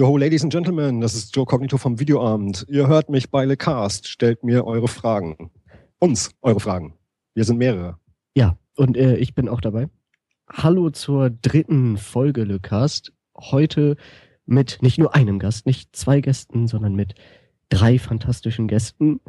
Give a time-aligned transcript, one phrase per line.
[0.00, 2.64] Yo, Ladies and Gentlemen, das ist Joe Cognito vom Videoabend.
[2.70, 4.08] Ihr hört mich bei LeCast.
[4.08, 5.50] Stellt mir eure Fragen.
[5.98, 6.94] Uns eure Fragen.
[7.34, 7.98] Wir sind mehrere.
[8.34, 9.90] Ja, und äh, ich bin auch dabei.
[10.48, 13.12] Hallo zur dritten Folge LeCast.
[13.36, 13.98] Heute
[14.46, 17.14] mit nicht nur einem Gast, nicht zwei Gästen, sondern mit
[17.68, 19.20] drei fantastischen Gästen.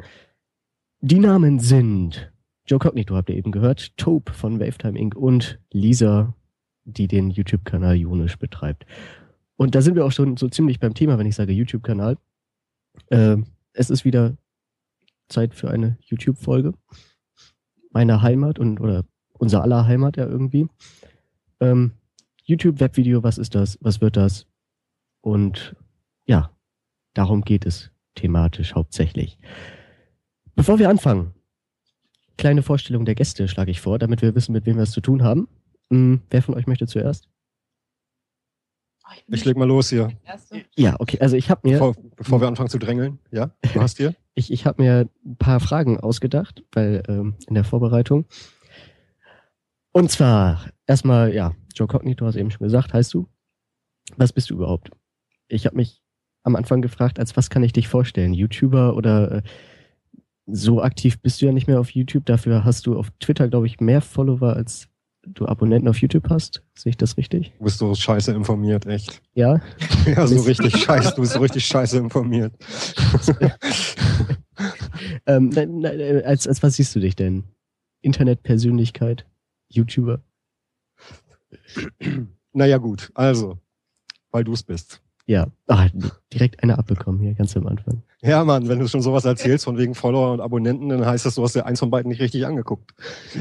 [1.02, 2.32] Die Namen sind
[2.64, 5.16] Joe Cognito, habt ihr eben gehört, Tope von Wavetime Inc.
[5.16, 6.32] und Lisa,
[6.84, 8.86] die den YouTube-Kanal Jonisch betreibt.
[9.62, 12.18] Und da sind wir auch schon so ziemlich beim Thema, wenn ich sage YouTube-Kanal.
[13.10, 13.36] Äh,
[13.72, 14.36] es ist wieder
[15.28, 16.74] Zeit für eine YouTube-Folge.
[17.92, 19.04] Meine Heimat und oder
[19.34, 20.66] unser aller Heimat ja irgendwie.
[21.60, 21.92] Ähm,
[22.42, 23.78] YouTube-Webvideo, was ist das?
[23.80, 24.48] Was wird das?
[25.20, 25.76] Und
[26.26, 26.50] ja,
[27.14, 29.38] darum geht es thematisch hauptsächlich.
[30.56, 31.34] Bevor wir anfangen,
[32.36, 35.00] kleine Vorstellung der Gäste schlage ich vor, damit wir wissen, mit wem wir es zu
[35.00, 35.46] tun haben.
[35.88, 37.31] Hm, wer von euch möchte zuerst?
[39.12, 40.10] Oh, ich, ich leg mal los hier.
[40.76, 41.18] Ja, okay.
[41.20, 41.78] Also ich habe mir.
[41.78, 44.14] Bevor, bevor, wir anfangen zu drängeln, ja, du hast hier.
[44.34, 48.26] ich ich habe mir ein paar Fragen ausgedacht, weil ähm, in der Vorbereitung.
[49.92, 53.28] Und zwar erstmal, ja, Joe Cockney, du hast eben schon gesagt, heißt du?
[54.16, 54.90] Was bist du überhaupt?
[55.48, 56.02] Ich habe mich
[56.42, 58.34] am Anfang gefragt, als was kann ich dich vorstellen?
[58.34, 59.42] YouTuber oder äh,
[60.46, 62.26] so aktiv bist du ja nicht mehr auf YouTube.
[62.26, 64.88] Dafür hast du auf Twitter, glaube ich, mehr Follower als
[65.26, 66.62] du Abonnenten auf YouTube hast.
[66.74, 67.52] Sehe ich das richtig?
[67.58, 69.22] Du bist so scheiße informiert, echt.
[69.34, 69.60] Ja?
[70.04, 71.14] ja, so richtig scheiße.
[71.14, 72.54] Du bist so richtig scheiße informiert.
[75.26, 77.44] ähm, nein, nein, äh, als, als was siehst du dich denn?
[78.02, 79.26] Internetpersönlichkeit?
[79.68, 80.20] YouTuber?
[82.54, 83.10] Naja, gut.
[83.14, 83.58] Also,
[84.30, 85.00] weil du es bist.
[85.26, 85.88] Ja, Ach,
[86.32, 88.02] direkt eine abbekommen hier ganz am Anfang.
[88.22, 91.36] Ja, Mann, wenn du schon sowas erzählst von wegen Follower und Abonnenten, dann heißt das,
[91.36, 92.92] du hast dir eins von beiden nicht richtig angeguckt.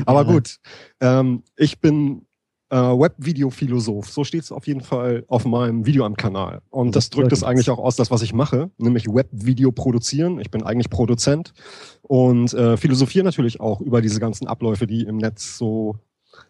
[0.06, 0.32] Aber ja.
[0.32, 0.58] gut,
[1.00, 2.26] ähm, ich bin
[2.72, 4.10] äh, Webvideo-Philosoph.
[4.10, 6.62] So steht es auf jeden Fall auf meinem Video am Kanal.
[6.70, 10.40] Und das, das drückt es eigentlich auch aus, das, was ich mache, nämlich Webvideo produzieren.
[10.40, 11.54] Ich bin eigentlich Produzent
[12.02, 15.98] und äh, philosophiere natürlich auch über diese ganzen Abläufe, die im Netz so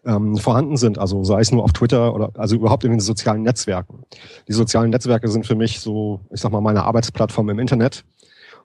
[0.04, 0.98] ähm, vorhanden sind.
[0.98, 4.04] Also sei es nur auf Twitter oder also überhaupt in den sozialen Netzwerken.
[4.48, 8.04] Die sozialen Netzwerke sind für mich so, ich sag mal, meine Arbeitsplattform im Internet.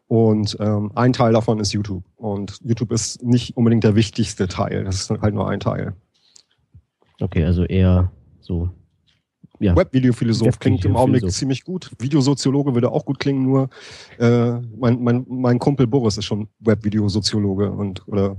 [0.07, 2.03] Und ähm, ein Teil davon ist YouTube.
[2.15, 4.85] Und YouTube ist nicht unbedingt der wichtigste Teil.
[4.85, 5.93] Das ist halt nur ein Teil.
[7.19, 8.69] Okay, also eher so.
[9.59, 9.75] Ja.
[9.75, 11.91] Webvideophilosoph Web klingt im Augenblick ziemlich gut.
[11.97, 13.69] Videosoziologe würde auch gut klingen, nur
[14.19, 18.37] äh, mein, mein, mein Kumpel Boris ist schon Webvideosoziologe und oder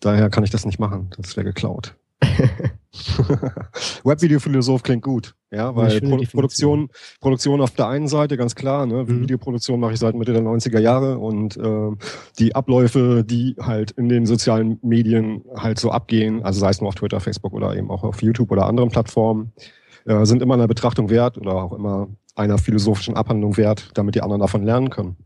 [0.00, 1.10] daher kann ich das nicht machen.
[1.16, 1.94] Das wäre geklaut.
[4.04, 6.88] Webvideophilosoph klingt gut, ja, weil Pro Produktion,
[7.20, 9.20] Produktion auf der einen Seite, ganz klar, ne, mhm.
[9.22, 11.90] Videoproduktion mache ich seit Mitte der 90er Jahre und äh,
[12.38, 16.88] die Abläufe, die halt in den sozialen Medien halt so abgehen, also sei es nur
[16.88, 19.52] auf Twitter, Facebook oder eben auch auf YouTube oder anderen Plattformen,
[20.04, 24.22] äh, sind immer einer Betrachtung wert oder auch immer einer philosophischen Abhandlung wert, damit die
[24.22, 25.16] anderen davon lernen können.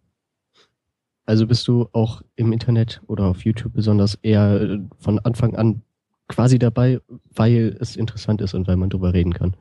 [1.24, 5.82] Also bist du auch im Internet oder auf YouTube besonders eher äh, von Anfang an
[6.28, 7.00] quasi dabei,
[7.34, 9.56] weil es interessant ist und weil man drüber reden kann.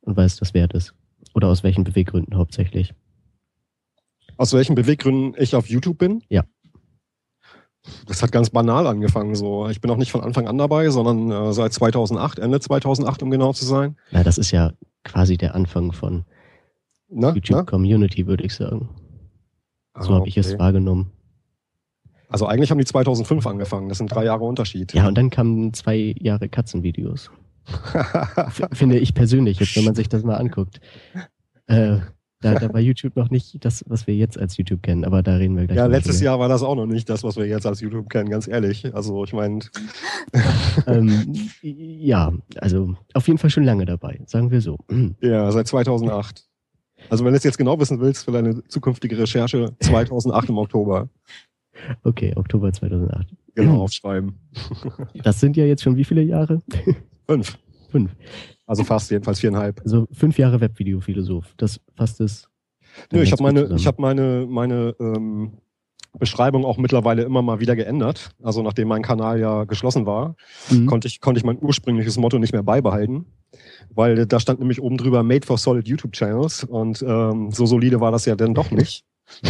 [0.00, 0.94] Und weil es das wert ist.
[1.34, 2.94] Oder aus welchen Beweggründen hauptsächlich?
[4.36, 6.22] Aus welchen Beweggründen ich auf YouTube bin?
[6.28, 6.44] Ja.
[8.06, 9.68] Das hat ganz banal angefangen so.
[9.68, 13.30] Ich bin auch nicht von Anfang an dabei, sondern äh, seit 2008, Ende 2008, um
[13.30, 13.96] genau zu sein.
[14.12, 14.72] Na, das ist ja
[15.04, 16.24] quasi der Anfang von
[17.08, 17.62] na, YouTube na?
[17.64, 18.88] Community, würde ich sagen.
[19.98, 21.10] So ah, habe ich es wahrgenommen.
[22.32, 23.88] Also eigentlich haben die 2005 angefangen.
[23.90, 24.94] Das sind drei Jahre Unterschied.
[24.94, 27.30] Ja, und dann kamen zwei Jahre Katzenvideos.
[28.72, 30.80] Finde ich persönlich, jetzt, wenn man sich das mal anguckt.
[31.66, 31.98] Äh,
[32.40, 35.36] da, da war YouTube noch nicht das, was wir jetzt als YouTube kennen, aber da
[35.36, 35.76] reden wir gleich.
[35.76, 38.30] Ja, letztes Jahr war das auch noch nicht das, was wir jetzt als YouTube kennen,
[38.30, 38.92] ganz ehrlich.
[38.94, 39.60] Also ich meine.
[40.86, 44.78] ähm, ja, also auf jeden Fall schon lange dabei, sagen wir so.
[45.20, 46.44] Ja, seit 2008.
[47.10, 51.08] Also wenn du es jetzt genau wissen willst für deine zukünftige Recherche, 2008 im Oktober.
[52.04, 53.34] Okay, Oktober 2008.
[53.54, 54.38] Genau, aufschreiben.
[55.22, 56.62] Das sind ja jetzt schon wie viele Jahre?
[57.26, 57.58] Fünf.
[57.90, 58.16] Fünf.
[58.66, 59.80] Also fast jedenfalls viereinhalb.
[59.82, 61.52] Also fünf Jahre Webvideophilosoph.
[61.56, 62.48] Das fasst es.
[63.12, 65.52] Nö, ich habe meine, ich habe meine, meine ähm,
[66.18, 68.30] Beschreibung auch mittlerweile immer mal wieder geändert.
[68.42, 70.36] Also nachdem mein Kanal ja geschlossen war,
[70.70, 70.86] mhm.
[70.86, 73.26] konnte ich konnte ich mein ursprüngliches Motto nicht mehr beibehalten,
[73.94, 78.00] weil da stand nämlich oben drüber Made for Solid YouTube Channels und ähm, so solide
[78.00, 79.04] war das ja dann doch nicht.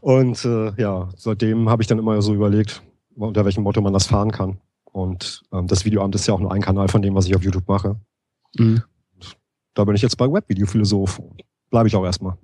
[0.00, 2.82] Und äh, ja, seitdem habe ich dann immer so überlegt,
[3.14, 4.58] unter welchem Motto man das fahren kann.
[4.84, 7.42] Und ähm, das Videoamt ist ja auch nur ein Kanal von dem, was ich auf
[7.42, 8.00] YouTube mache.
[8.56, 8.82] Mhm.
[9.74, 11.20] Da bin ich jetzt bei Webvideophilosoph.
[11.70, 12.36] Bleibe ich auch erstmal.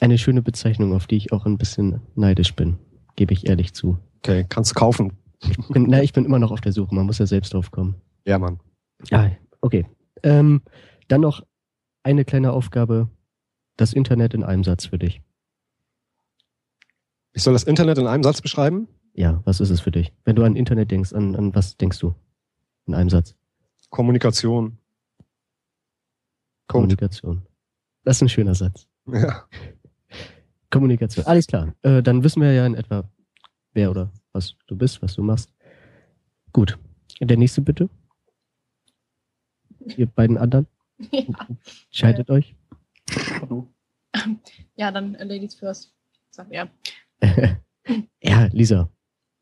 [0.00, 2.78] Eine schöne Bezeichnung, auf die ich auch ein bisschen neidisch bin,
[3.14, 3.98] gebe ich ehrlich zu.
[4.18, 5.12] Okay, kannst du kaufen.
[5.38, 7.70] Ich bin, na, ich bin immer noch auf der Suche, man muss ja selbst drauf
[7.70, 7.94] kommen.
[8.26, 8.58] Ja, Mann.
[9.10, 9.86] Ah, okay.
[10.22, 10.62] Ähm,
[11.08, 11.42] dann noch
[12.02, 13.08] eine kleine Aufgabe
[13.76, 15.20] das Internet in einem Satz für dich.
[17.34, 18.86] Ich soll das Internet in einem Satz beschreiben?
[19.12, 20.12] Ja, was ist es für dich?
[20.24, 22.14] Wenn du an Internet denkst, an, an was denkst du?
[22.86, 23.34] In einem Satz.
[23.90, 24.78] Kommunikation.
[26.68, 27.42] Kommunikation.
[28.04, 28.86] Das ist ein schöner Satz.
[29.06, 29.48] Ja.
[30.70, 31.26] Kommunikation.
[31.26, 31.74] Alles klar.
[31.82, 33.08] Äh, dann wissen wir ja in etwa,
[33.72, 35.52] wer oder was du bist, was du machst.
[36.52, 36.78] Gut.
[37.20, 37.90] Der nächste bitte.
[39.96, 40.66] Ihr beiden anderen.
[41.10, 41.48] Ja.
[41.90, 42.54] Scheidet euch.
[44.76, 45.92] ja, dann äh, Ladies first.
[46.30, 46.68] Sag ja.
[48.22, 48.88] Ja, Lisa.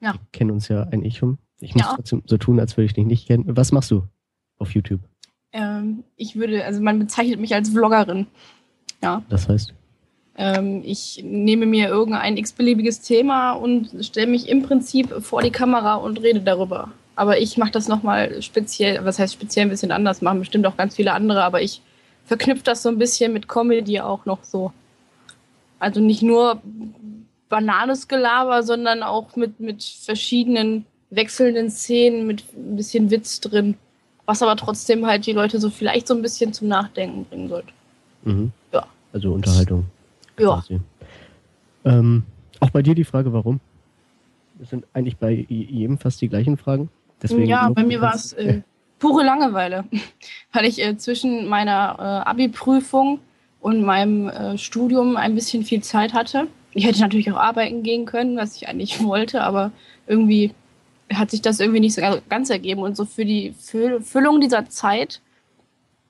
[0.01, 0.15] Ja.
[0.15, 1.39] Wir kennen uns ja eigentlich schon.
[1.61, 1.93] Ich muss Ja.
[1.95, 3.45] trotzdem so tun, als würde ich dich nicht kennen.
[3.57, 4.05] Was machst du
[4.59, 5.01] auf YouTube?
[5.53, 8.27] Ähm, ich würde, also man bezeichnet mich als Vloggerin.
[9.03, 9.23] Ja.
[9.29, 9.75] Das heißt,
[10.35, 15.97] Ähm, ich nehme mir irgendein x-beliebiges Thema und stelle mich im Prinzip vor die Kamera
[15.97, 16.91] und rede darüber.
[17.17, 20.79] Aber ich mache das nochmal speziell, was heißt speziell ein bisschen anders, machen bestimmt auch
[20.79, 21.83] ganz viele andere, aber ich
[22.25, 24.73] verknüpfe das so ein bisschen mit Comedy auch noch so.
[25.79, 26.63] Also nicht nur
[27.53, 33.75] bananes Gelaber, sondern auch mit, mit verschiedenen wechselnden Szenen, mit ein bisschen Witz drin,
[34.25, 37.69] was aber trotzdem halt die Leute so vielleicht so ein bisschen zum Nachdenken bringen sollte.
[38.25, 38.53] mhm.
[38.73, 38.87] Ja.
[39.13, 39.85] also Unterhaltung.
[40.39, 40.65] Ja.
[41.85, 42.23] Ähm,
[42.59, 43.61] auch bei dir die Frage, warum?
[44.59, 46.89] Das sind eigentlich bei jedem fast die gleichen Fragen.
[47.23, 48.63] Deswegen ja, bei mir war es äh,
[48.99, 49.85] pure Langeweile,
[50.55, 53.19] weil ich äh, zwischen meiner äh, Abi-Prüfung
[53.61, 56.49] und meinem äh, Studium ein bisschen viel Zeit hatte.
[56.75, 59.73] Ich hätte natürlich auch arbeiten gehen können, was ich eigentlich wollte, aber
[60.07, 60.53] irgendwie
[61.13, 62.83] hat sich das irgendwie nicht so ganz ergeben.
[62.83, 65.21] Und so für die Füll Füllung dieser Zeit,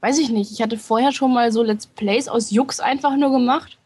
[0.00, 3.30] weiß ich nicht, ich hatte vorher schon mal so Let's Plays aus Jux einfach nur
[3.32, 3.78] gemacht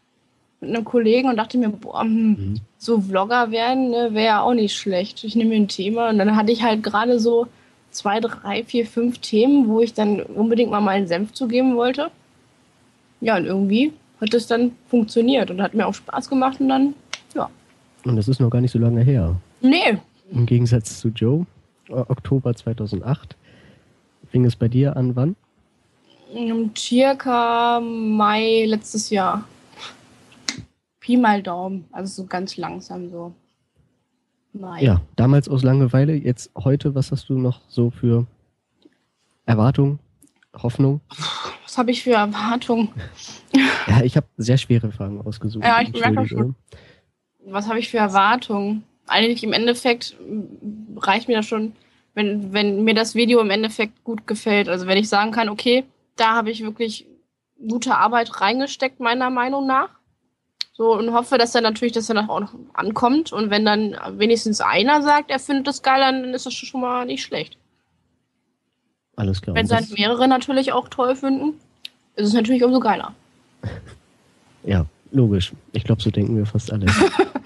[0.59, 2.55] mit einem Kollegen und dachte mir, boah, hm, Mhm.
[2.77, 5.23] so Vlogger werden ne, wäre ja auch nicht schlecht.
[5.23, 7.47] Ich nehme mir ein Thema und dann hatte ich halt gerade so
[7.91, 12.09] zwei, drei, vier, fünf Themen, wo ich dann unbedingt mal meinen Senf zugeben wollte.
[13.21, 16.93] Ja, und irgendwie hat es dann funktioniert und hat mir auch Spaß gemacht und dann,
[17.35, 17.49] ja.
[18.05, 19.35] Und das ist noch gar nicht so lange her.
[19.61, 19.97] Nee,
[20.31, 21.45] Im Gegensatz zu Joe,
[21.89, 23.35] äh, Oktober 2008.
[24.29, 25.35] Fing es bei dir an, wann?
[26.33, 29.43] im circa Mai letztes Jahr.
[30.99, 33.33] Pi mal Daumen, also so ganz langsam so.
[34.53, 34.83] Mai.
[34.83, 38.25] Ja, damals aus Langeweile, jetzt heute, was hast du noch so für
[39.45, 39.99] Erwartungen,
[40.63, 41.01] Hoffnung?
[41.63, 42.89] Was habe ich für Erwartungen?
[43.87, 45.63] Ja, ich habe sehr schwere Fragen ausgesucht.
[45.63, 46.55] Ja, ich merke schon.
[47.45, 48.83] was habe ich für Erwartungen?
[49.07, 50.15] Eigentlich im Endeffekt
[50.97, 51.73] reicht mir das schon,
[52.13, 54.67] wenn, wenn mir das Video im Endeffekt gut gefällt.
[54.67, 57.07] Also wenn ich sagen kann, okay, da habe ich wirklich
[57.67, 59.89] gute Arbeit reingesteckt, meiner Meinung nach.
[60.73, 63.31] So und hoffe, dass dann natürlich das dann auch noch ankommt.
[63.31, 67.05] Und wenn dann wenigstens einer sagt, er findet das geil, dann ist das schon mal
[67.05, 67.57] nicht schlecht.
[69.17, 69.55] Alles klar.
[69.55, 71.55] Wenn Und es das- mehrere natürlich auch toll finden,
[72.15, 73.13] ist es natürlich umso geiler.
[74.63, 75.53] Ja, logisch.
[75.71, 76.87] Ich glaube, so denken wir fast alle.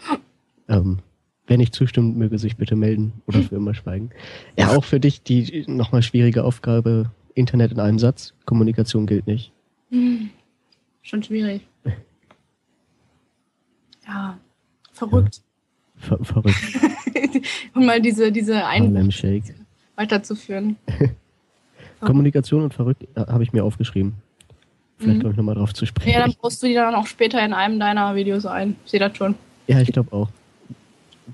[0.68, 0.98] ähm,
[1.46, 4.10] wer nicht zustimmt, möge sich bitte melden oder für immer schweigen.
[4.58, 8.34] Ja, auch für dich die nochmal schwierige Aufgabe, Internet in einem Satz.
[8.46, 9.52] Kommunikation gilt nicht.
[9.92, 10.32] Hm,
[11.04, 11.62] Schon schwierig.
[14.08, 14.38] Ja,
[14.94, 15.42] verrückt.
[15.98, 16.58] Ver verrückt.
[17.76, 19.44] um mal diese, diese Einwürfe
[19.96, 20.76] weiterzuführen.
[22.06, 24.14] Kommunikation und verrückt äh, habe ich mir aufgeschrieben.
[24.98, 25.22] Vielleicht Mhm.
[25.22, 26.12] komme ich nochmal drauf zu sprechen.
[26.12, 28.76] Ja, dann baust du die dann auch später in einem deiner Videos ein.
[28.86, 29.36] Ich sehe das schon.
[29.68, 30.30] Ja, ich glaube auch.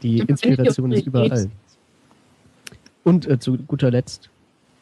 [0.01, 1.49] Die Inspiration ist überall.
[3.03, 4.29] Und äh, zu guter Letzt,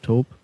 [0.01, 0.35] Tope,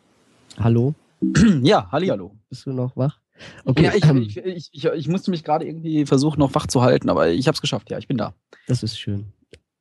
[0.60, 0.94] hallo,
[1.62, 2.36] Ja, hallihallo.
[2.50, 3.20] bist du noch wach?
[3.66, 6.68] Okay, Ja, ich, ähm, ich, ich, ich, ich musste mich gerade irgendwie versuchen, noch wach
[6.68, 7.90] zu halten, aber ich habe es geschafft.
[7.90, 8.34] Ja, ich bin da.
[8.68, 9.26] das ist schön.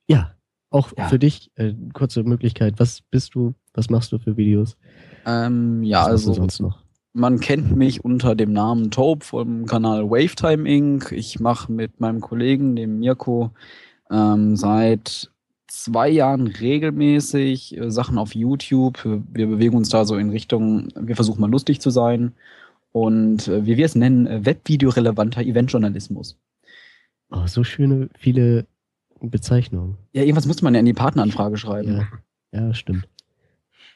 [0.09, 0.35] Ja,
[0.71, 1.09] auch Ja.
[1.09, 4.77] für dich, äh, kurze Möglichkeit, was bist du, was machst du für Videos?
[5.27, 6.79] Ähm, ja, also sonst noch?
[7.13, 11.13] man kennt mich unter dem Namen Taupe vom Kanal Wavetime Inc.
[11.13, 13.51] Ich mache mit meinem Kollegen, dem Mirko,
[14.11, 15.31] ähm, seit
[15.67, 19.05] zwei Jahren regelmäßig äh, Sachen auf YouTube.
[19.05, 22.33] Wir bewegen uns da so in Richtung, wir versuchen mal lustig zu sein
[22.93, 26.39] und äh, wie wir es nennen, äh, Webvideo-relevanter Eventjournalismus.
[27.31, 28.67] Oh, so schöne, viele
[29.21, 29.97] Bezeichnungen.
[30.13, 32.09] Ja, irgendwas muss man ja in die Partneranfrage schreiben.
[32.53, 33.07] Ja, ja stimmt.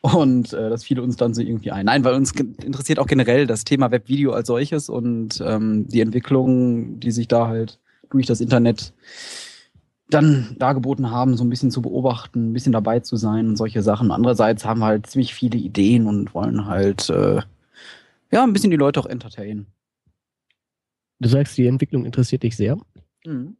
[0.04, 1.86] Und äh, das fiel uns dann so irgendwie ein.
[1.86, 7.00] Nein, weil uns interessiert auch generell das Thema Webvideo als solches und ähm, die Entwicklungen,
[7.00, 7.80] die sich da halt
[8.10, 8.92] durch das Internet
[10.10, 13.82] dann dargeboten haben, so ein bisschen zu beobachten, ein bisschen dabei zu sein und solche
[13.82, 14.10] Sachen.
[14.10, 17.40] Andererseits haben wir halt ziemlich viele Ideen und wollen halt äh,
[18.30, 19.68] ja ein bisschen die Leute auch entertainen.
[21.18, 22.76] Du sagst, die Entwicklung interessiert dich sehr.
[23.24, 23.56] Mhm.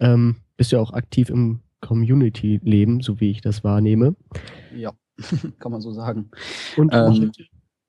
[0.00, 4.14] Ähm, bist ja auch aktiv im Community-Leben, so wie ich das wahrnehme.
[4.76, 4.92] Ja,
[5.58, 6.30] kann man so sagen.
[6.76, 7.32] Und Ähm,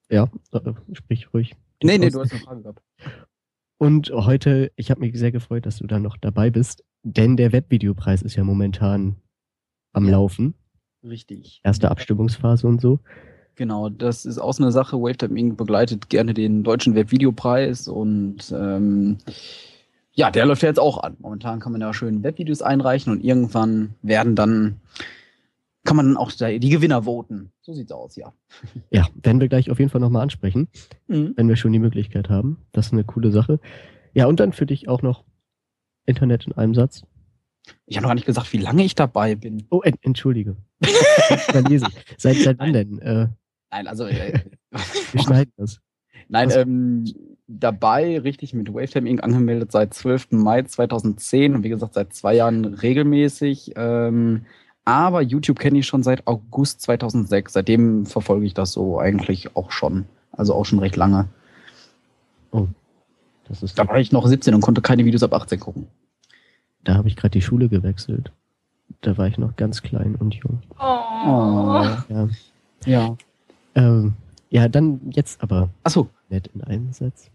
[0.09, 1.55] ja, äh, sprich ruhig.
[1.83, 2.81] Nee, nee, du hast eine Frage gehabt.
[3.77, 7.51] Und heute, ich habe mich sehr gefreut, dass du da noch dabei bist, denn der
[7.51, 9.15] Webvideopreis ist ja momentan
[9.93, 10.11] am Ja.
[10.13, 10.55] Laufen.
[11.03, 11.61] Richtig.
[11.63, 12.99] Erste Abstimmungsphase und so.
[13.55, 14.97] Genau, das ist auch so eine Sache.
[14.97, 15.57] Wavetime Inc.
[15.57, 19.17] begleitet gerne den deutschen Webvideopreis und ähm,
[20.13, 21.15] ja, der läuft ja jetzt auch an.
[21.19, 24.77] Momentan kann man ja schön Webvideos einreichen und irgendwann werden dann,
[25.87, 27.51] kann man dann auch die Gewinner voten.
[27.61, 28.33] So sieht's aus, ja.
[28.91, 30.67] Ja, werden wir gleich auf jeden Fall nochmal ansprechen,
[31.07, 31.33] Mhm.
[31.37, 32.57] wenn wir schon die Möglichkeit haben.
[32.73, 33.59] Das ist eine coole Sache.
[34.13, 35.23] Ja, und dann für dich auch noch
[36.05, 37.03] Internet in einem Satz.
[37.85, 39.65] Ich habe noch gar nicht gesagt, wie lange ich dabei bin.
[39.69, 40.57] Oh, en entschuldige.
[42.17, 42.99] Seit, seit wann denn?
[42.99, 43.27] Äh,
[43.71, 44.39] Nein, also äh,
[45.11, 45.79] wir schneiden das.
[46.27, 47.05] Nein, ähm,
[47.47, 49.23] dabei richtig mit Wavetime Inc.
[49.23, 50.31] angemeldet seit 12.
[50.31, 53.71] Mai 2010 und wie gesagt seit zwei Jahren regelmäßig.
[53.77, 54.45] Ähm,
[54.87, 57.51] aber YouTube kenne ich schon seit August 2006.
[57.53, 60.05] Seitdem verfolge ich das so eigentlich auch schon.
[60.31, 61.27] Also auch schon recht lange.
[63.47, 65.87] Das ist, Da war ich noch 17 und konnte keine Videos ab 18 gucken.
[66.83, 68.31] da habe ich gerade die Schule gewechselt.
[69.01, 70.61] Da war ich noch ganz klein und jung.
[70.79, 71.85] Oh.
[72.09, 72.29] Ja,
[72.85, 73.17] Ja.
[73.75, 74.13] ähm,
[74.49, 77.29] ja dann jetzt aber Achso, nett in einen Satz.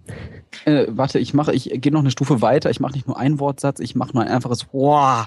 [0.64, 2.71] äh, warte, ich mache, ich gehe noch eine Stufe weiter.
[2.71, 5.26] Ich mache nicht nur einen Wortsatz, ich mache nur ein einfaches Wow.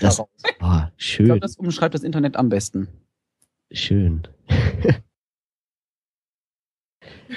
[0.00, 0.28] Das, daraus.
[0.60, 2.88] ah, Ich schön, glaube, das umschreibt das Internet am besten.
[3.72, 4.22] schön.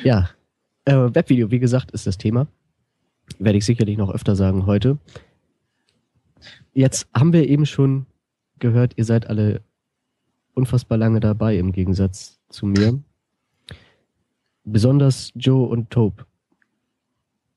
[0.03, 0.29] ja,
[0.85, 2.47] äh, Webvideo, wie gesagt, ist das Thema.
[3.37, 4.97] Werde ich sicherlich noch öfter sagen heute.
[6.73, 8.05] Jetzt haben wir eben schon
[8.59, 9.61] gehört, ihr seid alle
[10.53, 13.01] unfassbar lange dabei im Gegensatz zu mir.
[14.63, 16.25] Besonders Joe und Tope.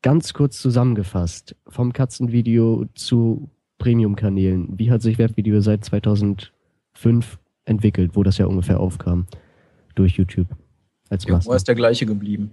[0.02, 3.50] Ganz kurz zusammengefasst, vom Katzenvideo zu
[3.83, 4.79] Premium-Kanälen.
[4.79, 6.53] Wie hat sich Webvideo seit 2005
[7.65, 9.27] entwickelt, wo das ja ungefähr aufkam?
[9.97, 10.47] Durch YouTube
[11.11, 12.53] als Der Humor ist der gleiche geblieben.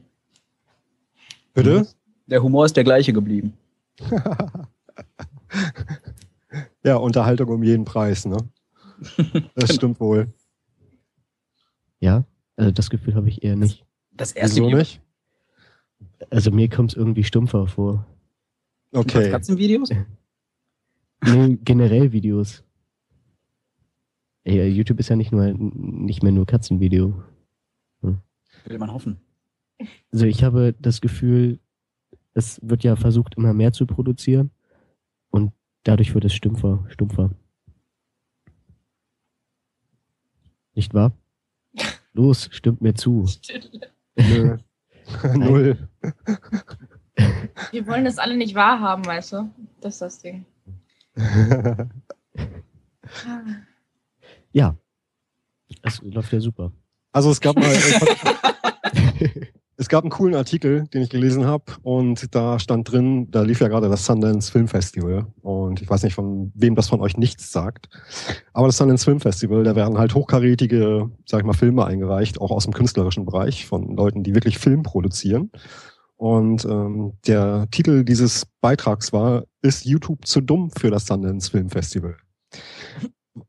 [1.54, 1.88] Bitte?
[2.26, 3.54] Der Humor ist der gleiche geblieben.
[6.84, 8.38] Ja, Unterhaltung um jeden Preis, ne?
[9.54, 10.34] Das stimmt wohl.
[12.00, 12.24] Ja,
[12.56, 13.86] also das Gefühl habe ich eher nicht.
[14.12, 15.02] Das erste Wieso Video nicht?
[16.30, 18.06] Also mir kommt es irgendwie stumpfer vor.
[18.94, 19.30] Okay.
[19.30, 19.90] Katzenvideos?
[21.24, 22.64] Nee, generell Videos.
[24.44, 27.24] Ey, YouTube ist ja nicht nur nicht mehr nur Katzenvideo.
[28.66, 29.20] Will man hoffen.
[30.12, 31.60] Also ich habe das Gefühl,
[32.34, 34.52] es wird ja versucht, immer mehr zu produzieren
[35.30, 37.32] und dadurch wird es stumpfer, stumpfer.
[40.74, 41.14] Nicht wahr?
[42.14, 43.26] Los, stimmt mir zu.
[44.16, 44.58] Nö.
[45.36, 45.90] Null.
[47.72, 49.50] Wir wollen das alle nicht wahrhaben, weißt du?
[49.82, 50.46] Das ist das Ding.
[54.52, 54.76] Ja,
[55.84, 56.72] es läuft ja super.
[57.12, 57.72] Also es gab mal,
[59.78, 63.62] es gab einen coolen Artikel, den ich gelesen habe und da stand drin, da lief
[63.62, 67.18] ja gerade das Sundance Film Festival und ich weiß nicht, von wem das von euch
[67.18, 67.90] nichts sagt,
[68.54, 72.52] aber das Sundance Film Festival, da werden halt hochkarätige, sag ich mal, Filme eingereicht, auch
[72.52, 75.52] aus dem künstlerischen Bereich von Leuten, die wirklich Film produzieren.
[76.20, 81.70] Und ähm, der Titel dieses Beitrags war, ist YouTube zu dumm für das Sundance Film
[81.70, 82.18] Festival?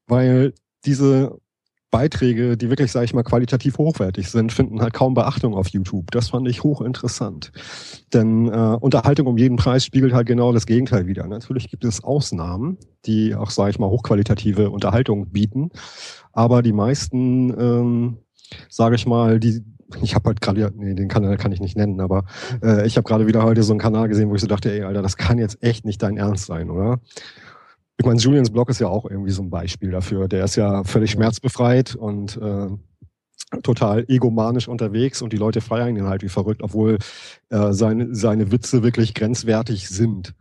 [0.07, 1.37] Weil diese
[1.91, 6.13] Beiträge, die wirklich, sage ich mal, qualitativ hochwertig sind, finden halt kaum Beachtung auf YouTube.
[6.13, 7.51] Das fand ich hochinteressant.
[8.15, 11.27] Denn äh, Unterhaltung um jeden Preis spiegelt halt genau das Gegenteil wieder.
[11.27, 15.71] Natürlich gibt es Ausnahmen, die auch, sage ich mal, hochqualitative Unterhaltung bieten.
[16.33, 18.19] Aber die meisten, ähm,
[18.69, 19.65] sage ich mal, die
[20.03, 22.25] ich habe halt gerade, nee, den Kanal kann ich nicht nennen, aber
[22.63, 24.83] äh, ich habe gerade wieder heute so einen Kanal gesehen, wo ich so dachte, ey,
[24.83, 27.01] Alter, das kann jetzt echt nicht dein Ernst sein, oder?
[27.99, 30.27] Ich meine, Julians Blog ist ja auch irgendwie so ein Beispiel dafür.
[30.27, 32.69] Der ist ja völlig schmerzbefreit und äh,
[33.63, 36.99] total egomanisch unterwegs und die Leute feiern ihn halt wie verrückt, obwohl
[37.51, 40.35] äh, seine, seine Witze wirklich grenzwertig sind.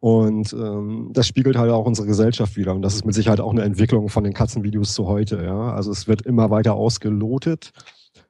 [0.00, 2.74] Und ähm, das spiegelt halt auch unsere Gesellschaft wieder.
[2.74, 5.42] Und das ist mit Sicherheit auch eine Entwicklung von den Katzenvideos zu heute.
[5.42, 5.72] Ja?
[5.72, 7.72] Also es wird immer weiter ausgelotet.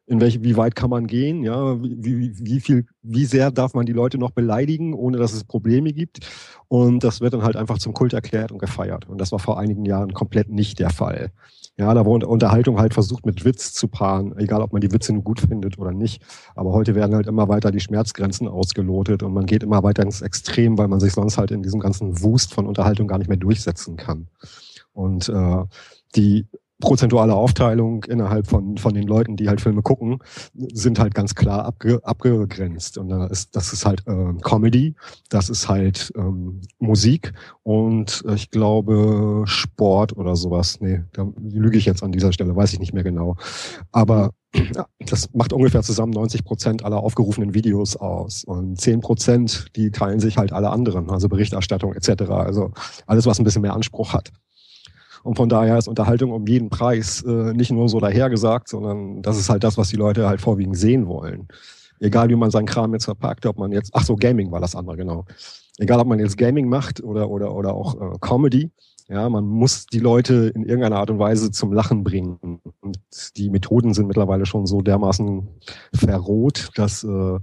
[0.07, 1.43] In welche, wie weit kann man gehen?
[1.43, 5.45] Ja, wie, wie, viel, wie sehr darf man die Leute noch beleidigen, ohne dass es
[5.45, 6.21] Probleme gibt?
[6.69, 9.09] Und das wird dann halt einfach zum Kult erklärt und gefeiert.
[9.09, 11.31] Und das war vor einigen Jahren komplett nicht der Fall.
[11.77, 15.13] Ja, da wurde Unterhaltung halt versucht mit Witz zu paaren, egal ob man die Witze
[15.13, 16.23] nun gut findet oder nicht.
[16.55, 20.23] Aber heute werden halt immer weiter die Schmerzgrenzen ausgelotet und man geht immer weiter ins
[20.23, 23.39] Extrem, weil man sich sonst halt in diesem ganzen Wust von Unterhaltung gar nicht mehr
[23.39, 24.29] durchsetzen kann.
[24.93, 25.65] Und äh,
[26.15, 26.47] die
[26.85, 30.19] prozentuale Aufteilung innerhalb von, von den Leuten, die halt Filme gucken,
[30.55, 32.99] sind halt ganz klar abge, abgegrenzt.
[32.99, 34.95] Und da ist, das ist halt äh, Comedy,
[35.31, 40.81] das ist halt ähm, Musik und äh, ich glaube Sport oder sowas.
[40.81, 43.37] Nee, da lüge ich jetzt an dieser Stelle, weiß ich nicht mehr genau.
[43.91, 44.31] Aber
[44.75, 48.45] Ja, das macht ungefähr zusammen 90 Prozent aller aufgerufenen Videos aus.
[48.45, 52.31] Und 10 Prozent, die teilen sich halt alle anderen, also Berichterstattung etc.
[52.31, 52.73] Also
[53.07, 54.33] alles, was ein bisschen mehr Anspruch hat.
[55.25, 59.39] Und von daher ist Unterhaltung um jeden Preis äh, nicht nur so dahergesagt, sondern das
[59.39, 61.49] ist halt das, was die Leute halt vorwiegend sehen wollen.
[61.99, 64.77] Egal, wie man seinen Kram jetzt verpackt, ob man jetzt, ach so, Gaming war das
[64.77, 65.25] andere, genau.
[65.79, 68.71] Egal, ob man jetzt Gaming macht oder, oder, oder auch äh, Comedy,
[69.09, 72.39] ja, man muss die Leute in irgendeiner Art und Weise zum Lachen bringen.
[72.81, 72.99] Und
[73.37, 75.47] die Methoden sind mittlerweile schon so dermaßen
[75.95, 77.39] verroht, dass, äh,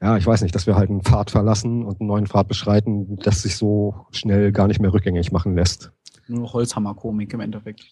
[0.00, 3.16] ja, ich weiß nicht, dass wir halt einen Pfad verlassen und einen neuen Pfad beschreiten,
[3.16, 5.92] das sich so schnell gar nicht mehr rückgängig machen lässt.
[6.32, 7.86] Nur Holzhammer-Komik im Endeffekt.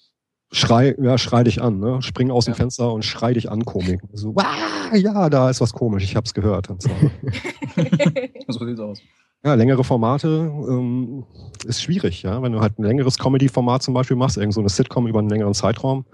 [0.52, 2.02] Schrei, ja, schrei dich an, ne?
[2.02, 2.52] Spring aus Ja.
[2.52, 4.00] dem Fenster und schrei dich an, Komik.
[4.14, 6.70] So, "Wah, ja, da ist was komisch, ich hab's gehört.
[6.70, 6.90] Und so.
[8.49, 9.00] So sieht's aus.
[9.44, 10.28] Ja, längere Formate
[10.68, 11.25] ähm,
[11.64, 12.42] ist schwierig, ja.
[12.42, 15.30] Wenn du halt ein längeres Comedy-Format zum Beispiel machst, irgend so eine Sitcom über einen
[15.30, 16.04] längeren Zeitraum,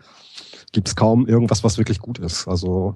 [0.72, 2.46] gibt's kaum irgendwas, was wirklich gut ist.
[2.46, 2.94] Also,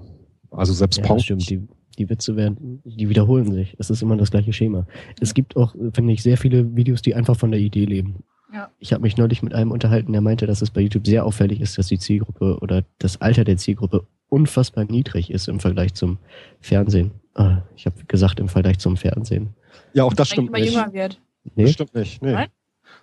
[0.51, 1.49] also selbst Ja, stimmt.
[1.49, 3.75] Die, die Witze werden, die wiederholen sich.
[3.79, 4.85] Es ist immer das gleiche Schema.
[5.19, 8.23] Es gibt auch, finde ich, sehr viele Videos, die einfach von der Idee leben.
[8.53, 8.69] Ja.
[8.79, 11.61] Ich habe mich neulich mit einem unterhalten, der meinte, dass es bei YouTube sehr auffällig
[11.61, 16.17] ist, dass die Zielgruppe oder das Alter der Zielgruppe unfassbar niedrig ist im Vergleich zum
[16.59, 17.11] Fernsehen.
[17.35, 19.53] Ah, ich habe gesagt, im Vergleich zum Fernsehen.
[19.93, 20.73] Ja, auch das Eigentlich stimmt immer nicht.
[20.73, 21.21] jünger wird.
[21.55, 21.63] Nee?
[21.63, 22.21] Das stimmt nicht.
[22.21, 22.31] Nee.
[22.33, 22.47] Nein?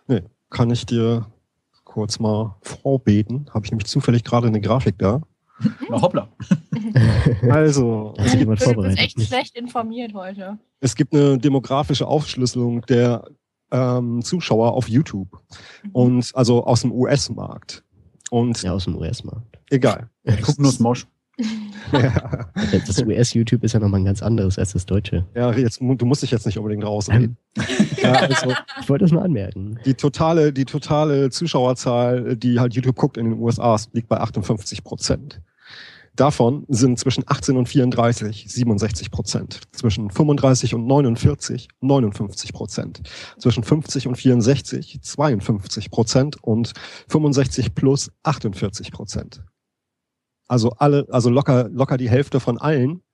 [0.07, 0.23] nee.
[0.51, 1.27] Kann ich dir
[1.85, 3.47] kurz mal vorbeten?
[3.55, 5.23] Habe ich nämlich zufällig gerade eine Grafik da.
[5.91, 6.29] Na hoppla.
[7.51, 8.99] Also, sich jemand Du bist vorbereitet?
[8.99, 10.59] echt schlecht informiert heute.
[10.81, 13.25] es gibt eine demografische Aufschlüsselung der
[13.71, 15.29] ähm, Zuschauer auf YouTube.
[15.93, 17.85] Und also aus dem US-Markt.
[18.31, 19.59] Und Ja, aus dem US-Markt.
[19.71, 20.09] egal.
[20.43, 21.07] Guck nur Smosh.
[21.93, 22.51] ja,
[22.87, 25.25] Das US-YouTube ist ja nochmal ein ganz anderes als das deutsche.
[25.37, 27.37] ja, jetzt, du musst dich jetzt nicht unbedingt rausreden.
[28.03, 29.79] ja, also Ich wollte das nur anmerken.
[29.87, 34.83] die totale, die totale Zuschauerzahl, die halt YouTube guckt in den USA, liegt bei 58
[34.83, 35.41] Prozent.
[36.19, 39.61] Davon sind zwischen 18 und 34 67 Prozent.
[39.71, 43.03] Zwischen 35 und 49 59 Prozent.
[43.39, 46.73] Zwischen 50 und 64 52 Prozent und
[47.09, 49.45] 65 plus 48 Prozent.
[50.49, 53.05] Also alle, also locker, locker die Hälfte von allen,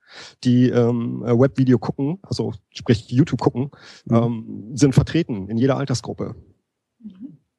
[0.42, 3.70] die ähm, Webvideo gucken, also sprich YouTube gucken,
[4.08, 6.36] ähm, sind vertreten in jeder Altersgruppe.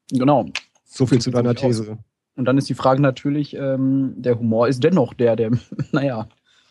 [0.10, 0.48] Genau.
[0.86, 1.98] So viel zu deiner nämlich aus.
[2.36, 5.52] Und dann ist die Frage natürlich, ähm, der Humor ist dennoch der, der,
[5.92, 6.28] naja,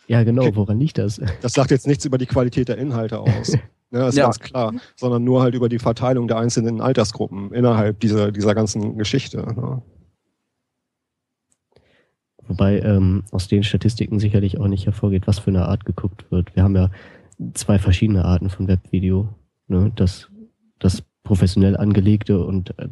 [0.06, 0.54] Ja, genau.
[0.54, 1.20] Woran liegt das?
[1.40, 3.56] Das sagt jetzt nichts über die Qualität der Inhalte aus.
[3.90, 4.24] Ne, ist Ja.
[4.24, 4.72] ganz klar.
[4.96, 9.36] Sondern nur halt über die Verteilung der einzelnen Altersgruppen innerhalb dieser, dieser ganzen Geschichte.
[9.36, 9.82] Ne?
[12.48, 16.56] Wobei ähm, aus den Statistiken sicherlich auch nicht hervorgeht, was für eine Art geguckt wird.
[16.56, 16.90] Wir haben ja
[17.54, 19.28] zwei verschiedene Arten von Webvideo.
[19.68, 19.92] Ne?
[19.94, 20.28] Das,
[20.80, 22.88] das professionell angelegte und äh,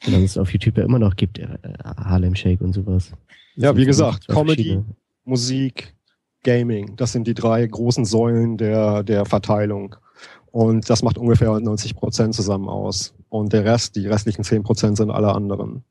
[0.00, 1.48] das, das es auf YouTube ja immer noch gibt, äh,
[1.96, 3.12] Harlem Shake und sowas.
[3.54, 4.80] Ja, wie gesagt, Comedy.
[5.24, 5.94] Musik,
[6.42, 6.94] Gaming.
[6.96, 9.96] Das sind die drei großen Säulen der, der Verteilung.
[10.52, 13.14] Und das macht ungefähr 90 Prozent zusammen aus.
[13.28, 15.82] Und der Rest, die restlichen 10 Prozent sind alle anderen.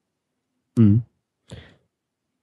[0.78, 1.02] Mhm.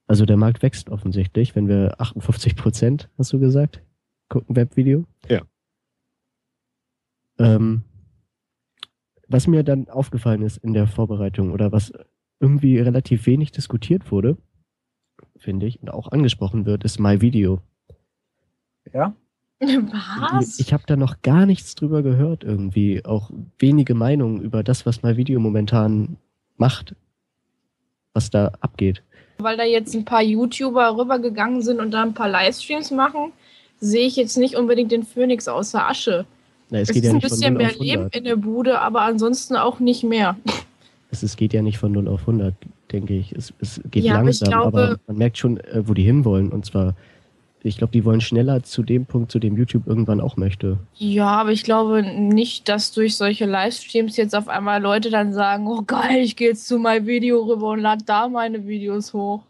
[0.06, 3.82] Also der Markt wächst offensichtlich, wenn wir 58 Prozent, hast du gesagt,
[4.28, 5.06] gucken Webvideo.
[5.28, 5.40] Ja.
[7.38, 7.82] Ähm,
[9.32, 11.92] was mir dann aufgefallen ist in der Vorbereitung oder was
[12.40, 14.36] irgendwie relativ wenig diskutiert wurde,
[15.36, 17.60] finde ich, und auch angesprochen wird, ist MyVideo.
[18.92, 19.14] ja.
[19.60, 20.58] Was?
[20.58, 25.04] Ich habe da noch gar nichts drüber gehört irgendwie, auch wenige Meinungen über das, was
[25.04, 26.16] MyVideo momentan
[26.56, 26.96] macht,
[28.12, 29.04] was da abgeht.
[29.38, 33.32] Weil da jetzt ein paar YouTuber rübergegangen sind und da ein paar Livestreams machen,
[33.78, 36.26] sehe ich jetzt nicht unbedingt den Phönix aus der Asche.
[36.72, 38.16] Na, es, Es, geht ist ja ein nicht von bisschen 0 mehr Leben 100.
[38.16, 40.36] in der Bude, aber ansonsten auch nicht mehr.
[41.10, 42.54] Es, es geht ja nicht von 0 auf 100,
[42.90, 43.32] denke ich.
[43.32, 46.48] Es, es geht Ja, aber langsam, aber, glaube- man merkt schon, äh, wo die hinwollen.
[46.50, 46.94] Und zwar,
[47.62, 50.78] ich glaube, die wollen schneller zu dem Punkt, zu dem YouTube irgendwann auch möchte.
[50.94, 55.66] Ja, aber ich glaube nicht, dass durch solche Livestreams jetzt auf einmal Leute dann sagen,
[55.68, 59.42] oh geil, ich gehe jetzt zu meinem Video rüber und lade da meine Videos hoch.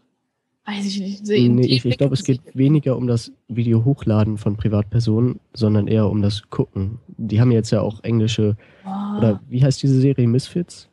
[0.65, 1.27] Weiß ich nicht.
[1.27, 5.87] Die Nee, ich, ich glaube, es geht weniger um das Video hochladen von Privatpersonen, sondern
[5.87, 6.99] eher um das Gucken.
[7.07, 9.17] Die haben jetzt ja auch englische, Oh.
[9.17, 10.27] oder wie heißt diese Serie?
[10.27, 10.87] Misfits,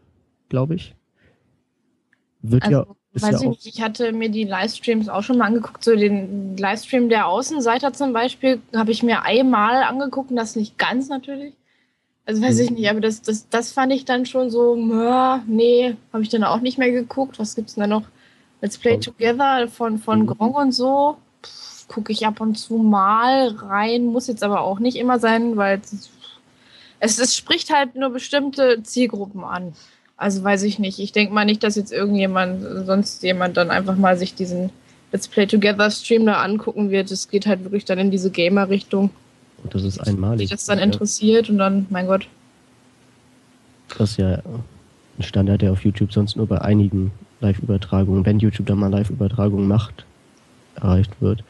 [0.49, 0.95] glaube ich.
[2.43, 5.23] Wird ja, Also, ist weiß ja ich auch, nicht, ich hatte mir die Livestreams auch
[5.23, 5.85] schon mal angeguckt.
[5.85, 10.79] So den Livestream der Außenseiter zum Beispiel habe ich mir einmal angeguckt und das nicht
[10.79, 11.55] ganz natürlich.
[12.27, 12.77] Also weiß ich Mhm.
[12.77, 16.45] nicht, aber das, das, das fand ich dann schon so, ja, nee, habe ich dann
[16.45, 17.39] auch nicht mehr geguckt.
[17.39, 18.05] Was gibt's denn da noch?
[18.61, 20.27] Let's Play Together von, von Mhm.
[20.27, 21.17] Gronk und so.
[21.89, 25.81] Gucke ich ab und zu mal rein, muss jetzt aber auch nicht immer sein, weil
[27.01, 29.73] es, es, spricht halt nur bestimmte Zielgruppen an.
[30.17, 30.99] Also weiß ich nicht.
[30.99, 34.71] Ich denke mal nicht, dass jetzt irgendjemand, sonst jemand dann einfach mal sich diesen
[35.11, 37.11] Let's Play Together Stream da angucken wird.
[37.11, 39.11] Es geht halt wirklich dann in diese Gamer-Richtung.
[39.63, 40.51] Und das ist einmalig.
[40.51, 42.29] das dann Ja, interessiert und dann, mein Gott.
[43.99, 44.41] Das ist ja
[45.19, 49.67] ein Standard, der auf YouTube sonst nur bei einigen Live-Übertragungen, wenn YouTube dann mal Live-Übertragungen
[49.67, 50.05] macht,
[50.77, 51.45] erreicht wird.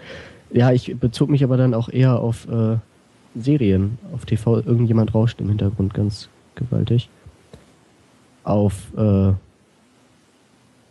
[0.52, 2.76] Ja, ich bezog mich aber dann auch eher auf äh,
[3.34, 4.58] Serien, auf TV.
[4.58, 7.08] Irgendjemand rauscht im Hintergrund ganz gewaltig.
[8.42, 9.32] Auf äh,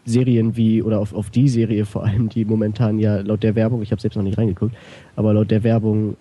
[0.05, 3.81] Serien wie, oder auf, auf die Serie vor allem, die momentan ja laut der Werbung,
[3.81, 4.75] ich habe selbst noch nicht reingeguckt,
[5.15, 6.15] aber laut der Werbung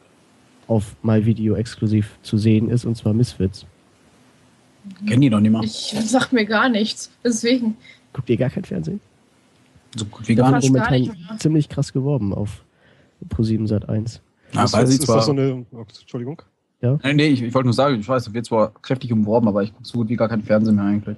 [0.66, 3.66] auf MyVideo exklusiv zu sehen ist, und zwar Misfits.
[5.06, 5.64] Kennen die noch nicht mal.
[5.64, 7.10] Ich sag mir gar nichts.
[7.24, 7.76] Deswegen.
[8.18, 9.00] Guckt ihr gar kein Fernsehen?
[9.94, 10.66] So gut wie gar nicht.
[10.66, 12.64] momentan nicht ziemlich krass geworben auf
[13.28, 14.20] Pro7 Sat 1.
[14.54, 15.16] Ja, ist, weiß ist, ich ist zwar.
[15.18, 16.42] das so eine, oh, Entschuldigung.
[16.80, 19.62] Nee, nee, ich, ich wollte nur sagen, ich weiß, es wird zwar kräftig umworben, aber
[19.62, 21.16] ich gucke so gut wie gar kein Fernsehen mehr eigentlich.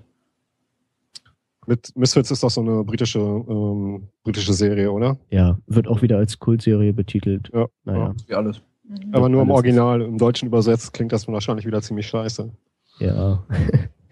[1.66, 5.16] Mit Misfits ist doch so eine britische, ähm, britische Serie, oder?
[5.30, 7.50] Ja, wird auch wieder als Kultserie betitelt.
[7.54, 7.66] Ja.
[7.84, 8.60] Naja, Wie alles.
[9.12, 12.50] Aber nur im Original, im Deutschen übersetzt klingt das wahrscheinlich wieder ziemlich scheiße.
[12.98, 13.42] ja.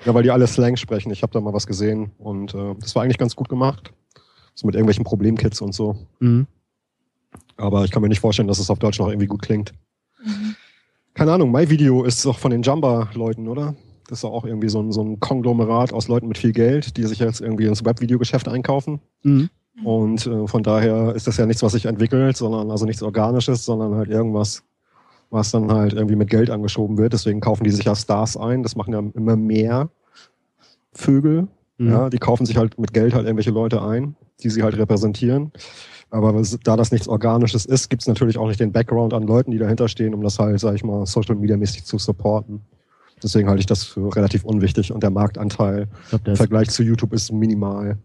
[0.05, 1.11] Ja, weil die alle Slang sprechen.
[1.11, 3.93] Ich habe da mal was gesehen und äh, das war eigentlich ganz gut gemacht.
[4.55, 5.97] So mit irgendwelchen Problemkids und so.
[6.21, 6.47] Mhm.
[7.57, 9.73] Aber ich kann mir nicht vorstellen, dass es auf Deutsch noch irgendwie gut klingt.
[10.25, 10.55] Mhm.
[11.15, 13.75] Keine Ahnung, MyVideo ist doch von den Jumba-Leuten, oder?
[14.07, 16.97] Das ist doch auch irgendwie so ein, so ein Konglomerat aus Leuten mit viel Geld,
[16.97, 19.01] die sich jetzt irgendwie ins Webvideogeschäft einkaufen.
[19.23, 19.51] Mhm.
[19.85, 23.65] Und äh, von daher ist das ja nichts, was sich entwickelt, sondern also nichts Organisches,
[23.65, 24.63] sondern halt irgendwas,
[25.31, 27.13] was dann halt irgendwie mit Geld angeschoben wird.
[27.13, 28.63] Deswegen kaufen die sich ja Stars ein.
[28.63, 29.91] Das machen ja immer mehr
[30.93, 31.49] Vögel.
[31.79, 31.91] Mhm.
[31.91, 35.53] Ja, die kaufen sich halt mit Geld halt irgendwelche Leute ein, die sie halt repräsentieren.
[36.11, 39.59] Aber da das nichts Organisches ist, gibt's natürlich auch nicht den Background an Leuten, die
[39.59, 42.63] dahinter stehen, um das halt, sag ich mal, Social Media mäßig zu supporten.
[43.23, 46.83] Deswegen halte ich das für relativ unwichtig und der Marktanteil Ich glaube, im Vergleich zu
[46.83, 47.99] YouTube ist minimal.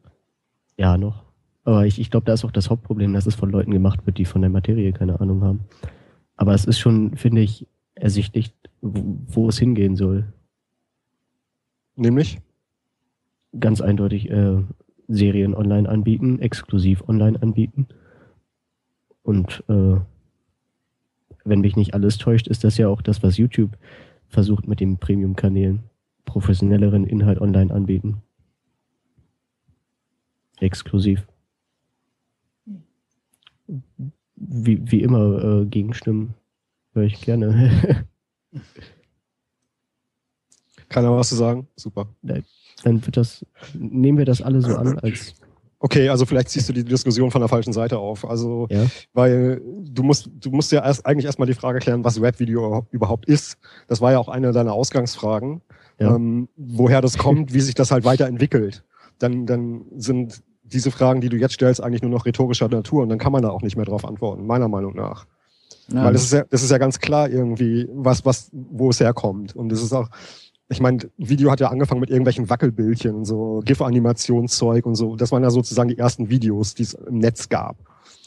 [0.78, 1.24] ja noch.
[1.66, 4.18] Aber ich, ich glaube, da ist auch das Hauptproblem, dass es von Leuten gemacht wird,
[4.18, 5.62] die von der Materie keine Ahnung haben.
[6.36, 10.34] Aber es ist schon, finde ich, ersichtlich, wo, wo es hingehen soll.
[11.96, 12.40] Nämlich?
[13.60, 14.64] Ganz eindeutig äh,
[15.08, 17.88] Serien online anbieten, exklusiv online anbieten.
[19.22, 19.98] Und äh,
[21.46, 23.78] wenn mich nicht alles täuscht, ist das ja auch das, was YouTube
[24.28, 25.84] versucht mit den Premium-Kanälen.
[26.26, 28.22] Professionelleren Inhalt online anbieten.
[30.60, 31.28] Exklusiv.
[34.48, 36.34] Wie, wie immer äh, Gegenstimmen
[36.94, 38.06] höre ich gerne.
[40.90, 41.68] Keiner was zu sagen?
[41.76, 42.08] Super.
[42.84, 45.34] Dann wird das, nehmen wir das alle so an als
[45.80, 48.24] Okay, also vielleicht ziehst du die Diskussion von der falschen Seite auf.
[48.24, 48.86] Also, Ja.
[49.12, 53.26] weil du musst, du musst ja erst eigentlich erstmal die Frage klären, was Webvideo überhaupt
[53.26, 53.58] ist.
[53.88, 55.62] Das war ja auch eine deiner Ausgangsfragen,
[56.00, 56.16] Ja.
[56.16, 58.86] ähm, woher das kommt, wie sich das halt weiterentwickelt.
[59.20, 60.42] Dann, dann sind
[60.74, 63.42] diese Fragen, die du jetzt stellst, eigentlich nur noch rhetorischer Natur und dann kann man
[63.42, 65.26] da auch nicht mehr drauf antworten, meiner Meinung nach.
[65.92, 69.00] Ja, Weil das ist ja, das ist ja ganz klar irgendwie, was, was, wo es
[69.00, 69.56] herkommt.
[69.56, 70.10] Und es ist auch,
[70.70, 75.16] ich meine, Video hat ja angefangen mit irgendwelchen Wackelbildchen so GIF-Animationszeug und so.
[75.16, 77.78] Das waren ja sozusagen die ersten Videos, die es im Netz gab.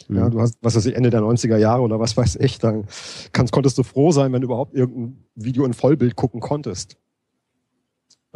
[0.08, 0.30] Ja, Mhm.
[0.30, 2.84] du hast, was weiß ich, Ende der 90er Jahre oder was weiß ich, dann
[3.32, 6.96] kannst, konntest du froh sein, wenn du überhaupt irgendein Video in Vollbild gucken konntest.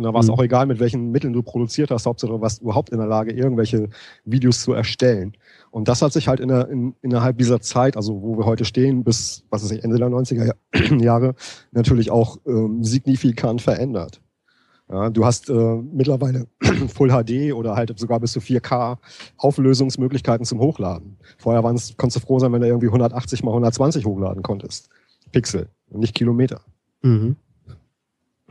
[0.00, 0.32] Und da war es Mhm.
[0.32, 3.32] auch egal, mit welchen Mitteln du produziert hast, Hauptsache du warst überhaupt in der Lage,
[3.32, 3.90] irgendwelche
[4.24, 5.34] Videos zu erstellen.
[5.70, 8.64] Und das hat sich halt in der, in, innerhalb dieser Zeit, also wo wir heute
[8.64, 11.34] stehen, bis, was weiß ich, Ende der 90er Ja- Jahre,
[11.72, 14.22] natürlich auch ähm, signifikant verändert.
[14.90, 15.52] Ja, du hast äh,
[15.92, 16.46] mittlerweile
[16.88, 18.96] Full HD oder halt sogar bis zu 4K
[19.36, 21.18] Auflösungsmöglichkeiten zum Hochladen.
[21.36, 24.88] Vorher waren's, konntest du froh sein, wenn du irgendwie 180 mal 120 hochladen konntest.
[25.32, 26.62] Pixel und nicht Kilometer.
[27.02, 27.36] Mhm.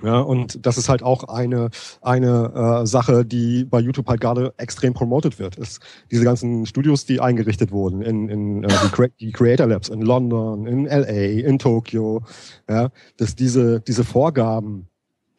[0.03, 1.69] Ja, und das ist halt auch eine,
[2.01, 5.57] eine äh, Sache, die bei YouTube halt gerade extrem promoted wird.
[5.57, 9.89] Ist diese ganzen Studios, die eingerichtet wurden, in, in äh, die, Cre die Creator Labs
[9.89, 12.23] in London, in LA, in Tokio,
[12.69, 14.87] ja, dass diese, diese Vorgaben,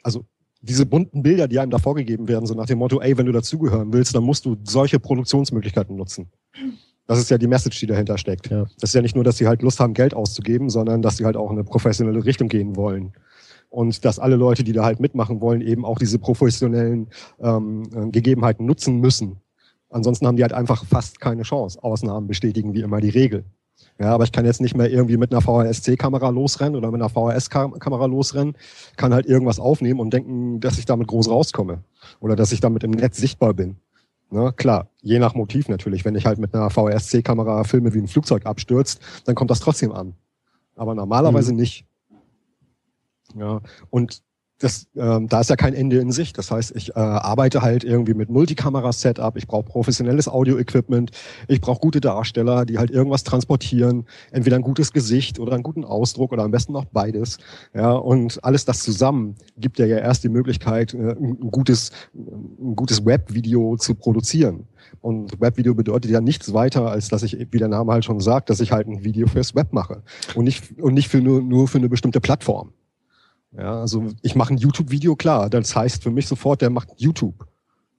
[0.03, 0.25] also
[0.63, 3.33] diese bunten Bilder, die einem da vorgegeben werden, so nach dem Motto, ey, wenn du
[3.33, 6.31] dazugehören willst, dann musst du solche Produktionsmöglichkeiten nutzen.
[7.07, 8.51] Das ist ja die Message, die dahinter steckt.
[8.51, 8.67] Ja.
[8.79, 11.25] Das ist ja nicht nur, dass sie halt Lust haben, Geld auszugeben, sondern dass sie
[11.25, 13.13] halt auch in eine professionelle Richtung gehen wollen.
[13.71, 17.09] Und dass alle Leute, die da halt mitmachen wollen, eben auch diese professionellen
[17.41, 19.37] ähm, äh, Gegebenheiten nutzen müssen.
[19.89, 21.83] Ansonsten haben die halt einfach fast keine Chance.
[21.83, 23.45] Ausnahmen bestätigen wie immer die Regel.
[23.99, 27.11] Ja, aber ich kann jetzt nicht mehr irgendwie mit einer VHS-C-Kamera losrennen oder mit einer
[27.11, 28.57] VHS-Kamera losrennen,
[28.97, 31.85] kann halt irgendwas aufnehmen und denken, dass ich damit groß rauskomme
[32.19, 33.77] oder dass ich damit im Netz sichtbar bin.
[34.31, 36.05] Ne, klar, je nach Motiv natürlich.
[36.05, 39.93] Wenn ich halt mit einer VHS-C-Kamera filme, wie ein Flugzeug abstürzt, dann kommt das trotzdem
[39.93, 40.15] an.
[40.77, 41.85] Aber normalerweise nicht.
[43.37, 44.23] Ja, und
[44.61, 46.33] das, ähm, da ist ja kein Ende in sich.
[46.33, 51.11] Das heißt, ich äh, arbeite halt irgendwie mit Multikamera-Setup, ich brauche professionelles Audio-Equipment,
[51.49, 55.85] ich brauche gute Darsteller, die halt irgendwas transportieren, entweder ein gutes Gesicht oder einen guten
[55.85, 57.39] Ausdruck oder am besten auch beides.
[57.75, 62.77] Ja, und alles das zusammen gibt ja, ja erst die Möglichkeit, äh, ein gutes, ein
[62.77, 64.67] gutes Webvideo zu produzieren.
[65.01, 68.51] Und Webvideo bedeutet ja nichts weiter, als dass ich, wie der Name halt schon sagt,
[68.51, 70.03] dass ich halt ein Video fürs Web mache
[70.35, 72.73] und nicht, und nicht für nur, nur für eine bestimmte Plattform.
[73.57, 75.51] Ja, also ich mache ein YouTube-Video, klar.
[75.51, 77.47] Das heißt für mich sofort, der macht YouTube.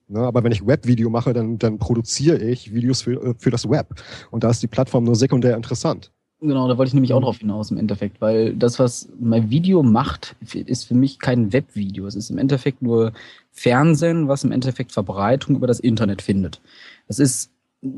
[0.07, 3.69] Ne, aber wenn ich Web-Video mache, dann, dann produziere ich Videos für, äh, für das
[3.69, 3.95] Web.
[4.29, 6.11] Und da ist die Plattform nur sekundär interessant.
[6.41, 9.83] Genau, da wollte ich nämlich auch drauf hinaus im Endeffekt, weil das, was mein Video
[9.83, 12.07] macht, ist für mich kein Webvideo.
[12.07, 13.13] Es ist im Endeffekt nur
[13.51, 16.59] Fernsehen, was im Endeffekt Verbreitung über das Internet findet.
[17.07, 17.51] Das ist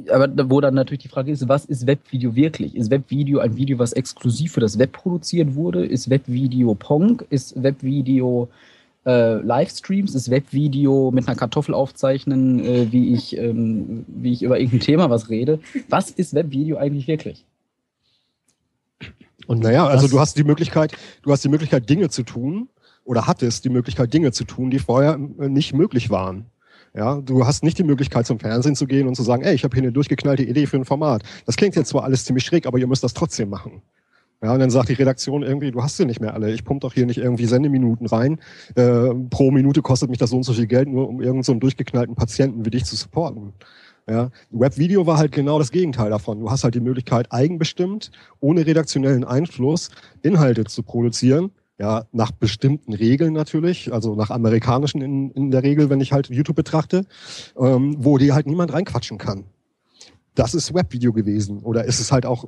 [0.10, 2.76] aber wo dann natürlich die Frage ist, was ist Webvideo wirklich?
[2.76, 5.86] Ist Webvideo ein Video, was exklusiv für das Web produziert wurde?
[5.86, 7.22] Ist Webvideo Pong?
[7.30, 8.50] Ist Webvideo
[9.06, 10.15] äh, Livestreams?
[10.15, 15.10] Ist Webvideo mit einer Kartoffel aufzeichnen, äh, wie, ich, ähm, wie ich über irgendein Thema
[15.10, 15.60] was rede?
[15.89, 17.46] Was ist Webvideo eigentlich wirklich?
[19.48, 20.93] Und naja, also du hast die Möglichkeit,
[21.24, 22.69] du hast die Möglichkeit, Dinge zu tun
[23.04, 26.46] oder hattest die Möglichkeit, Dinge zu tun, die vorher äh, nicht möglich waren.
[26.95, 29.63] Ja, du hast nicht die Möglichkeit, zum Fernsehen zu gehen und zu sagen, ey, ich
[29.63, 31.23] habe hier eine durchgeknallte Idee für ein Format.
[31.45, 33.82] Das klingt jetzt zwar alles ziemlich schräg, aber ihr müsst das trotzdem machen.
[34.43, 36.51] Ja, und dann sagt die Redaktion irgendwie, du hast sie nicht mehr alle.
[36.51, 38.39] Ich pump doch hier nicht irgendwie Sendeminuten rein.
[38.75, 41.53] Äh, pro Minute kostet mich das so und so viel Geld, nur um irgendeinen so
[41.56, 43.53] durchgeknallten Patienten wie dich zu supporten.
[44.08, 46.41] Ja, Webvideo war halt genau das Gegenteil davon.
[46.41, 49.91] Du hast halt die Möglichkeit, eigenbestimmt, ohne redaktionellen Einfluss,
[50.23, 55.90] Inhalte zu produzieren, ja, nach bestimmten Regeln natürlich, also nach amerikanischen in, in der Regel,
[55.90, 57.06] wenn ich halt YouTube betrachte,
[57.58, 59.46] ähm, wo die halt niemand reinquatschen kann.
[60.36, 62.48] Das ist Webvideo gewesen oder ist es halt auch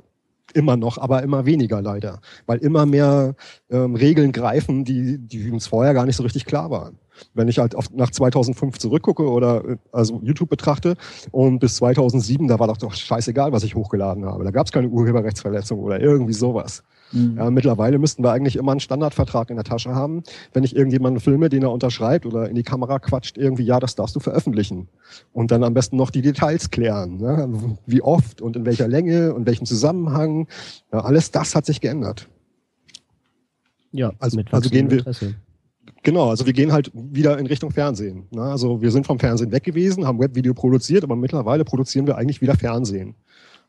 [0.54, 3.34] immer noch, aber immer weniger leider, weil immer mehr
[3.70, 6.98] ähm, Regeln greifen, die, die uns vorher gar nicht so richtig klar waren.
[7.34, 10.96] Wenn ich halt auf, nach 2005 zurückgucke oder äh, also YouTube betrachte
[11.32, 14.44] und bis 2007, da war doch doch scheißegal, was ich hochgeladen habe.
[14.44, 16.82] Da gab es keine Urheberrechtsverletzung oder irgendwie sowas.
[17.12, 17.36] Mhm.
[17.36, 20.22] Ja, mittlerweile müssten wir eigentlich immer einen Standardvertrag in der Tasche haben.
[20.52, 23.94] Wenn ich irgendjemanden filme, den er unterschreibt oder in die Kamera quatscht, irgendwie, ja, das
[23.94, 24.88] darfst du veröffentlichen.
[25.32, 27.18] Und dann am besten noch die Details klären.
[27.18, 27.76] Ne?
[27.86, 30.48] Wie oft und in welcher Länge und welchem Zusammenhang.
[30.92, 32.28] Ja, alles das hat sich geändert.
[33.92, 34.98] Ja, also, also gehen wir.
[34.98, 35.34] Interesse.
[36.02, 38.28] Genau, also wir gehen halt wieder in Richtung Fernsehen.
[38.30, 38.42] Ne?
[38.42, 42.40] Also wir sind vom Fernsehen weg gewesen, haben Webvideo produziert, aber mittlerweile produzieren wir eigentlich
[42.40, 43.16] wieder Fernsehen.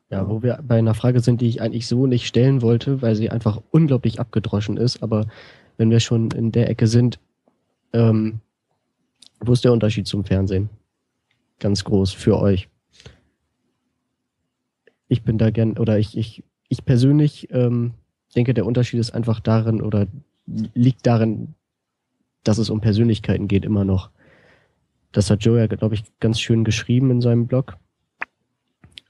[0.10, 3.15] Ja, wo wir bei einer Frage sind, die ich eigentlich so nicht stellen wollte, weil
[3.15, 5.04] sie einfach unglaublich abgedroschen ist.
[5.04, 5.28] Aber
[5.76, 7.20] wenn wir schon in der Ecke sind,
[7.91, 8.39] ähm,
[9.39, 10.70] wo ist der Unterschied zum Fernsehen?
[11.60, 12.70] Ganz groß für euch.
[15.10, 17.93] Ich bin da gern, oder ich, ich, ich persönlich ähm,
[18.36, 20.08] denke, der Unterschied ist einfach darin oder
[20.46, 21.54] liegt darin,
[22.43, 24.10] dass es um Persönlichkeiten geht immer noch.
[25.12, 27.78] Das hat Joe ja, glaube ich, ganz schön geschrieben in seinem Blog.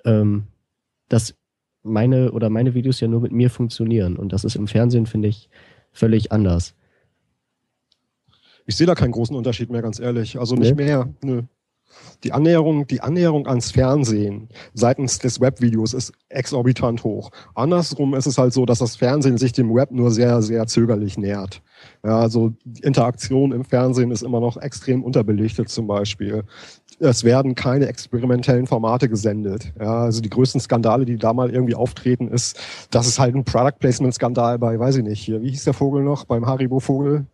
[0.06, 0.48] Ähm,
[1.10, 1.36] dass
[1.84, 4.18] meine oder meine Videos ja nur mit mir funktionieren.
[4.18, 5.50] Und das ist im Fernsehen, finde ich,
[5.92, 6.76] völlig anders.
[8.66, 10.38] Ich sehe da keinen großen Unterschied mehr, ganz ehrlich.
[10.38, 10.86] Also nicht nee.
[10.86, 11.08] mehr.
[11.24, 11.44] Nö.
[12.24, 17.32] Die Annäherung, die Annäherung ans Fernsehen seitens des Webvideos ist exorbitant hoch.
[17.56, 21.18] Andersrum ist es halt so, dass das Fernsehen sich dem Web nur sehr, sehr zögerlich
[21.18, 21.62] nähert.
[22.04, 26.44] Ja, also Interaktion im Fernsehen ist immer noch extrem unterbelichtet zum Beispiel
[27.00, 29.72] es werden keine experimentellen Formate gesendet.
[29.80, 32.60] Ja, also die größten Skandale, die da mal irgendwie auftreten, ist,
[32.92, 35.74] dass es halt ein Product Placement Skandal bei, weiß ich nicht, hier, wie hieß der
[35.74, 37.26] Vogel noch, beim Haribo Vogel?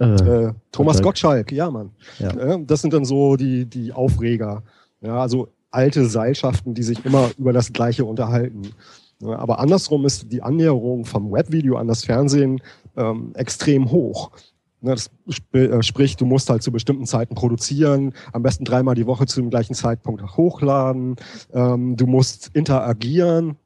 [0.00, 1.90] Äh, äh, Thomas Gottschalk, ja, Mann.
[2.18, 2.58] Ja.
[2.58, 4.62] das sind dann so die, die Aufreger.
[5.00, 8.62] Ja, also alte Seilschaften, die sich immer über das Gleiche unterhalten.
[9.22, 12.60] Aber andersrum ist die Annäherung vom Webvideo an das Fernsehen
[12.96, 14.30] ähm, extrem hoch.
[14.80, 15.10] Ne, das
[15.52, 19.40] äh, sprich, du musst halt zu bestimmten Zeiten produzieren, am besten dreimal die Woche zu
[19.40, 21.16] dem gleichen Zeitpunkt hochladen.
[21.52, 23.56] Ähm, du musst interagieren,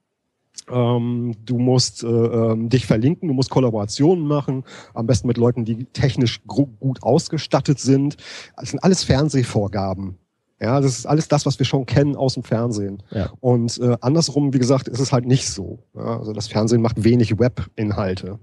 [0.71, 5.65] ähm, du musst äh, ähm, dich verlinken, du musst Kollaborationen machen, am besten mit Leuten,
[5.65, 8.17] die technisch gut ausgestattet sind.
[8.57, 10.17] Das sind alles Fernsehvorgaben.
[10.63, 13.03] Ja, das ist alles das, was wir schon kennen aus dem Fernsehen.
[13.11, 13.31] Ja.
[13.41, 15.81] Und äh, andersrum, wie gesagt, ist es halt nicht so.
[15.95, 18.39] Ja, also das Fernsehen macht wenig Webinhalte.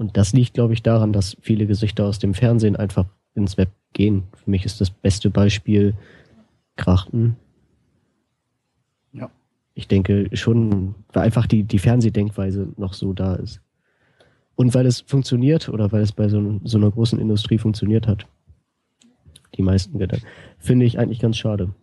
[0.00, 3.68] Und das liegt, glaube ich, daran, dass viele Gesichter aus dem Fernsehen einfach ins Web
[3.92, 4.22] gehen.
[4.32, 5.92] Für mich ist das beste Beispiel
[6.76, 7.36] Krachten.
[9.12, 9.30] Ja.
[9.74, 13.60] Ich denke schon, weil einfach die, die Fernsehdenkweise noch so da ist.
[14.54, 18.26] Und weil es funktioniert oder weil es bei so, so einer großen Industrie funktioniert hat.
[19.56, 20.24] Die meisten Gedanken.
[20.58, 21.74] Finde ich eigentlich ganz schade.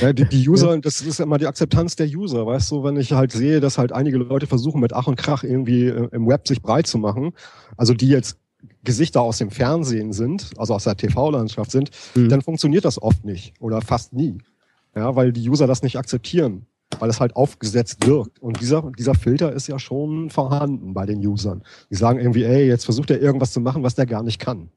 [0.00, 3.12] Ja, die, die User, das ist immer die Akzeptanz der User, weißt du, wenn ich
[3.12, 6.46] halt sehe, dass halt einige Leute versuchen, mit Ach und Krach irgendwie äh, im Web
[6.48, 7.32] sich breit zu machen,
[7.76, 8.38] also die jetzt
[8.84, 12.28] Gesichter aus dem Fernsehen sind, also aus der TV-Landschaft sind, Mhm.
[12.28, 14.38] dann funktioniert das oft nicht oder fast nie.
[14.94, 16.66] Ja, weil die User das nicht akzeptieren,
[16.98, 18.40] weil es halt aufgesetzt wirkt.
[18.40, 21.62] Und dieser, dieser Filter ist ja schon vorhanden bei den Usern.
[21.90, 24.70] Die sagen irgendwie, ey, jetzt versucht er irgendwas zu machen, was der gar nicht kann.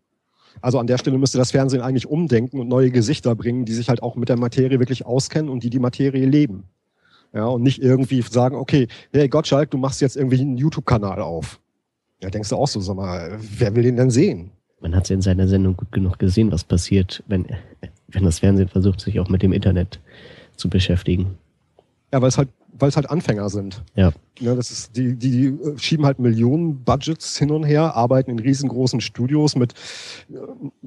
[0.62, 3.90] Also an der Stelle müsste das Fernsehen eigentlich umdenken und neue Gesichter bringen, die sich
[3.90, 6.66] halt auch mit der Materie wirklich auskennen und die die Materie leben.
[7.34, 11.60] Ja, und nicht irgendwie sagen, okay, hey Gottschalk, du machst jetzt irgendwie einen YouTube-Kanal auf.
[12.22, 14.52] Ja, denkst du auch so, sag mal, wer will den denn sehen?
[14.82, 17.46] Man hat es in seiner Sendung gut genug gesehen, was passiert, wenn,
[18.08, 20.00] wenn das Fernsehen versucht, sich auch mit dem Internet
[20.56, 21.38] zu beschäftigen.
[22.12, 23.84] Ja, weil es halt, weil es halt Anfänger sind.
[23.96, 24.12] Ja.
[24.40, 28.32] Ja, das ist, die, die, die äh, schieben halt Millionen Budgets hin und her, arbeiten
[28.32, 29.74] in riesengroßen Studios mit
[30.30, 30.38] äh,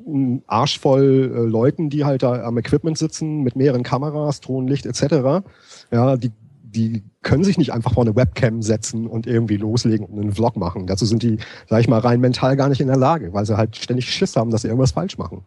[0.09, 4.67] einem Arsch voll äh, Leuten, die halt da am Equipment sitzen, mit mehreren Kameras, Ton,
[4.67, 5.45] Licht etc.
[5.93, 6.33] Ja, die,
[6.63, 10.57] die können sich nicht einfach vor eine Webcam setzen und irgendwie loslegen und einen Vlog
[10.57, 10.87] machen.
[10.87, 13.57] Dazu sind die, sag ich mal, rein mental gar nicht in der Lage, weil sie
[13.57, 15.43] halt ständig Schiss haben, dass sie irgendwas falsch machen.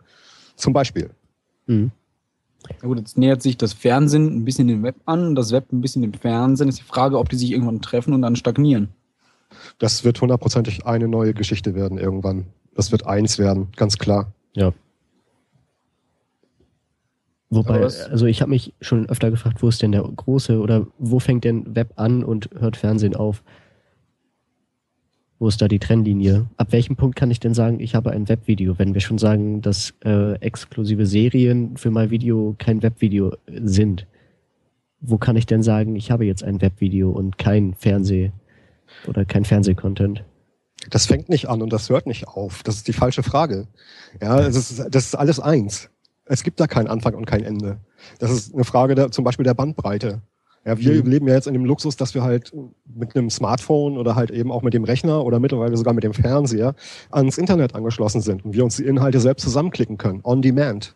[0.55, 1.09] Zum Beispiel.
[1.65, 1.91] Mhm.
[2.81, 5.81] Ja gut, jetzt nähert sich das Fernsehen ein bisschen dem Web an, das Web ein
[5.81, 6.67] bisschen dem Fernsehen.
[6.69, 8.89] Ist die Frage, ob die sich irgendwann treffen und dann stagnieren.
[9.79, 12.47] Das wird hundertprozentig eine neue Geschichte werden irgendwann.
[12.75, 14.31] Das wird eins werden, ganz klar.
[17.51, 20.59] Wobei, Aber was- also ich habe mich schon öfter gefragt, wo ist denn der große
[20.59, 23.43] oder wo fängt denn Web an und hört Fernsehen auf?
[25.37, 26.47] Wo ist da die Trennlinie?
[26.55, 29.61] Ab welchem Punkt kann ich denn sagen, ich habe ein Webvideo, wenn wir schon sagen,
[29.61, 34.07] dass äh, exklusive Serien für mein Video kein Webvideo sind?
[35.01, 38.31] Wo kann ich denn sagen, ich habe jetzt ein Webvideo und kein Fernseh
[39.07, 40.23] oder kein Fernsehcontent?
[40.89, 42.63] Das fängt nicht an und das hört nicht auf.
[42.63, 43.67] Das ist die falsche Frage.
[44.21, 45.89] Ja, das ist, das ist alles eins.
[46.25, 47.77] Es gibt da keinen Anfang und kein Ende.
[48.19, 50.21] Das ist eine Frage der, zum Beispiel der Bandbreite.
[50.65, 51.09] Ja, wir Mhm.
[51.09, 52.51] leben ja jetzt in dem Luxus, dass wir halt
[52.95, 56.13] mit einem Smartphone oder halt eben auch mit dem Rechner oder mittlerweile sogar mit dem
[56.13, 56.73] Fernseher
[57.11, 60.21] ans Internet angeschlossen sind und wir uns die Inhalte selbst zusammenklicken können.
[60.23, 60.95] On demand.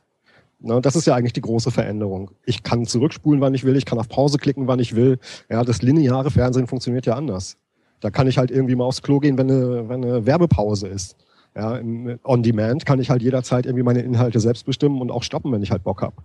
[0.59, 2.31] Na, das ist ja eigentlich die große Veränderung.
[2.45, 3.77] Ich kann zurückspulen, wann ich will.
[3.77, 5.19] Ich kann auf Pause klicken, wann ich will.
[5.49, 7.55] Ja, das lineare Fernsehen funktioniert ja anders.
[8.01, 11.15] Da kann ich halt irgendwie mal aufs Klo gehen, wenn eine, wenn eine Werbepause ist.
[11.55, 11.79] Ja,
[12.23, 15.61] On Demand kann ich halt jederzeit irgendwie meine Inhalte selbst bestimmen und auch stoppen, wenn
[15.63, 16.15] ich halt Bock habe.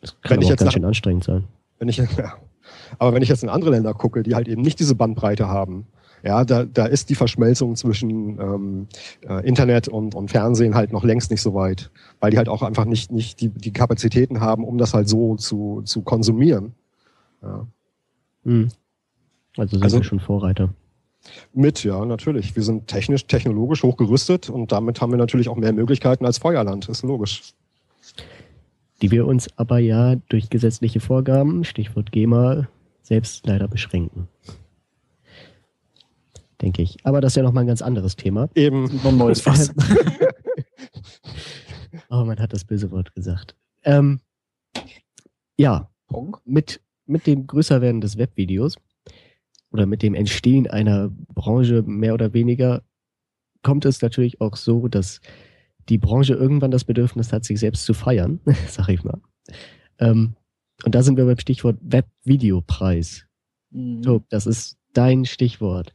[0.00, 1.44] Das kann Wenn aber auch jetzt ganz schön anstrengend sein.
[1.78, 2.34] Wenn ich, ja.
[2.98, 5.86] Aber wenn ich jetzt in andere Länder gucke, die halt eben nicht diese Bandbreite haben,
[6.22, 8.86] ja, da, da ist die Verschmelzung zwischen ähm,
[9.28, 12.62] äh, Internet und, und Fernsehen halt noch längst nicht so weit, weil die halt auch
[12.62, 16.72] einfach nicht, nicht die, die Kapazitäten haben, um das halt so zu, zu konsumieren.
[17.42, 17.66] Ja.
[18.44, 18.68] Mhm.
[19.58, 20.70] Also sind Also- wir schon Vorreiter.
[21.54, 22.54] Mit, ja, natürlich.
[22.54, 26.88] Wir sind technisch, technologisch hochgerüstet und damit haben wir natürlich auch mehr Möglichkeiten als Feuerland,
[26.88, 27.54] ist logisch.
[29.02, 32.68] Die wir uns aber ja durch gesetzliche Vorgaben, Stichwort GEMA,
[33.02, 34.28] selbst leider beschränken.
[36.62, 36.96] Denke ich.
[37.04, 38.48] Aber das ist ja nochmal ein ganz anderes Thema.
[38.54, 39.72] Eben, ein neues Fass.
[42.08, 43.56] oh, man hat das böse Wort gesagt.
[43.82, 44.20] Ähm,
[45.58, 45.90] ja,
[46.44, 48.76] mit, mit dem Größerwerden des Webvideos
[49.70, 52.82] oder mit dem Entstehen einer Branche mehr oder weniger
[53.62, 55.20] kommt es natürlich auch so, dass
[55.88, 59.20] die Branche irgendwann das Bedürfnis hat, sich selbst zu feiern, sag ich mal.
[59.98, 60.34] Ähm,
[60.84, 63.24] und da sind wir beim Stichwort Webvideopreis.
[63.70, 64.02] Mhm.
[64.02, 65.92] Tob, das ist dein Stichwort.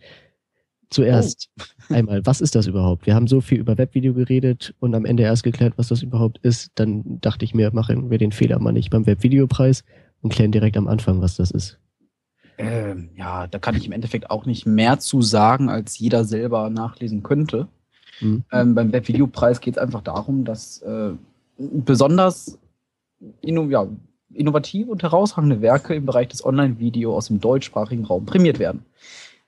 [0.90, 1.50] Zuerst
[1.90, 3.06] einmal, was ist das überhaupt?
[3.06, 6.40] Wir haben so viel über Webvideo geredet und am Ende erst geklärt, was das überhaupt
[6.40, 6.72] ist.
[6.76, 9.84] Dann dachte ich mir, machen wir den Fehler mal nicht beim Webvideopreis
[10.22, 11.80] und klären direkt am Anfang, was das ist.
[12.58, 16.70] Ähm, ja, da kann ich im Endeffekt auch nicht mehr zu sagen, als jeder selber
[16.70, 17.70] nachlesen könnte.
[18.22, 18.44] Mhm.
[18.52, 21.12] Ähm, beim Webvideopreis geht es einfach darum, dass äh,
[21.58, 22.58] besonders
[23.42, 23.88] inno ja,
[24.34, 28.86] innovative und herausragende Werke im Bereich des Online-Video aus dem deutschsprachigen Raum prämiert werden.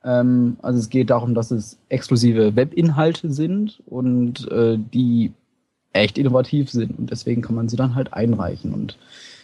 [0.03, 5.31] Ähm, also es geht darum, dass es exklusive Webinhalte sind und äh, die
[5.93, 8.97] echt innovativ sind und deswegen kann man sie dann halt einreichen und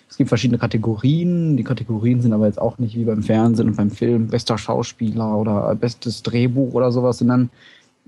[0.09, 1.57] es gibt verschiedene Kategorien.
[1.57, 5.37] Die Kategorien sind aber jetzt auch nicht wie beim Fernsehen und beim Film bester Schauspieler
[5.37, 7.49] oder bestes Drehbuch oder sowas, sondern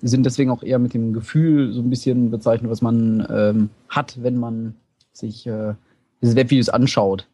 [0.01, 4.21] sind deswegen auch eher mit dem Gefühl so ein bisschen bezeichnet, was man ähm, hat,
[4.21, 4.75] wenn man
[5.11, 5.73] sich äh,
[6.21, 7.27] diese Webvideos anschaut.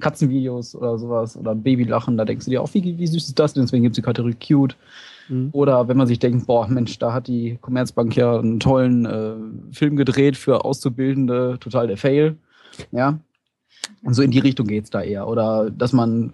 [0.00, 3.52] Katzenvideos oder sowas oder Babylachen, da denkst du dir auch, wie, wie süß ist das
[3.52, 3.64] denn?
[3.64, 4.76] Deswegen gibt es die Kategorie Cute.
[5.28, 5.50] Mhm.
[5.52, 9.34] Oder wenn man sich denkt, boah, Mensch, da hat die Commerzbank ja einen tollen äh,
[9.74, 12.36] Film gedreht für Auszubildende, total der Fail.
[12.92, 13.18] Ja.
[14.02, 15.28] Und so in die Richtung geht's da eher.
[15.28, 16.32] Oder dass man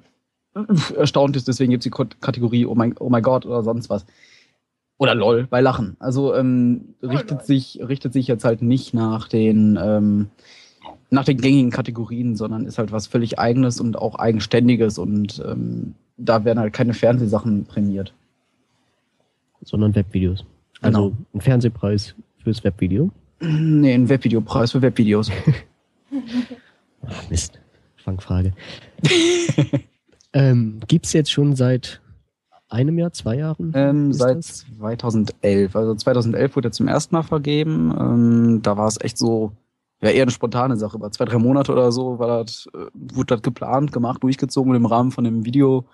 [0.97, 4.07] erstaunt ist, deswegen gibt's die Kot- Kategorie Oh mein, oh mein Gott oder sonst was.
[4.99, 5.97] Oder LOL bei Lachen.
[5.99, 10.29] Also ähm, richtet, sich, richtet sich jetzt halt nicht nach den, ähm,
[11.11, 15.95] nach den gängigen Kategorien, sondern ist halt was völlig eigenes und auch eigenständiges und ähm,
[16.17, 18.15] da werden halt keine Fernsehsachen prämiert.
[19.63, 20.45] Sondern Webvideos.
[20.81, 21.05] Genau.
[21.05, 23.11] Also ein Fernsehpreis fürs Webvideo?
[23.39, 25.31] Nee, ein Webvideopreis für Webvideos.
[27.07, 27.61] Ach, Mist.
[27.97, 28.53] Fangfrage.
[30.33, 32.01] ähm, Gibt es jetzt schon seit
[32.69, 33.73] einem Jahr, zwei Jahren?
[33.75, 34.67] Ähm, seit das?
[34.79, 35.77] 2011.
[35.77, 37.95] Also 2011 wurde er zum ersten Mal vergeben.
[37.99, 39.53] Ähm, da war es echt so,
[40.03, 40.97] ja, eher eine spontane Sache.
[40.97, 44.77] Über zwei, drei Monate oder so war das, äh, wurde das geplant, gemacht, durchgezogen und
[44.77, 45.85] im Rahmen von dem Video,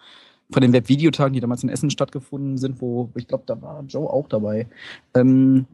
[0.51, 4.09] von den Webvideotagen, die damals in Essen stattgefunden sind, wo ich glaube, da war Joe
[4.09, 4.67] auch dabei.
[5.15, 5.67] Ähm,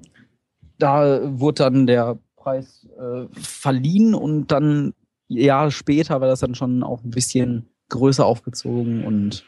[0.78, 4.94] da wurde dann der Preis äh, verliehen und dann
[5.28, 9.44] Jahre später war das dann schon auch ein bisschen größer aufgezogen und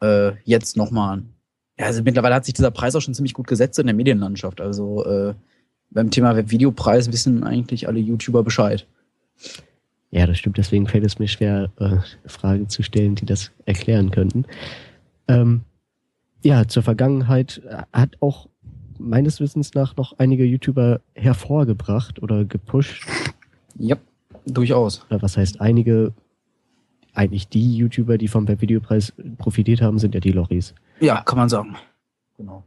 [0.00, 1.22] äh, jetzt nochmal.
[1.78, 4.60] Ja, also mittlerweile hat sich dieser Preis auch schon ziemlich gut gesetzt in der Medienlandschaft.
[4.60, 5.34] Also äh,
[5.90, 8.86] beim Thema Webvideopreis wissen eigentlich alle YouTuber Bescheid.
[10.10, 10.58] Ja, das stimmt.
[10.58, 11.96] Deswegen fällt es mir schwer, äh,
[12.26, 14.44] Fragen zu stellen, die das erklären könnten.
[15.28, 15.62] Ähm,
[16.42, 18.48] ja, zur Vergangenheit äh, hat auch
[18.98, 23.06] meines Wissens nach noch einige YouTuber hervorgebracht oder gepusht.
[23.78, 23.96] Ja,
[24.46, 25.04] durchaus.
[25.08, 26.12] Oder was heißt einige?
[27.20, 30.74] Eigentlich die YouTuber, die vom Webvideopreis profitiert haben, sind ja die Loris.
[31.00, 31.76] Ja, kann man sagen.
[32.38, 32.64] Genau.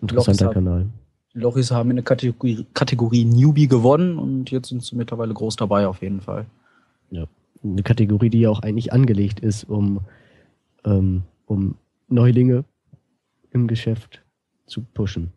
[0.00, 0.86] Interessanter haben- Kanal.
[1.34, 5.56] Die Loris haben in der Kategorie, Kategorie Newbie gewonnen und jetzt sind sie mittlerweile groß
[5.56, 6.46] dabei auf jeden Fall.
[7.64, 10.00] Eine Kategorie, die ja auch eigentlich angelegt ist, um,
[10.84, 11.74] ähm, um
[12.08, 12.64] Neulinge
[13.50, 14.22] im Geschäft
[14.66, 15.32] zu pushen.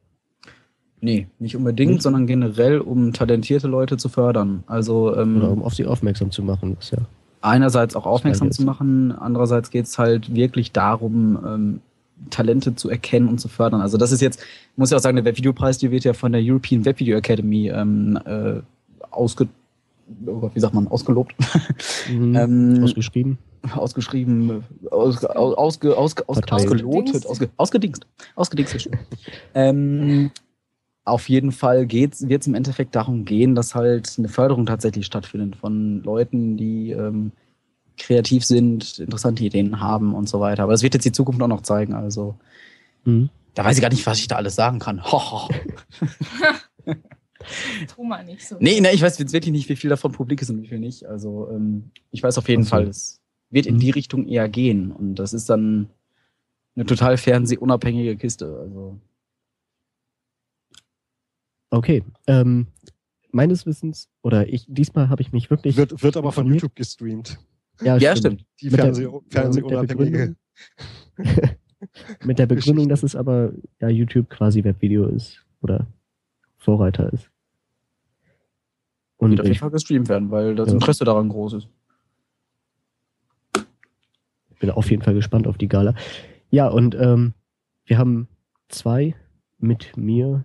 [1.02, 2.02] Nee, nicht unbedingt, Nicht?
[2.04, 4.64] sondern generell, um talentierte Leute zu fördern.
[4.68, 6.76] Also ähm, Oder um auf sie aufmerksam zu machen.
[6.78, 7.00] Was ja
[7.42, 11.82] einerseits auch aufmerksam zu machen, andererseits geht es halt wirklich darum, ähm,
[12.30, 13.82] Talente zu erkennen und zu fördern.
[13.82, 14.42] Also das ist jetzt,
[14.76, 17.70] muss ich auch sagen, der Webvideopreis, die wird ja von der European Web Video Academy
[17.70, 18.62] ähm, äh,
[19.10, 19.48] ausge,
[20.26, 21.34] oh wie sagt man, ausgelobt,
[22.10, 22.36] Mhm.
[22.36, 23.38] ähm, ausgeschrieben.
[23.74, 26.52] ausgeschrieben, aus, aus, aus, Verteilt.
[26.52, 28.90] ausgelotet, ausge, ausgedingst, ausgedingst
[29.54, 30.32] ähm,
[31.10, 35.56] auf jeden Fall wird es im Endeffekt darum gehen, dass halt eine Förderung tatsächlich stattfindet
[35.56, 37.32] von Leuten, die ähm,
[37.98, 40.64] kreativ sind, interessante Ideen haben und so weiter.
[40.64, 41.94] Aber das wird jetzt die Zukunft auch noch zeigen.
[41.94, 42.36] Also
[43.06, 43.30] Mhm.
[43.56, 45.04] da weiß ich gar nicht, was ich da alles sagen kann.
[45.04, 45.50] Ho, ho.
[47.96, 48.58] Tu mal nicht so.
[48.60, 50.80] Nee, nee, ich weiß jetzt wirklich nicht, wie viel davon publik ist und wie viel
[50.80, 51.06] nicht.
[51.06, 52.70] Also ähm, ich weiß auf jeden Ach so.
[52.72, 53.80] Fall, es wird in Mhm.
[53.80, 54.92] die Richtung eher gehen.
[54.92, 55.90] Und das ist dann
[56.76, 58.58] eine total fernsehunabhängige Kiste.
[58.62, 58.98] Also
[61.72, 62.04] Okay.
[62.28, 62.68] Ähm,
[63.32, 65.78] meines Wissens, oder ich, diesmal habe ich mich wirklich.
[65.78, 66.48] Wird, wird aber von.
[66.48, 67.38] YouTube gestreamt.
[67.82, 68.46] ja, stimmt.
[68.62, 70.36] Die Mit der- Fernseh ja, mit der Fernsehunabhängige.
[71.18, 71.56] Begründung-
[72.26, 75.88] Mit der Begründung, dass es aber ja YouTube quasi Webvideo ist oder
[76.58, 77.30] Vorreiter ist.
[79.16, 80.74] Und Wird auf jeden ich Fall gestreamt werden, weil das Ja.
[80.74, 81.70] Interesse daran groß ist.
[84.60, 85.96] bin auf jeden Fall gespannt auf die Gala.
[86.50, 87.34] Ja, und ähm,
[87.86, 88.28] wir haben
[88.68, 89.16] zwei
[89.58, 90.44] mit mir,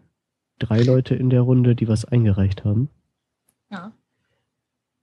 [0.59, 2.89] drei Leute in der Runde, die was eingereicht haben.
[3.71, 3.93] Ja.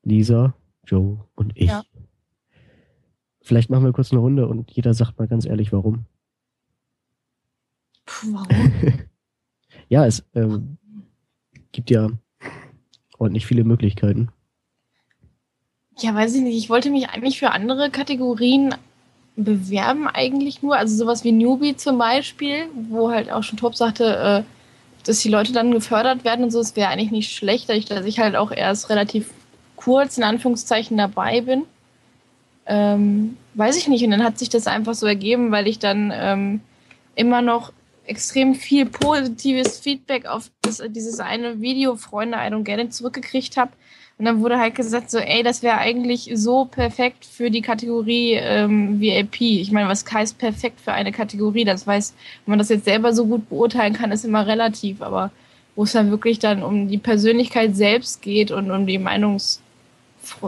[0.04, 0.54] Lisa,
[0.86, 1.70] Joe und ich.
[1.70, 1.84] Ja.
[3.42, 6.06] Vielleicht machen wir kurz eine Runde und jeder sagt mal ganz ehrlich, warum.
[8.06, 8.74] Puh, warum?
[9.92, 10.78] Ja, es ähm,
[11.74, 12.10] gibt ja
[13.18, 14.30] ordentlich viele Möglichkeiten.
[16.00, 16.58] Ja, weiß ich nicht.
[16.58, 18.74] Ich wollte mich eigentlich für andere Kategorien
[19.36, 20.78] bewerben, eigentlich nur.
[20.78, 24.44] Also sowas wie Newbie zum Beispiel, wo halt auch schon Top sagte, äh,
[25.08, 26.60] dass die Leute dann gefördert werden und so.
[26.60, 29.30] Es wäre eigentlich nicht schlecht, dass ich halt auch erst relativ
[29.76, 31.64] kurz in Anführungszeichen dabei bin.
[32.66, 34.04] Ähm, weiß ich nicht.
[34.04, 36.62] Und dann hat sich das einfach so ergeben, weil ich dann ähm,
[37.16, 37.74] immer noch
[38.06, 43.58] extrem viel positives Feedback auf das, dieses eine Video Freunde I don't get it zurückgekriegt
[43.58, 43.72] habe.
[44.22, 48.34] Und dann wurde halt gesagt, so, ey, das wäre eigentlich so perfekt für die Kategorie
[48.34, 49.42] ähm, VIP.
[49.42, 51.66] Ich meine, was heißt perfekt für eine Kategorie?
[51.66, 52.14] Das weiß,
[52.46, 55.02] wenn man das jetzt selber so gut beurteilen kann, ist immer relativ.
[55.02, 55.32] Aber
[55.76, 59.60] wo es dann wirklich dann um die Persönlichkeit selbst geht und um die Meinungs,
[60.44, 60.46] äh,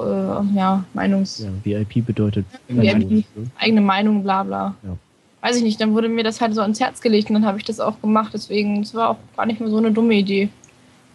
[0.55, 3.09] ja, Meinungs, Ja, VIP bedeutet VIP.
[3.09, 3.24] ne?
[3.57, 4.76] eigene Meinung, bla bla.
[4.84, 4.97] Ja.
[5.41, 7.57] Weiß ich nicht, dann wurde mir das halt so ans Herz gelegt und dann habe
[7.57, 8.34] ich das auch gemacht.
[8.36, 10.49] Deswegen, es war auch gar nicht mehr so eine dumme Idee.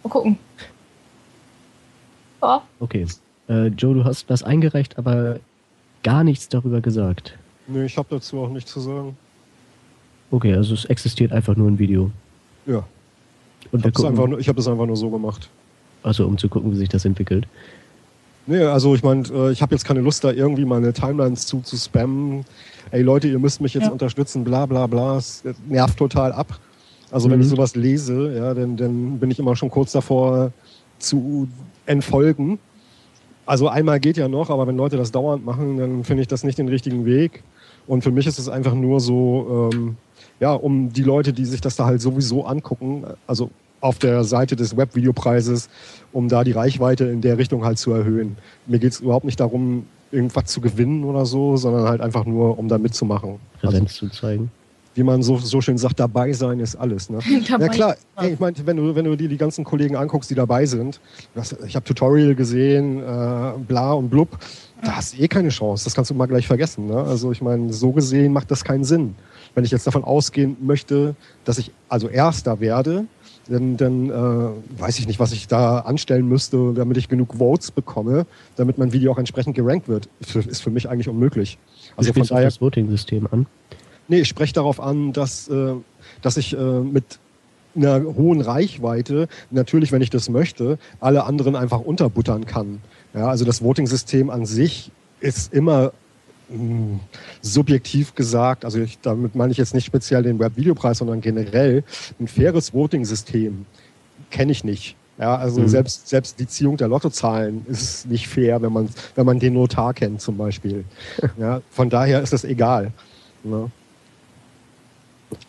[0.03, 0.37] Mal gucken.
[2.41, 3.05] Ja, Okay.
[3.47, 5.39] Äh, Joe, du hast das eingereicht, aber
[6.03, 7.35] gar nichts darüber gesagt.
[7.67, 9.17] Nee, ich habe dazu auch nichts zu sagen.
[10.31, 12.11] Okay, also es existiert einfach nur ein Video.
[12.67, 12.83] Ja.
[13.71, 15.49] Und Ich habe das, einfach ich hab das einfach nur so gemacht.
[16.03, 17.47] also um zu gucken, wie sich das entwickelt.
[18.45, 21.61] Nee, also ich meine, äh, ich habe jetzt keine Lust, da irgendwie meine Timelines zu,
[21.61, 22.45] zu spammen.
[22.91, 23.91] Ey Leute, ihr müsst mich jetzt Ja.
[23.91, 25.17] unterstützen, bla bla bla.
[25.17, 26.59] Es nervt total ab.
[27.11, 27.43] Also wenn Mhm.
[27.43, 30.51] ich sowas lese, ja, dann, dann bin ich immer schon kurz davor
[30.99, 31.47] zu
[31.89, 32.59] entfolgen.
[33.45, 36.43] Also einmal geht ja noch, aber wenn Leute das dauernd machen, dann finde ich das
[36.43, 37.43] nicht den richtigen Weg.
[37.87, 39.97] Und für mich ist es einfach nur so, ähm,
[40.39, 43.49] ja, um die Leute, die sich das da halt sowieso angucken, also
[43.81, 45.69] auf der Seite des Webvideopreises,
[46.13, 48.37] um da die Reichweite in der Richtung halt zu erhöhen.
[48.67, 52.59] Mir geht es überhaupt nicht darum, irgendwas zu gewinnen oder so, sondern halt einfach nur,
[52.59, 53.39] um da mitzumachen.
[53.61, 54.51] Präsenz zu zeigen.
[54.99, 57.09] Wie man so, so schön sagt, dabei sein ist alles.
[57.09, 57.19] Ne?
[57.47, 60.35] Ja klar, ey, ich meine, wenn du, wenn du dir die ganzen Kollegen anguckst, die
[60.35, 60.99] dabei sind,
[61.33, 64.37] das, ich habe Tutorial gesehen, äh, bla und blub,
[64.81, 65.85] da hast du eh keine Chance.
[65.85, 66.87] Das kannst du mal gleich vergessen.
[66.87, 66.97] Ne?
[66.97, 69.15] Also ich meine, so gesehen macht das keinen Sinn.
[69.55, 73.05] Wenn ich jetzt davon ausgehen möchte, dass ich also Erster werde,
[73.47, 77.71] dann, dann äh, weiß ich nicht, was ich da anstellen müsste, damit ich genug Votes
[77.71, 78.25] bekomme,
[78.57, 80.09] damit mein Video auch entsprechend gerankt wird.
[80.19, 81.57] Für, ist für mich eigentlich unmöglich.
[81.95, 83.45] Also von spielst auf daher das Voting-System an.
[84.09, 85.73] Nee, ich spreche darauf an, dass, äh,
[86.21, 87.19] dass ich äh, mit
[87.75, 92.81] einer hohen Reichweite, natürlich, wenn ich das möchte, alle anderen einfach unterbuttern kann.
[93.13, 95.93] Ja, also das Voting-System an sich ist immer
[96.49, 96.99] mh,
[97.41, 101.83] subjektiv gesagt, also ich, damit meine ich jetzt nicht speziell den Web-Videopreis, sondern generell
[102.19, 103.65] ein faires Voting-System
[104.31, 104.95] kenne ich nicht.
[105.19, 105.67] Ja, also Mhm.
[105.67, 109.93] selbst, selbst die Ziehung der Lottozahlen ist nicht fair, wenn man, wenn man den Notar
[109.93, 110.85] kennt zum Beispiel.
[111.37, 112.91] Ja, von daher ist das egal.
[113.43, 113.69] Ne?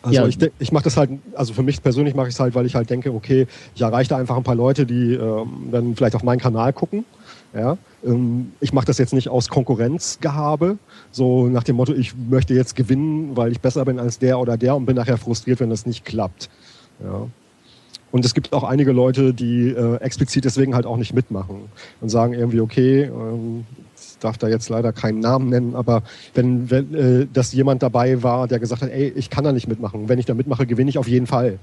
[0.01, 0.27] Also Ja.
[0.27, 2.75] ich, ich mache das halt, also für mich persönlich mache ich es halt, weil ich
[2.75, 6.23] halt denke, okay, ich erreiche da einfach ein paar Leute, die ähm, dann vielleicht auf
[6.23, 7.05] meinen Kanal gucken.
[7.53, 10.77] Ja, ähm, ich mache das jetzt nicht aus Konkurrenzgehabe,
[11.11, 14.55] so nach dem Motto, ich möchte jetzt gewinnen, weil ich besser bin als der oder
[14.55, 16.49] der und bin nachher frustriert, wenn das nicht klappt.
[17.03, 17.27] Ja.
[18.11, 21.69] Und es gibt auch einige Leute, die äh, explizit deswegen halt auch nicht mitmachen
[22.01, 23.65] und sagen irgendwie, okay, ähm,
[24.23, 26.03] darf da jetzt leider keinen Namen nennen, aber
[26.33, 29.67] wenn, wenn äh, dass jemand dabei war, der gesagt hat, ey, ich kann da nicht
[29.67, 30.07] mitmachen.
[30.09, 31.59] Wenn ich da mitmache, gewinne ich auf jeden Fall.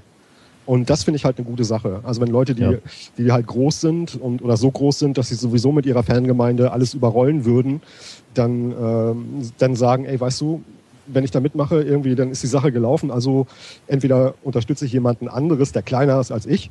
[0.66, 2.00] Und das finde ich halt eine gute Sache.
[2.02, 2.72] Also wenn Leute, die, Ja.
[3.16, 6.72] die halt groß sind und oder so groß sind, dass sie sowieso mit ihrer Fangemeinde
[6.72, 7.80] alles überrollen würden,
[8.34, 9.24] dann, ähm,
[9.56, 10.62] dann sagen, ey, weißt du,
[11.06, 13.11] wenn ich da mitmache, irgendwie, dann ist die Sache gelaufen.
[13.11, 13.46] Also
[13.86, 16.70] entweder unterstütze ich jemanden anderes, der kleiner ist als ich,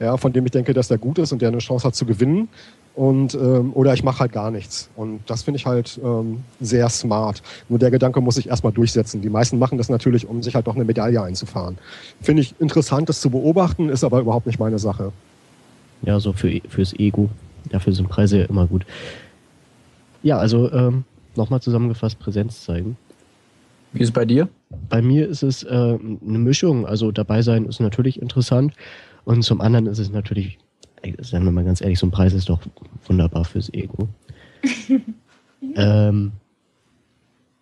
[0.00, 2.06] ja, von dem ich denke, dass der gut ist und der eine Chance hat zu
[2.06, 2.48] gewinnen.
[2.94, 4.88] Und, ähm, oder ich mache halt gar nichts.
[4.94, 7.42] Und das finde ich halt ähm, sehr smart.
[7.68, 9.20] Nur der Gedanke muss sich erstmal durchsetzen.
[9.20, 11.76] Die meisten machen das natürlich, um sich halt noch eine Medaille einzufahren.
[12.22, 15.12] Finde ich interessant, das zu beobachten, ist aber überhaupt nicht meine Sache.
[16.02, 17.30] Ja, so für, fürs Ego.
[17.70, 18.86] Dafür sind Preise ja immer gut.
[20.22, 22.96] Ja, also ähm, nochmal zusammengefasst, Präsenz zeigen.
[23.92, 24.48] Wie ist es bei dir?
[24.88, 26.86] Bei mir ist es äh, eine Mischung.
[26.86, 28.72] Also dabei sein ist natürlich interessant.
[29.24, 30.58] Und zum anderen ist es natürlich,
[31.20, 32.60] sagen wir mal ganz ehrlich, so ein Preis ist doch
[33.06, 34.08] wunderbar fürs Ego.
[35.74, 36.32] ähm,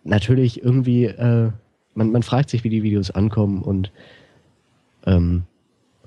[0.03, 1.51] natürlich irgendwie, äh,
[1.95, 3.91] man, man fragt sich, wie die Videos ankommen und
[5.05, 5.43] ähm,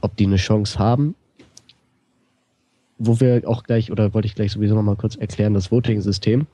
[0.01, 1.14] ob die eine Chance haben.
[2.99, 6.47] Wo wir auch gleich, oder wollte ich gleich sowieso noch mal kurz erklären, das Voting-System.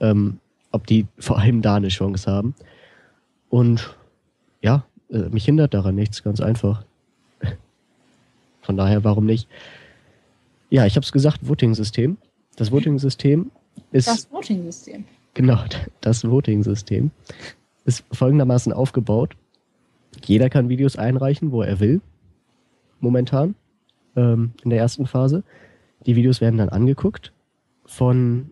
[0.00, 0.38] Ähm,
[0.70, 2.54] ob die vor allem da eine Chance haben.
[3.48, 3.96] Und
[4.62, 6.84] ja, äh, mich hindert daran nichts, ganz einfach.
[8.64, 9.48] Von daher, warum nicht?
[10.70, 12.16] Ja, ich habe es gesagt, Voting-System.
[12.56, 13.50] Das Voting-System
[13.92, 15.04] ist Das Voting-System.
[15.34, 15.58] genau
[16.00, 17.10] das Voting-System
[17.84, 19.36] ist folgendermaßen aufgebaut.
[20.24, 22.00] Jeder kann Videos einreichen, wo er will.
[23.00, 23.54] Momentan
[24.16, 25.42] ähm, in der ersten Phase.
[26.06, 27.32] Die Videos werden dann angeguckt
[27.84, 28.50] von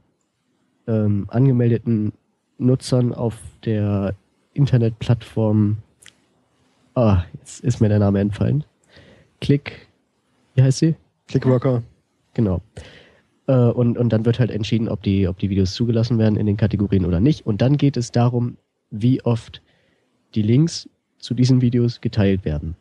[0.87, 2.13] ähm, angemeldeten
[2.59, 4.15] Nutzern auf der
[4.53, 5.79] Internetplattform.
[6.95, 8.65] Ah, jetzt ist mir der Name entfallen.
[9.41, 9.89] Klick.
[10.55, 10.95] Wie heißt sie?
[11.29, 11.83] Clickworker.
[12.35, 12.61] Genau.
[13.47, 16.47] Äh, und, und dann wird halt entschieden, ob die, ob die Videos zugelassen werden in
[16.47, 17.47] den Kategorien oder nicht.
[17.47, 18.57] Und dann geht es darum,
[18.91, 19.63] wie oft
[20.35, 20.89] die Links
[21.19, 22.77] zu diesen Videos geteilt werden.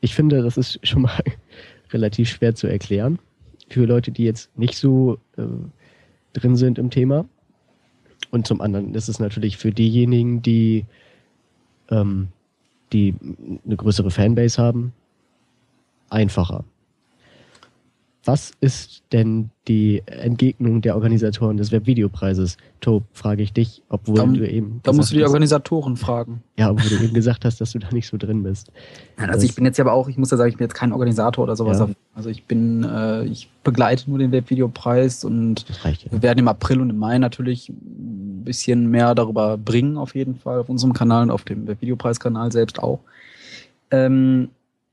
[0.00, 1.22] Ich finde, das ist schon mal
[1.92, 3.18] relativ schwer zu erklären
[3.68, 5.42] für Leute, die jetzt nicht so äh,
[6.32, 7.26] drin sind im Thema.
[8.30, 10.84] Und zum anderen ist es natürlich für diejenigen, die,
[11.90, 12.28] ähm,
[12.92, 13.14] die
[13.64, 14.92] eine größere Fanbase haben,
[16.10, 16.64] einfacher.
[18.26, 22.58] Was ist denn die Entgegnung der Organisatoren des Webvideopreises?
[22.82, 25.96] Tob, frage ich dich, obwohl Da- du eben Da musst du die gesagt hast, Organisatoren
[25.96, 26.42] fragen.
[26.58, 28.70] ja, obwohl du eben gesagt hast, dass du da nicht so drin bist.
[29.16, 30.74] Nein, also ich bin jetzt ja aber auch, ich muss ja sagen, ich bin jetzt
[30.74, 31.78] kein Organisator oder sowas.
[31.78, 31.88] Ja.
[32.14, 36.12] Also ich bin, äh, ich begleite nur den Webvideopreis und Das reicht ja.
[36.12, 40.34] wir werden im April und im Mai natürlich ein bisschen mehr darüber bringen, auf jeden
[40.36, 43.00] Fall, auf unserem Kanal und auf dem Webvideopreiskanal selbst auch.
[43.90, 44.50] Ähm,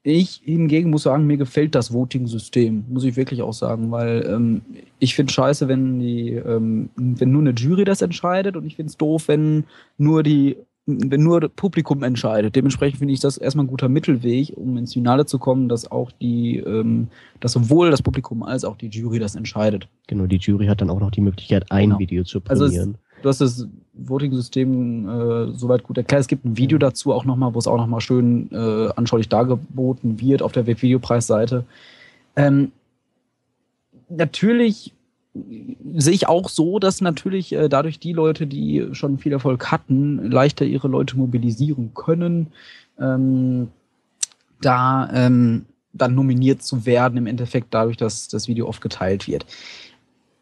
[0.08, 4.62] ich hingegen muss sagen, mir gefällt das Voting-System, muss ich wirklich auch sagen, weil ähm,
[5.00, 8.92] ich finde scheiße, wenn die, ähm, wenn nur eine Jury das entscheidet und ich finde
[8.92, 9.66] es doof, wenn
[9.98, 10.56] nur die,
[10.86, 12.56] wenn nur das Publikum entscheidet.
[12.56, 16.10] Dementsprechend finde ich das erstmal ein guter Mittelweg, um ins Finale zu kommen, dass auch
[16.14, 17.10] die, ähm,
[17.42, 19.90] dass sowohl das Publikum als auch die Jury das entscheidet.
[20.08, 22.00] Genau, die Jury hat dann auch noch die Möglichkeit, ein Genau.
[22.00, 22.98] Video zu Also prämieren.
[23.22, 26.22] Du hast das Voting-System äh, soweit gut erklärt.
[26.22, 30.20] Es gibt ein Video dazu auch nochmal, wo es auch nochmal schön äh, anschaulich dargeboten
[30.20, 31.66] wird auf der Webvideopreisseite.
[32.36, 32.72] Ähm,
[34.10, 34.94] natürlich
[35.96, 40.32] sehe ich auch so, dass natürlich äh, dadurch die Leute, die schon viel Erfolg hatten,
[40.32, 42.48] leichter ihre Leute mobilisieren können,
[43.00, 43.70] ähm,
[44.62, 49.46] da ähm, dann nominiert zu werden, im Endeffekt dadurch, dass das Video oft geteilt wird.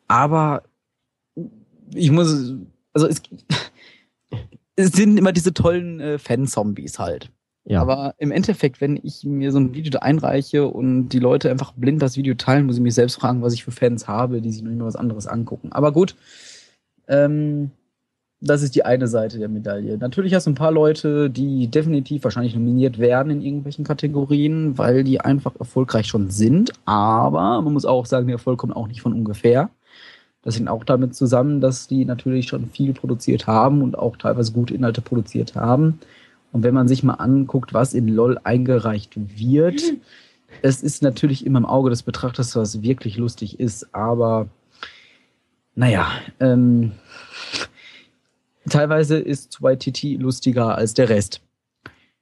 [0.08, 0.64] Aber
[1.94, 2.54] ich muss,
[2.94, 3.22] also es,
[4.76, 7.32] es sind immer diese tollen äh, Fan-Zombies halt.
[7.68, 7.82] Ja.
[7.82, 11.74] Aber im Endeffekt, wenn ich mir so ein Video da einreiche und die Leute einfach
[11.74, 14.52] blind das Video teilen, muss ich mich selbst fragen, was ich für Fans habe, die
[14.52, 15.72] sich noch immer was anderes angucken.
[15.72, 16.16] Aber gut,
[17.08, 17.72] ähm,
[18.40, 19.98] das ist die eine Seite der Medaille.
[19.98, 25.04] Natürlich hast du ein paar Leute, die definitiv wahrscheinlich nominiert werden in irgendwelchen Kategorien, weil
[25.04, 26.72] die einfach erfolgreich schon sind.
[26.86, 29.72] Aber man muss auch sagen, der Erfolg kommt auch nicht von ungefähr.
[30.46, 34.54] Das hängt auch damit zusammen, dass die natürlich schon viel produziert haben und auch teilweise
[34.54, 36.00] gute Inhalte produziert haben.
[36.52, 39.82] Und wenn man sich mal anguckt, was in LOL eingereicht wird,
[40.62, 44.48] es ist natürlich immer im Auge des Betrachters, was wirklich lustig ist, aber
[45.74, 46.08] naja,
[46.40, 46.92] ähm,
[48.70, 51.42] teilweise ist YTT lustiger als der Rest.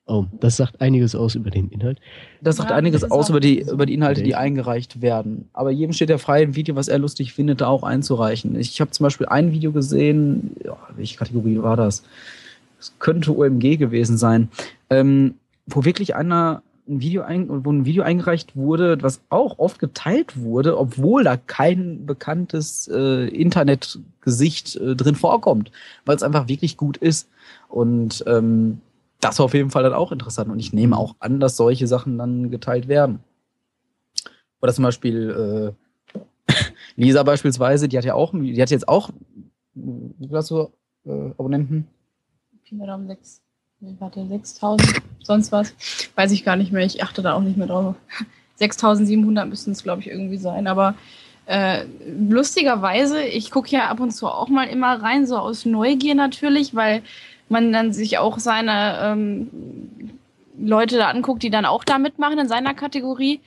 [0.05, 1.99] Oh, das sagt einiges aus über den Inhalt.
[2.41, 5.47] Das sagt ja, einiges das aus über die, über die Inhalte, die eingereicht werden.
[5.53, 8.59] Aber jedem steht ja frei, ein Video, was er lustig findet, da auch einzureichen.
[8.59, 12.03] Ich habe zum Beispiel ein Video gesehen, ja, welche Kategorie war das?
[12.83, 14.49] es könnte OMG gewesen sein,
[14.89, 15.35] ähm,
[15.65, 20.37] wo wirklich einer ein Video ein, wo ein Video eingereicht wurde, was auch oft geteilt
[20.41, 25.71] wurde, obwohl da kein bekanntes äh, Internetgesicht äh, drin vorkommt,
[26.03, 27.29] weil es einfach wirklich gut ist.
[27.69, 28.81] Und ähm,
[29.24, 30.49] das war auf jeden Fall dann auch interessant.
[30.51, 33.19] Und ich nehme auch an, dass solche Sachen dann geteilt werden.
[34.61, 35.76] Oder zum Beispiel
[36.15, 36.53] äh,
[36.95, 39.09] Lisa beispielsweise, die hat ja auch, die hat jetzt auch,
[39.74, 40.71] wie du
[41.05, 41.88] äh, Abonnenten?
[42.88, 43.41] Daumen 6.
[43.82, 45.74] Nee, warte, 6000, sonst was.
[46.15, 46.86] Weiß ich gar nicht mehr.
[46.86, 47.95] Ich achte da auch nicht mehr drauf.
[48.55, 50.67] 6700 müssten es, glaube ich, irgendwie sein.
[50.67, 50.95] Aber
[51.45, 56.15] äh, lustigerweise, ich gucke ja ab und zu auch mal immer rein, so aus Neugier
[56.15, 57.03] natürlich, weil
[57.49, 59.49] man dann sich auch seine ähm,
[60.57, 63.39] Leute da anguckt, die dann auch da mitmachen in seiner Kategorie.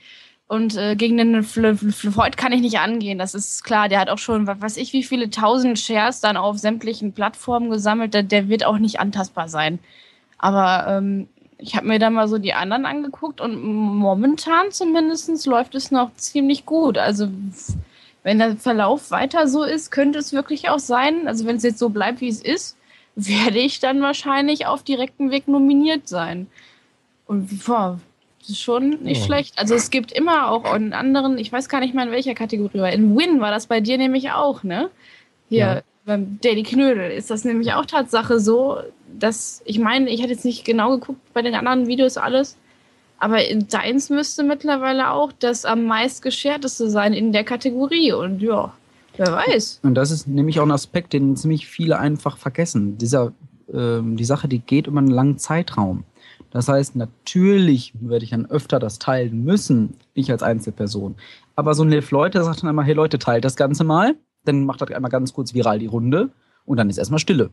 [0.47, 3.89] Und äh, gegen den Floyd kann ich nicht angehen, das ist klar.
[3.89, 7.69] Der hat auch schon, was weiß ich, wie viele tausend Shares dann auf sämtlichen Plattformen
[7.69, 8.13] gesammelt.
[8.13, 9.79] Der, der wird auch nicht antastbar sein.
[10.37, 11.27] Aber ähm,
[11.57, 16.13] ich habe mir da mal so die anderen angeguckt und momentan zumindest läuft es noch
[16.15, 16.97] ziemlich gut.
[16.97, 17.27] Also
[18.23, 21.79] wenn der Verlauf weiter so ist, könnte es wirklich auch sein, also wenn es jetzt
[21.79, 22.76] so bleibt, wie es ist,
[23.17, 26.47] werde ich dann wahrscheinlich auf direktem Weg nominiert sein.
[27.25, 27.99] Und boah,
[28.39, 29.25] das ist schon nicht oh.
[29.25, 29.57] schlecht.
[29.57, 32.79] Also es gibt immer auch in anderen, ich weiß gar nicht mal in welcher Kategorie,
[32.79, 34.91] weil in Win war das bei dir nämlich auch, ne?
[35.49, 35.81] Hier ja.
[36.05, 40.45] beim Daily Knödel ist das nämlich auch Tatsache so, dass, ich meine, ich hatte jetzt
[40.45, 42.55] nicht genau geguckt bei den anderen Videos alles,
[43.17, 48.43] aber in deins müsste mittlerweile auch das am meist gescherteste sein in der Kategorie und
[48.43, 48.73] ja,
[49.17, 49.81] wer weiß.
[49.83, 52.97] Und das ist nämlich auch ein Aspekt, den ziemlich viele einfach vergessen.
[52.97, 53.33] Dieser,
[53.73, 56.03] ähm, die Sache, die geht über einen langen Zeitraum.
[56.51, 61.15] Das heißt, natürlich werde ich dann öfter das teilen müssen, ich als Einzelperson.
[61.55, 64.15] Aber so ein Liv Leute sagt dann einmal, hey Leute, teilt das Ganze mal,
[64.45, 66.29] dann macht das einmal ganz kurz viral die Runde
[66.65, 67.49] und dann ist erstmal Stille.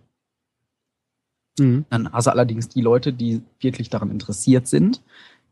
[1.59, 1.85] Mhm.
[1.91, 5.03] Dann hast du allerdings die Leute, die wirklich daran interessiert sind,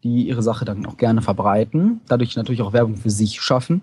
[0.03, 3.83] die ihre Sache dann auch gerne verbreiten, dadurch natürlich auch Werbung für sich schaffen,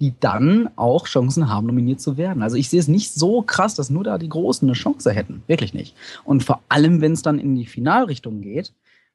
[0.00, 2.42] die dann auch Chancen haben, nominiert zu werden.
[2.42, 5.42] Also ich sehe es nicht so krass, dass nur da die Großen eine Chance hätten.
[5.46, 5.94] Wirklich nicht.
[6.24, 8.72] Und vor allem, wenn es dann in die Finalrichtung geht,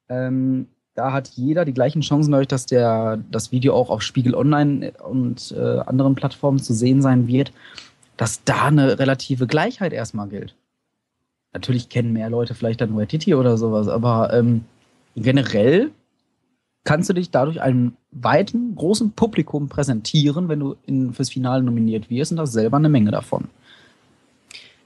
[0.08, 4.36] ähm, da hat jeder die gleichen Chancen, dadurch, dass der, das Video auch auf Spiegel
[4.36, 7.54] Online und äh, anderen Plattformen zu sehen sein wird,
[8.18, 10.56] dass da eine relative Gleichheit erstmal gilt.
[11.54, 14.66] Natürlich kennen mehr Leute vielleicht dann Waititi oder sowas, aber ähm,
[15.16, 15.92] generell
[16.90, 22.10] kannst du dich dadurch einem weiten, großen Publikum präsentieren, wenn du in, fürs Finale nominiert
[22.10, 23.48] wirst und hast selber eine Menge davon.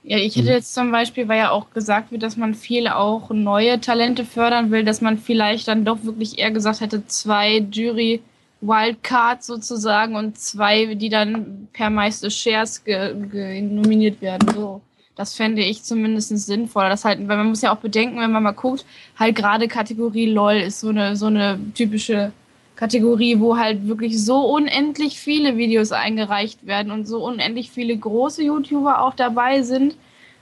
[0.04, 0.56] Ja, ich hätte mhm.
[0.56, 4.70] jetzt zum Beispiel, weil ja auch gesagt wird, dass man viel auch neue Talente fördern
[4.70, 8.22] will, dass man vielleicht dann doch wirklich eher gesagt hätte, zwei Jury
[8.60, 14.50] Wildcards sozusagen und zwei, die dann per meiste Shares nominiert werden.
[14.54, 14.82] So.
[15.16, 16.90] Das fände ich zumindest sinnvoll.
[16.90, 18.86] Das halt, weil man muss ja auch bedenken, wenn man mal guckt,
[19.18, 22.32] halt gerade Kategorie LOL ist so eine, so eine typische
[22.76, 28.44] Kategorie, wo halt wirklich so unendlich viele Videos eingereicht werden und so unendlich viele große
[28.44, 29.96] YouTuber auch dabei sind,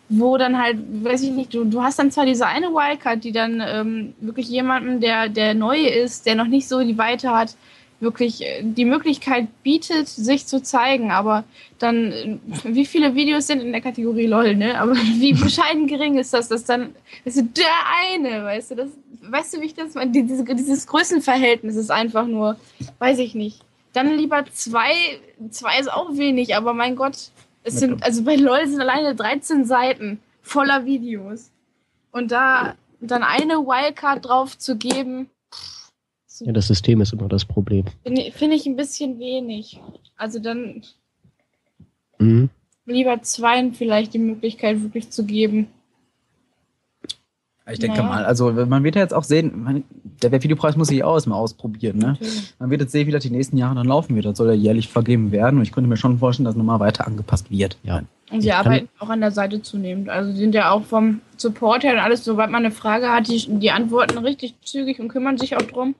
[0.08, 3.32] wo dann halt, weiß ich nicht, du, du hast dann zwar diese eine Wildcard, die
[3.34, 7.56] dann ähm, wirklich jemanden, der, der neu ist, der noch nicht so die Weite hat,
[8.02, 11.12] wirklich äh, die Möglichkeit bietet, sich zu zeigen.
[11.12, 11.44] Aber
[11.80, 14.80] dann, äh, wie viele Videos sind in der Kategorie LOL, ne?
[14.80, 17.66] Aber wie bescheiden gering ist das, dass dann, das ist der
[18.12, 18.90] eine, weißt du, das,
[19.22, 20.12] weißt du, wie ich das meine?
[20.12, 22.58] Diese, dieses Größenverhältnis ist einfach nur,
[23.00, 23.62] weiß ich nicht.
[23.94, 24.94] Dann lieber zwei,
[25.50, 27.18] zwei ist auch wenig, aber mein Gott,
[27.64, 31.52] es sind, also bei LOL sind alleine 13 Seiten voller Videos.
[32.12, 35.30] Und da dann eine Wildcard drauf zu geben,
[36.42, 37.86] Ja, das System ist immer das Problem.
[38.04, 39.80] finde ich- finde ich ein bisschen wenig.
[40.18, 40.82] Also dann
[42.20, 42.50] Mhm.
[42.86, 45.68] lieber zweien vielleicht die Möglichkeit wirklich zu geben.
[47.72, 48.10] Ich denke Naja.
[48.10, 49.84] mal, also man wird ja jetzt auch sehen, man,
[50.22, 52.00] der Webvideopreis muss sich auch erstmal ausprobieren.
[52.00, 52.08] Ne?
[52.08, 52.54] Natürlich.
[52.60, 54.26] Man wird jetzt sehen, wie das die nächsten Jahre dann laufen wird.
[54.26, 55.58] Das soll ja jährlich vergeben werden.
[55.58, 57.78] Und ich könnte mir schon vorstellen, dass nochmal weiter angepasst wird.
[57.84, 58.02] Ja.
[58.32, 60.10] Und sie arbeiten auch an der Seite zunehmend.
[60.10, 63.28] Also sie sind ja auch vom Support her und alles, sobald man eine Frage hat,
[63.30, 65.96] die, die antworten richtig zügig und kümmern sich auch drum.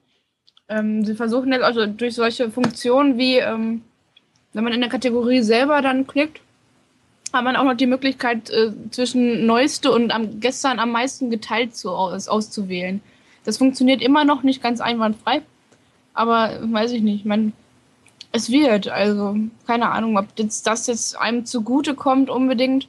[0.72, 3.82] Ähm, sie versuchen jetzt also durch solche Funktionen wie, ähm,
[4.54, 6.40] wenn man in der Kategorie selber dann klickt,
[7.32, 11.76] hat man auch noch die Möglichkeit, äh, zwischen neueste und am, gestern am meisten geteilt
[11.76, 13.02] zu, aus, auszuwählen.
[13.44, 15.42] Das funktioniert immer noch nicht ganz einwandfrei,
[16.14, 17.26] aber weiß ich nicht.
[17.26, 17.52] Man,
[18.30, 22.88] es wird, also keine Ahnung, ob jetzt das jetzt einem zugute kommt unbedingt.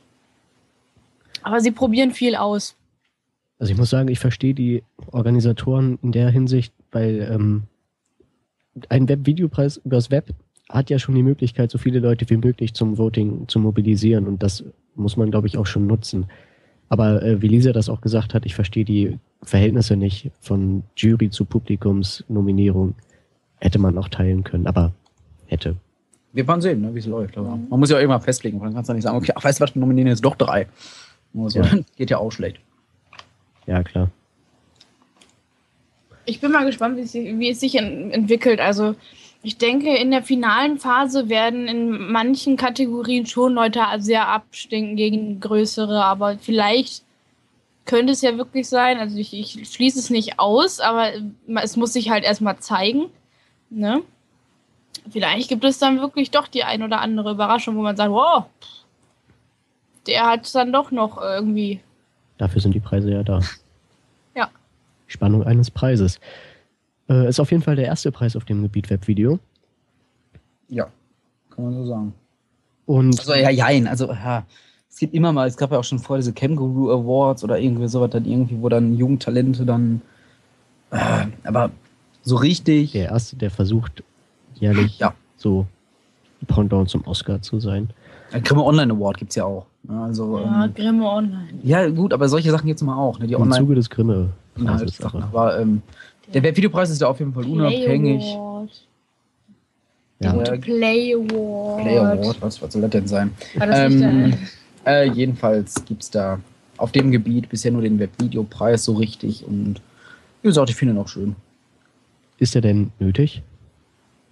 [1.42, 2.76] Aber sie probieren viel aus.
[3.60, 7.64] Also ich muss sagen, ich verstehe die Organisatoren in der Hinsicht, weil ähm,
[8.90, 10.34] ein Webvideopreis übers Web
[10.70, 14.42] hat ja schon die Möglichkeit, so viele Leute wie möglich zum Voting zu mobilisieren und
[14.42, 14.64] das
[14.96, 16.26] muss man, glaube ich, auch schon nutzen.
[16.90, 21.30] Aber äh, wie Lisa das auch gesagt hat, ich verstehe die Verhältnisse nicht von Jury
[21.30, 22.96] zu Publikumsnominierung.
[23.60, 24.94] Hätte man auch teilen können, aber
[25.48, 25.76] hätte.
[26.34, 27.38] Wir werden sehen, ne, wie es läuft.
[27.38, 28.60] Aber man muss ja auch irgendwann festlegen.
[28.60, 30.36] Man kann es ja nicht sagen, okay, ach, weißt du was, wir nominieren jetzt doch
[30.36, 30.68] drei.
[31.36, 31.70] Also, Ja.
[31.96, 32.60] Geht ja auch schlecht.
[33.66, 34.12] Ja, klar.
[36.26, 38.60] Ich bin mal gespannt, wie es sich, wie es sich en- entwickelt.
[38.60, 38.96] Also
[39.42, 45.40] ich denke, in der finalen Phase werden in manchen Kategorien schon Leute sehr abstinken gegen
[45.42, 47.04] größere, aber vielleicht
[47.86, 51.10] könnte es ja wirklich sein, also ich, ich schließe es nicht aus, aber
[51.62, 53.08] es muss sich halt erstmal zeigen.
[53.70, 54.02] Ne?
[55.10, 58.46] Vielleicht gibt es dann wirklich doch die ein oder andere Überraschung, wo man sagt, wow,
[60.08, 61.82] der hat es dann doch noch irgendwie.
[62.38, 63.42] Dafür sind die Preise ja da.
[65.14, 66.20] Spannung eines Preises.
[67.10, 69.40] Äh, ist auf jeden Fall der erste Preis auf dem Gebiet Webvideo.
[70.70, 70.88] Ja,
[71.50, 72.14] kann man so sagen.
[72.86, 73.88] Und Also ja, jein.
[73.88, 74.44] Also ja,
[74.90, 77.88] es gibt immer mal, es gab ja auch schon vor diese Kangaroo Awards oder irgendwie
[77.88, 80.02] sowas dann irgendwie, wo dann Jugendtalente dann
[80.92, 81.70] äh, aber
[82.24, 82.92] so richtig.
[82.92, 84.04] der erste, der versucht,
[84.56, 85.14] jährlich Ja.
[85.38, 85.66] so
[86.48, 87.90] Pendant zum Oscar zu sein.
[88.32, 89.66] Ein Grimme Online Award gibt's ja auch.
[89.88, 91.48] Ja, also, Ja, ähm, Grimme Online.
[91.64, 93.28] ja, gut, aber solche Sachen gibt's immer auch, ne?
[93.28, 94.30] Die Im Online Zuge des Grimme.
[94.58, 95.24] Inhaltssachen.
[95.24, 95.82] Aber ähm,
[96.34, 98.22] der Webvideopreis ist ja auf jeden Fall unabhängig.
[98.22, 98.88] Play Award.
[100.20, 100.34] Ja.
[100.34, 100.62] Der Ja.
[100.62, 101.82] Play Award.
[101.84, 103.32] Play Award, was, was soll das denn sein?
[103.56, 104.34] War das nicht Ähm,
[104.86, 106.40] der, äh, jedenfalls gibt's da
[106.78, 109.82] auf dem Gebiet bisher nur den Webvideopreis so richtig und
[110.42, 111.36] wie gesagt, ich finde ihn auch schön.
[112.38, 113.42] Ist er denn nötig?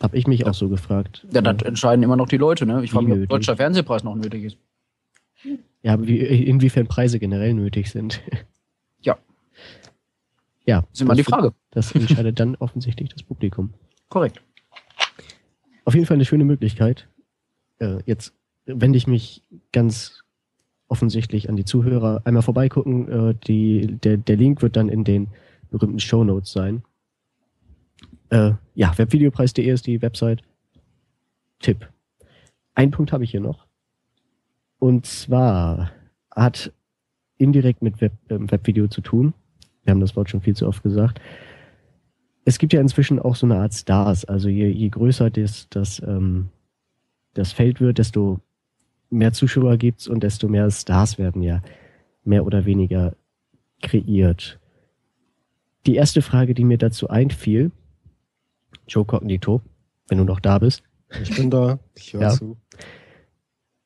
[0.01, 1.25] Hab ich mich auch so gefragt.
[1.31, 2.83] Ja, das entscheiden immer noch die Leute, ne?
[2.83, 4.57] Ich frage mich, ob der deutscher Fernsehpreis noch nötig ist.
[5.83, 8.21] Ja, wie, inwiefern Preise generell nötig sind.
[10.65, 10.81] Ja.
[10.81, 11.53] Das ist immer die Frage.
[11.71, 13.73] Das entscheidet dann offensichtlich das Publikum.
[14.09, 14.41] Korrekt.
[15.85, 17.07] Auf jeden Fall eine schöne Möglichkeit.
[17.79, 18.33] Äh, jetzt
[18.65, 20.23] wende ich mich ganz
[20.87, 22.21] offensichtlich an die Zuhörer.
[22.25, 23.09] Einmal vorbeigucken.
[23.09, 25.29] Äh, die, der, der Link wird dann in den
[25.71, 26.83] berühmten Show Notes sein.
[28.29, 30.41] Äh, ja, webvideopreis.de ist die Website.
[31.59, 31.89] Tipp.
[32.75, 33.67] Einen Punkt habe ich hier noch.
[34.79, 35.91] Und zwar
[36.33, 36.73] hat
[37.37, 39.33] indirekt mit Web, ähm, Webvideo zu tun.
[39.83, 41.19] Wir haben das Wort schon viel zu oft gesagt
[42.45, 44.25] es gibt ja inzwischen auch so eine Art Stars.
[44.25, 46.49] Also je, je größer das, das, ähm,
[47.33, 48.39] das Feld wird, desto
[49.09, 51.61] mehr Zuschauer gibt's und desto mehr Stars werden ja
[52.23, 53.15] mehr oder weniger
[53.81, 54.59] kreiert.
[55.85, 57.71] Die erste Frage, die mir dazu einfiel,
[58.87, 59.61] Joe Cognito,
[60.07, 60.83] wenn du noch da bist,
[61.21, 62.29] Ich bin da, ich höre Ja.
[62.29, 62.57] zu.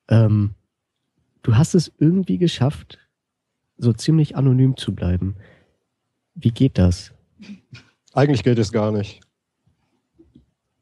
[0.10, 0.52] ähm,
[1.42, 3.00] du hast es irgendwie geschafft,
[3.78, 5.36] so ziemlich anonym zu bleiben.
[6.36, 7.14] Wie geht das?
[8.14, 9.22] Eigentlich geht es gar nicht.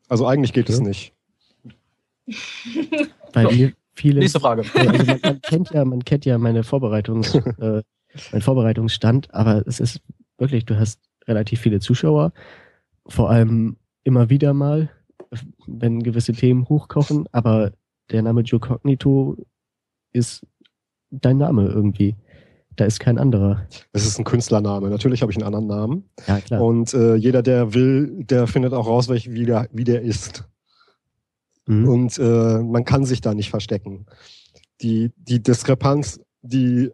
[0.10, 0.88] Also eigentlich geht es Okay.
[0.88, 1.14] nicht.
[3.34, 3.70] Weil So.
[3.96, 4.64] viele Nächste Frage.
[4.76, 7.82] Also man, man kennt ja, man kennt ja meine Vorbereitungs, äh,
[8.32, 10.02] mein Vorbereitungsstand, aber es ist
[10.38, 12.34] wirklich, du hast relativ viele Zuschauer,
[13.08, 14.90] vor allem immer wieder mal,
[15.66, 17.72] wenn gewisse Themen hochkochen, aber
[18.12, 19.38] der Name Joe Cognito
[20.12, 20.46] ist
[21.10, 22.16] dein Name irgendwie.
[22.76, 23.68] Da ist kein anderer.
[23.92, 24.90] Das ist ein Künstlername.
[24.90, 26.10] Natürlich habe ich einen anderen Namen.
[26.28, 26.62] Ja, klar.
[26.62, 30.46] Und äh, jeder, der will, der findet auch raus, welch, wie, der, wie der ist.
[31.68, 31.88] Mhm.
[31.88, 34.06] Und äh, man kann sich da nicht verstecken.
[34.82, 36.92] Die, die Diskrepanz, die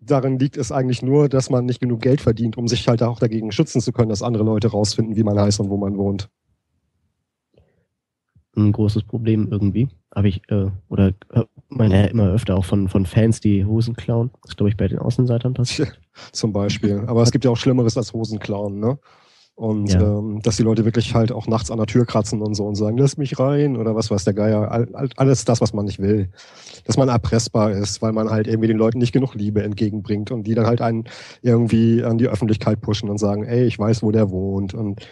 [0.00, 3.18] darin liegt, ist eigentlich nur, dass man nicht genug Geld verdient, um sich halt auch
[3.18, 6.28] dagegen schützen zu können, dass andere Leute rausfinden, wie man heißt und wo man wohnt.
[8.56, 9.88] Ein großes Problem irgendwie.
[10.14, 13.94] Habe ich, äh, oder hört man ja immer öfter auch von, von Fans, die Hosen
[13.94, 14.30] klauen.
[14.44, 15.98] Das glaube ich, bei den Außenseitern passiert.
[16.32, 17.02] Zum Beispiel.
[17.06, 18.98] Aber es gibt ja auch Schlimmeres als Hosenklauen, ne?
[19.54, 20.00] Und Ja.
[20.00, 22.74] ähm, dass die Leute wirklich halt auch nachts an der Tür kratzen und so und
[22.74, 24.70] sagen, lass mich rein oder was weiß der Geier.
[24.72, 26.30] All, all, alles das, was man nicht will.
[26.86, 30.44] Dass man erpressbar ist, weil man halt irgendwie den Leuten nicht genug Liebe entgegenbringt und
[30.44, 31.04] die dann halt einen
[31.42, 34.72] irgendwie an die Öffentlichkeit pushen und sagen, ey, ich weiß, wo der wohnt.
[34.72, 35.06] Und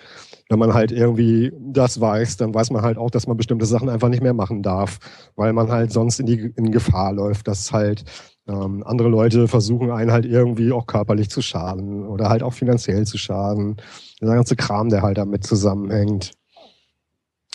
[0.51, 3.89] wenn man halt irgendwie das weiß, dann weiß man halt auch, dass man bestimmte Sachen
[3.89, 4.99] einfach nicht mehr machen darf,
[5.37, 8.05] weil man halt sonst in die in Gefahr läuft, dass halt
[8.49, 13.07] ähm, andere Leute versuchen, einen halt irgendwie auch körperlich zu schaden oder halt auch finanziell
[13.07, 13.77] zu schaden.
[14.21, 16.33] Der ganze Kram, der halt damit zusammenhängt.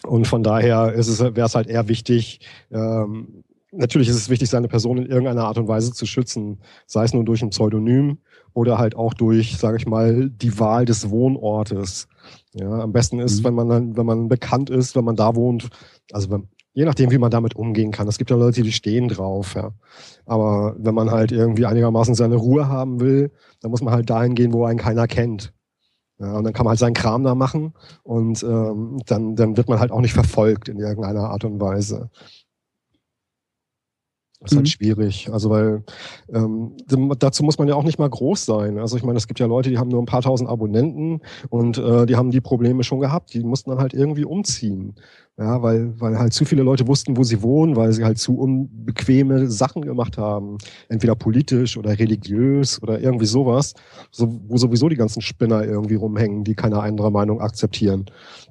[0.07, 2.39] Und von daher ist es, wäre es halt eher wichtig,
[2.71, 3.43] ähm,
[3.73, 7.13] natürlich ist es wichtig, seine Person in irgendeiner Art und Weise zu schützen, sei es
[7.13, 8.19] nur durch ein Pseudonym
[8.53, 12.07] oder halt auch durch, sage ich mal, die Wahl des Wohnortes.
[12.53, 13.43] Ja, am besten ist, Mhm.
[13.45, 15.69] wenn man dann, wenn man bekannt ist, wenn man da wohnt,
[16.11, 18.07] also wenn, je nachdem, wie man damit umgehen kann.
[18.07, 19.71] Es gibt ja Leute, die stehen drauf, ja.
[20.25, 24.35] Aber wenn man halt irgendwie einigermaßen seine Ruhe haben will, dann muss man halt dahin
[24.35, 25.53] gehen, wo einen keiner kennt.
[26.17, 27.73] Ja, und dann kann man halt seinen Kram da machen
[28.03, 32.09] und ähm, dann, dann wird man halt auch nicht verfolgt in irgendeiner Art und Weise.
[34.41, 34.57] Das ist Mhm.
[34.59, 35.29] halt schwierig.
[35.31, 35.83] Also weil
[36.33, 36.75] ähm,
[37.19, 38.77] dazu muss man ja auch nicht mal groß sein.
[38.79, 41.77] Also ich meine, es gibt ja Leute, die haben nur ein paar tausend Abonnenten und
[41.77, 43.33] äh, die haben die Probleme schon gehabt.
[43.33, 44.95] Die mussten dann halt irgendwie umziehen.
[45.37, 48.37] Ja, weil, weil halt zu viele Leute wussten, wo sie wohnen, weil sie halt zu
[48.37, 50.57] unbequeme Sachen gemacht haben.
[50.87, 53.73] Entweder politisch oder religiös oder irgendwie sowas,
[54.11, 58.05] so, wo sowieso die ganzen Spinner irgendwie rumhängen, die keine andere Meinung akzeptieren.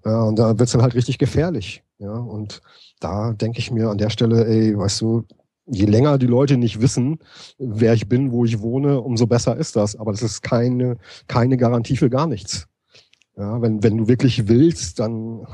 [0.05, 1.83] Ja, und da wird's dann halt richtig gefährlich.
[1.99, 2.61] Ja, und
[3.01, 5.25] da denke ich mir an der Stelle, ey, weißt du,
[5.67, 7.19] je länger die Leute nicht wissen,
[7.59, 9.97] wer ich bin, wo ich wohne, umso besser ist das.
[9.97, 10.97] Aber das ist keine,
[11.29, 12.67] keine Garantie für gar nichts.
[13.37, 15.47] Ja, wenn, wenn du wirklich willst, dann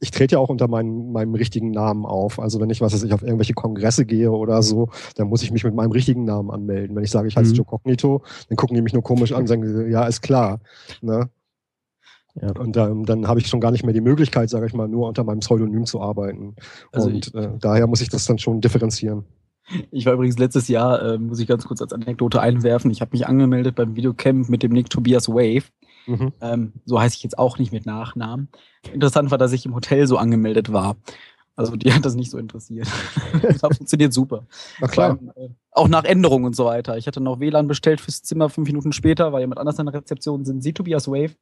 [0.00, 2.40] ich, trete ja auch unter meinem, meinem richtigen Namen auf.
[2.40, 5.50] Also wenn ich, was weiß ich, auf irgendwelche Kongresse gehe oder so, dann muss ich
[5.50, 6.96] mich mit meinem richtigen Namen anmelden.
[6.96, 7.56] Wenn ich sage, ich heiße Mhm.
[7.56, 10.60] Joe Cognito, dann gucken die mich nur komisch an und sagen, ja, ist klar.
[11.02, 11.28] Ne?
[12.40, 12.50] Ja.
[12.50, 15.08] Und ähm, dann habe ich schon gar nicht mehr die Möglichkeit, sage ich mal, nur
[15.08, 16.56] unter meinem Pseudonym zu arbeiten.
[16.92, 19.24] Also und äh, daher muss ich das dann schon differenzieren.
[19.90, 23.12] Ich war übrigens letztes Jahr, äh, muss ich ganz kurz als Anekdote einwerfen, ich habe
[23.12, 25.64] mich angemeldet beim Videocamp mit dem Nick Tobias Wave.
[26.06, 26.32] Mhm.
[26.40, 28.48] Ähm, so heiße ich jetzt auch nicht mit Nachnamen.
[28.92, 30.96] Interessant war, dass ich im Hotel so angemeldet war.
[31.56, 32.88] Also die hat das nicht so interessiert.
[33.42, 34.44] das hat funktioniert super.
[34.80, 35.10] Na klar.
[35.10, 36.98] Allem, äh, auch nach Änderungen und so weiter.
[36.98, 39.94] Ich hatte noch WLAN bestellt fürs Zimmer, fünf Minuten später, war jemand anders an der
[39.94, 40.44] Rezeption.
[40.44, 41.34] Sind Sie Tobias Wave?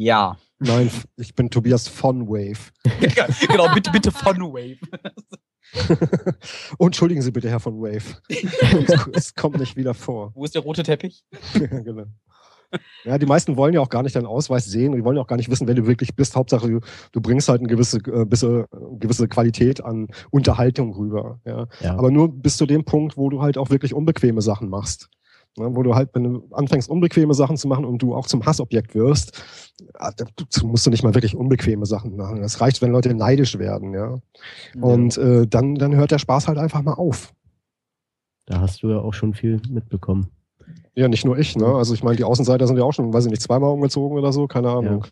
[0.00, 0.38] Ja.
[0.58, 2.70] Nein, ich bin Tobias von Wave.
[3.48, 4.78] genau, bitte, bitte von Wave.
[6.78, 8.16] Entschuldigen Sie bitte, Herr von Wave.
[9.12, 10.32] es, kommt nicht wieder vor.
[10.34, 11.26] Wo ist der rote Teppich?
[11.52, 12.04] Ja, genau.
[13.04, 15.22] Ja, die meisten wollen ja auch gar nicht deinen Ausweis sehen und die wollen ja
[15.22, 16.34] auch gar nicht wissen, wer du wirklich bist.
[16.34, 16.80] Hauptsache, du,
[17.12, 21.40] du bringst halt eine gewisse, äh, gewisse, gewisse Qualität an Unterhaltung rüber.
[21.44, 21.66] Ja.
[21.80, 21.98] Ja.
[21.98, 25.10] Aber nur bis zu dem Punkt, wo du halt auch wirklich unbequeme Sachen machst.
[25.58, 28.46] Ne, wo du halt, wenn du anfängst, unbequeme Sachen zu machen und du auch zum
[28.46, 29.42] Hassobjekt wirst,
[29.94, 30.12] ah,
[30.62, 32.40] musst du nicht mal wirklich unbequeme Sachen machen.
[32.40, 34.20] Das reicht, wenn Leute neidisch werden, ja.
[34.80, 37.34] Und äh, dann, dann hört der Spaß halt einfach mal auf.
[38.46, 40.28] Da hast du ja auch schon viel mitbekommen.
[40.94, 41.66] Ja, nicht nur ich, ne?
[41.66, 44.32] Also ich meine, die Außenseiter sind ja auch schon, weiß ich nicht, zweimal umgezogen oder
[44.32, 45.04] so, keine Ahnung.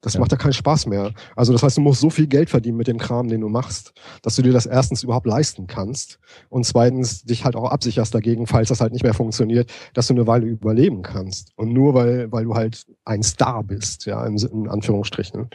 [0.00, 0.20] Das Ja.
[0.20, 1.12] macht ja keinen Spaß mehr.
[1.34, 3.92] Also das heißt, du musst so viel Geld verdienen mit dem Kram, den du machst,
[4.22, 6.18] dass du dir das erstens überhaupt leisten kannst
[6.48, 10.14] und zweitens dich halt auch absicherst dagegen, falls das halt nicht mehr funktioniert, dass du
[10.14, 11.52] eine Weile überleben kannst.
[11.56, 15.48] Und nur weil, weil du halt ein Star bist, ja, in, in Anführungsstrichen.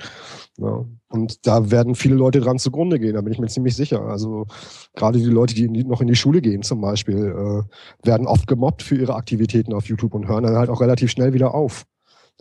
[0.58, 0.86] Ja.
[1.10, 4.02] Und da werden viele Leute dran zugrunde gehen, da bin ich mir ziemlich sicher.
[4.02, 4.48] Also
[4.96, 8.82] gerade die Leute, die noch in die Schule gehen zum Beispiel, äh, werden oft gemobbt
[8.82, 11.86] für ihre Aktivitäten auf YouTube und hören dann halt auch relativ schnell wieder auf.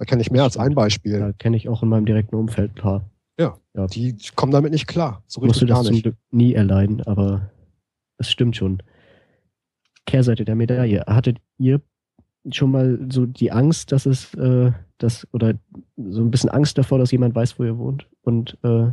[0.01, 1.19] Da kenne ich mehr als ein Beispiel.
[1.19, 3.11] Da kenne ich auch in meinem direkten Umfeld ein paar.
[3.89, 5.23] Die kommen damit nicht klar.
[5.27, 6.01] So Musst du das zum.
[6.01, 7.51] Glück nie erleiden, aber
[8.17, 8.83] es stimmt schon.
[10.07, 11.05] Kehrseite der Medaille.
[11.07, 11.81] Hattet ihr
[12.51, 15.55] schon mal so die Angst, dass es äh, das oder
[15.97, 18.89] so ein bisschen Angst davor, dass jemand weiß, wo ihr wohnt und äh,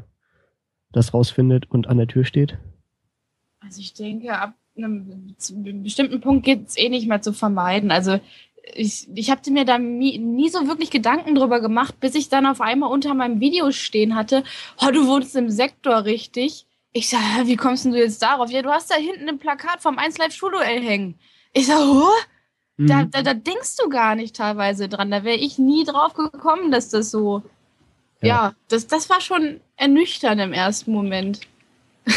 [0.92, 2.58] das rausfindet und an der Tür steht?
[3.60, 5.34] Also ich denke, ab einem
[5.82, 7.92] bestimmten Punkt geht es eh nicht mehr zu vermeiden.
[7.92, 8.20] Also
[8.74, 12.46] ich, ich habe mir da nie, nie so wirklich Gedanken drüber gemacht, bis ich dann
[12.46, 14.44] auf einmal unter meinem Video stehen hatte,
[14.82, 16.66] oh, du wohnst im Sektor richtig.
[16.94, 18.50] Ich sag, hä, wie kommst denn du jetzt darauf?
[18.50, 21.16] Ja, du hast da hinten ein Plakat vom 1 Live Schulduell hängen.
[21.54, 22.10] Ich huh?
[22.78, 23.12] Da, Mhm.
[23.12, 25.10] da, da denkst du gar nicht teilweise dran.
[25.10, 27.42] Da wäre ich nie drauf gekommen, dass das so.
[28.22, 28.54] Ja, Ja.
[28.70, 31.40] das, das war schon ernüchternd im ersten Moment.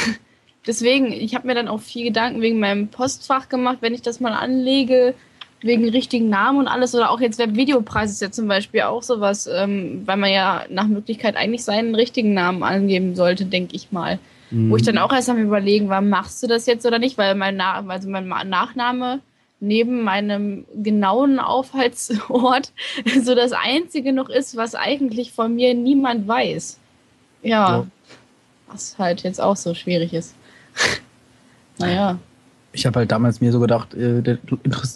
[0.66, 4.20] Deswegen, ich habe mir dann auch viel Gedanken wegen meinem Postfach gemacht, wenn ich das
[4.20, 5.14] mal anlege,
[5.62, 6.94] wegen richtigen Namen und alles.
[6.94, 10.64] Oder auch jetzt der Videopreis ist ja zum Beispiel auch sowas, ähm, weil man ja
[10.70, 14.18] nach Möglichkeit eigentlich seinen richtigen Namen angeben sollte, denke ich mal.
[14.50, 14.70] Mhm.
[14.70, 17.34] Wo ich dann auch erst am überlegen war, machst du das jetzt oder nicht, weil
[17.34, 19.20] mein, Na also mein Nachname
[19.60, 22.72] neben meinem genauen Aufhaltsort
[23.22, 26.78] so das einzige noch ist, was eigentlich von mir niemand weiß.
[27.42, 27.86] Ja, Ja.
[28.68, 30.34] was halt jetzt auch so schwierig ist.
[31.78, 32.18] naja,
[32.72, 34.38] Ich habe halt damals mir so gedacht, äh,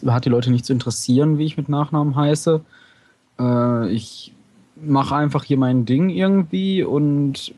[0.07, 2.61] hat die Leute nicht zu interessieren, wie ich mit Nachnamen heiße.
[3.39, 4.33] Äh, ich
[4.77, 7.55] mache einfach hier mein Ding irgendwie und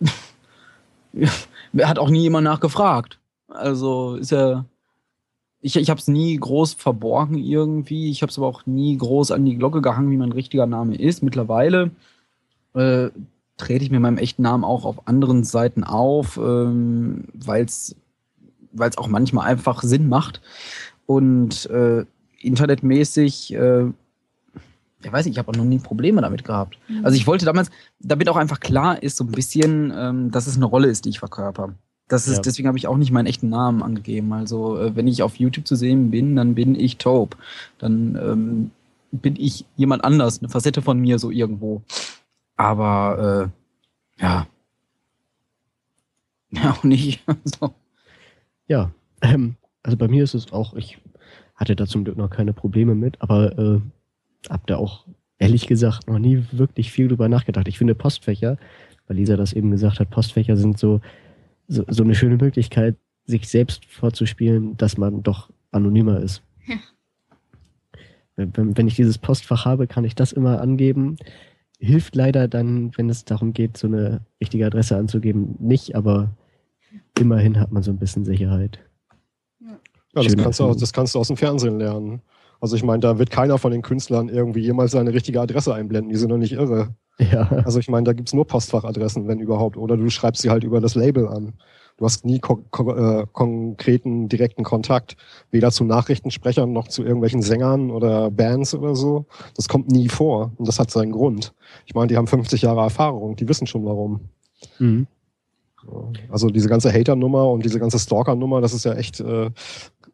[1.80, 3.18] hat auch nie jemand nachgefragt.
[3.48, 4.64] Also ist ja.
[5.62, 8.10] Ich, ich habe es nie groß verborgen irgendwie.
[8.10, 10.94] Ich habe es aber auch nie groß an die Glocke gehangen, wie mein richtiger Name
[10.94, 11.22] ist.
[11.22, 11.90] Mittlerweile
[12.74, 13.08] äh,
[13.56, 17.96] trete ich mir meinem echten Namen auch auf anderen Seiten auf, ähm, weil es
[18.78, 20.40] weil es auch manchmal einfach Sinn macht.
[21.06, 22.04] Und äh,
[22.40, 23.84] internetmäßig, äh,
[25.02, 26.78] ich weiß nicht, ich habe auch noch nie Probleme damit gehabt.
[27.02, 27.70] Also ich wollte damals,
[28.00, 31.10] damit auch einfach klar ist, so ein bisschen, ähm, dass es eine Rolle ist, die
[31.10, 31.74] ich verkörper.
[32.08, 32.42] Das ist, Ja.
[32.42, 34.32] deswegen habe ich auch nicht meinen echten Namen angegeben.
[34.32, 37.36] Also äh, wenn ich auf YouTube zu sehen bin, dann bin ich Taub.
[37.78, 38.70] Dann ähm,
[39.12, 41.82] bin ich jemand anders, eine Facette von mir so irgendwo.
[42.56, 43.50] Aber
[44.18, 44.46] äh, ja.
[46.50, 47.22] Ja, auch nicht.
[47.44, 47.74] so.
[48.66, 48.90] Ja,
[49.22, 50.98] ähm, also bei mir ist es auch, ich
[51.54, 53.80] hatte da zum Glück noch keine Probleme mit, aber äh,
[54.50, 55.06] hab da auch
[55.38, 57.68] ehrlich gesagt noch nie wirklich viel drüber nachgedacht.
[57.68, 58.58] Ich finde Postfächer,
[59.06, 61.00] weil Lisa das eben gesagt hat, Postfächer sind so,
[61.68, 62.96] so, so eine schöne Möglichkeit,
[63.26, 66.42] sich selbst vorzuspielen, dass man doch anonymer ist.
[66.66, 66.76] Ja.
[68.36, 71.16] Wenn, wenn ich dieses Postfach habe, kann ich das immer angeben.
[71.78, 76.30] Hilft leider dann, wenn es darum geht, so eine richtige Adresse anzugeben, nicht, aber
[77.18, 78.78] immerhin hat man so ein bisschen Sicherheit.
[79.60, 79.78] Ja,
[80.22, 82.22] das kannst, du, auch- das kannst du aus dem Fernsehen lernen.
[82.60, 86.10] Also ich meine, da wird keiner von den Künstlern irgendwie jemals seine richtige Adresse einblenden.
[86.10, 86.94] Die sind doch nicht irre.
[87.18, 89.76] Ja, Also ich meine, da gibt's nur Postfachadressen, wenn überhaupt.
[89.76, 91.54] Oder du schreibst sie halt über das Label an.
[91.98, 95.16] Du hast nie ko ko äh, konkreten, direkten Kontakt.
[95.50, 99.26] Weder zu Nachrichtensprechern noch zu irgendwelchen Sängern oder Bands oder so.
[99.54, 100.52] Das kommt nie vor.
[100.56, 101.54] Und das hat seinen Grund.
[101.86, 103.36] Ich meine, die haben 50 Jahre Erfahrung.
[103.36, 104.20] Die wissen schon warum.
[104.78, 105.06] mhm.
[106.30, 109.50] Also diese ganze Hater-Nummer und diese ganze Stalker-Nummer, das ist ja echt, äh,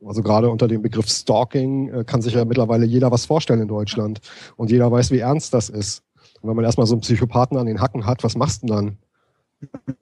[0.05, 3.69] also gerade unter dem Begriff Stalking äh, kann sich ja mittlerweile jeder was vorstellen in
[3.69, 4.21] Deutschland.
[4.57, 6.03] Und jeder weiß, wie ernst das ist.
[6.41, 8.77] Und wenn man erstmal so einen Psychopathen an den Hacken hat, was machst du denn
[8.77, 8.99] dann?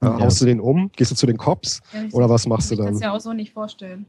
[0.00, 0.90] Äh, Haust du den um?
[0.96, 1.82] Gehst du zu den Cops?
[2.12, 2.94] Oder was machst du Ich kann dann?
[2.94, 4.06] es ja auch so nicht vorstellen.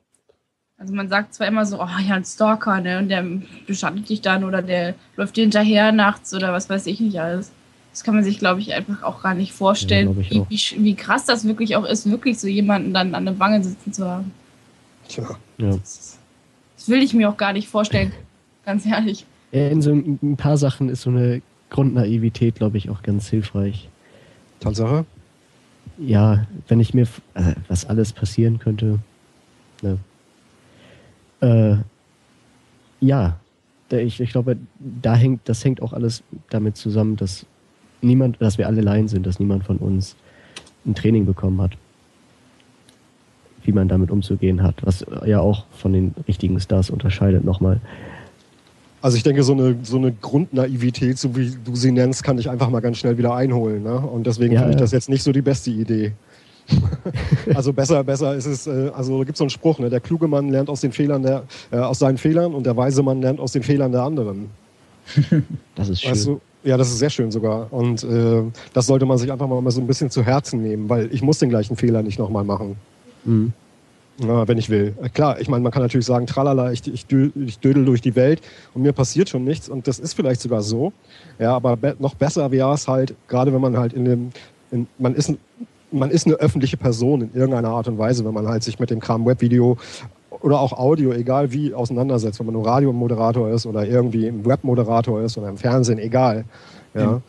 [0.77, 3.23] Also man sagt zwar immer so, oh ja, ein Stalker, ne, und der
[3.67, 7.51] beschattet dich dann oder der läuft dir hinterher nachts oder was weiß ich nicht alles.
[7.91, 10.95] Das kann man sich, glaube ich, einfach auch gar nicht vorstellen, Ja, wie, wie, wie
[10.95, 14.31] krass das wirklich auch ist, wirklich so jemanden dann an der Wange sitzen zu haben.
[15.07, 15.71] Tja, ja.
[15.71, 16.17] Das,
[16.77, 18.13] das will ich mir auch gar nicht vorstellen,
[18.65, 19.25] ganz ehrlich.
[19.51, 23.89] In so ein paar Sachen ist so eine Grundnaivität, glaube ich, auch ganz hilfreich.
[24.61, 25.05] Tatsache.
[25.97, 28.99] Ja, wenn ich mir, äh, was alles passieren könnte.
[29.81, 29.97] Ne.
[31.41, 31.77] Äh,
[33.01, 33.37] ja,
[33.89, 37.45] ich, ich glaube, da hängt, das hängt auch alles damit zusammen, dass
[38.01, 40.15] niemand, dass wir alle Laien sind, dass niemand von uns
[40.85, 41.71] ein Training bekommen hat,
[43.63, 47.79] wie man damit umzugehen hat, was ja auch von den richtigen Stars unterscheidet nochmal.
[49.01, 52.49] Also ich denke, so eine, so eine Grundnaivität, so wie du sie nennst, kann ich
[52.49, 53.81] einfach mal ganz schnell wieder einholen.
[53.83, 53.99] Ne?
[53.99, 54.81] Und deswegen Ja, finde ich ja.
[54.81, 56.13] das jetzt nicht so die beste Idee.
[57.55, 59.89] also besser, besser ist es, äh, also da gibt so einen Spruch, ne?
[59.89, 63.01] der kluge Mann lernt aus den Fehlern der, äh, aus seinen Fehlern und der weise
[63.01, 64.51] Mann lernt aus den Fehlern der anderen.
[65.75, 66.11] Das ist schön.
[66.11, 66.41] Weißt du?
[66.63, 67.71] Ja, das ist sehr schön sogar.
[67.71, 68.43] Und äh,
[68.73, 71.39] das sollte man sich einfach mal so ein bisschen zu Herzen nehmen, weil ich muss
[71.39, 72.75] den gleichen Fehler nicht nochmal machen.
[73.23, 73.53] Mhm.
[74.19, 74.93] Ja, wenn ich will.
[75.01, 78.15] Äh, Klar, ich meine, man kann natürlich sagen, tralala, ich, ich, ich dödel durch die
[78.15, 78.41] Welt
[78.73, 80.93] und mir passiert schon nichts und das ist vielleicht sogar so.
[81.39, 84.29] Ja, aber be noch besser wäre es halt, gerade wenn man halt in dem,
[84.69, 85.33] in, man ist,
[85.91, 88.91] man ist eine öffentliche Person in irgendeiner Art und Weise, wenn man halt sich mit
[88.91, 89.77] dem Kram Webvideo
[90.41, 95.21] oder auch Audio, egal wie, auseinandersetzt, wenn man nur Radiomoderator ist oder irgendwie ein Webmoderator
[95.21, 96.45] ist oder im Fernsehen, egal.
[96.93, 97.13] Ja.
[97.13, 97.21] Mhm.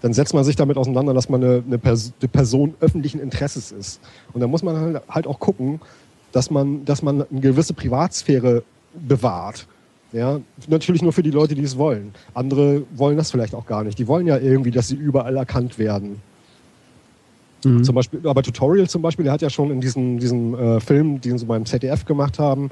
[0.00, 3.70] Dann setzt man sich damit auseinander, dass man eine, eine, Pers eine Person öffentlichen Interesses
[3.70, 4.00] ist.
[4.32, 5.80] Und da muss man halt, halt auch gucken,
[6.32, 9.66] dass man, dass man eine gewisse Privatsphäre bewahrt.
[10.12, 12.12] Ja, natürlich nur für die Leute, die es wollen.
[12.34, 13.98] Andere wollen das vielleicht auch gar nicht.
[13.98, 16.20] Die wollen ja irgendwie, dass sie überall erkannt werden.
[17.64, 17.84] Mhm.
[17.84, 21.20] Zum Beispiel, aber Tutorial zum Beispiel, der hat ja schon in diesem, diesem äh, Film,
[21.20, 22.70] den sie beim ZDF gemacht haben,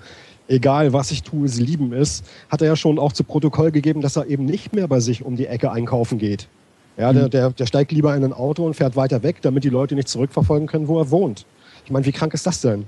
[0.49, 4.01] egal was ich tue, sie lieben es, hat er ja schon auch zu Protokoll gegeben,
[4.01, 6.49] dass er eben nicht mehr bei sich um die Ecke einkaufen geht.
[6.97, 7.31] Ja, der, mhm.
[7.31, 10.09] der, der steigt lieber in ein Auto und fährt weiter weg, damit die Leute nicht
[10.09, 11.47] zurückverfolgen können, wo er wohnt.
[11.85, 12.85] Ich meine, wie krank ist das denn?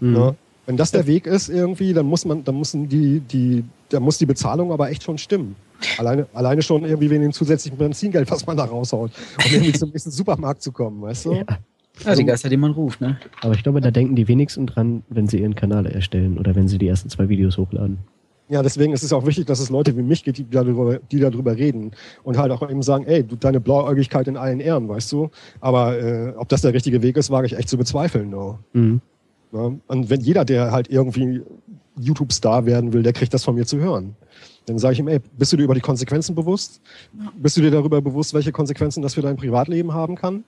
[0.00, 0.16] Mhm.
[0.16, 0.34] Ja,
[0.66, 4.18] wenn das der Weg ist irgendwie, dann muss man, dann müssen die, die, da muss
[4.18, 5.56] die Bezahlung aber echt schon stimmen.
[5.98, 9.10] Alleine, alleine schon irgendwie wegen dem zusätzlichen Benzingeld, was man da raushaut,
[9.44, 11.32] um irgendwie zum nächsten Supermarkt zu kommen, weißt du?
[11.34, 11.44] Ja.
[12.04, 13.18] Ja, die Geister, die man ruft, ne?
[13.42, 16.66] Aber ich glaube, da denken die wenigsten dran, wenn sie ihren Kanal erstellen oder wenn
[16.66, 17.98] sie die ersten zwei Videos hochladen.
[18.48, 21.20] Ja, deswegen ist es auch wichtig, dass es Leute wie mich gibt, die darüber, die
[21.20, 25.12] darüber reden und halt auch eben sagen, ey, du, deine Blauäugigkeit in allen Ehren, weißt
[25.12, 25.30] du.
[25.60, 28.30] Aber äh, ob das der richtige Weg ist, wage ich echt zu bezweifeln.
[28.30, 28.58] No.
[28.72, 29.00] Mhm.
[29.52, 31.42] Ja, und wenn jeder, der halt irgendwie
[31.98, 34.16] YouTube-Star werden will, der kriegt das von mir zu hören.
[34.66, 36.80] Dann sage ich ihm, ey, bist du dir über die Konsequenzen bewusst?
[37.36, 40.44] Bist du dir darüber bewusst, welche Konsequenzen das für dein Privatleben haben kann?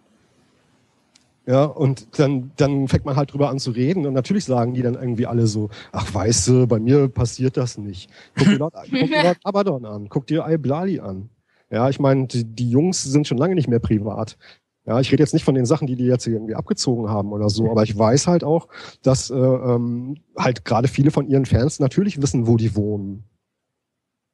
[1.47, 4.07] Ja, und dann, dann fängt man halt drüber an zu reden.
[4.07, 7.77] Und natürlich sagen die dann irgendwie alle so, ach weißt du, bei mir passiert das
[7.77, 8.09] nicht.
[8.37, 11.29] Guck dir dort, guck dir dort Abaddon an, guck dir Al-Blali an.
[11.71, 14.39] Ja, ich meine, die, die Jungs sind schon lange nicht mehr privat.
[14.87, 17.49] Ja, ich rede jetzt nicht von den Sachen, die die jetzt irgendwie abgezogen haben oder
[17.49, 18.69] so, aber ich weiß halt auch,
[19.03, 23.25] dass äh, ähm, halt gerade viele von ihren Fans natürlich wissen, wo die wohnen.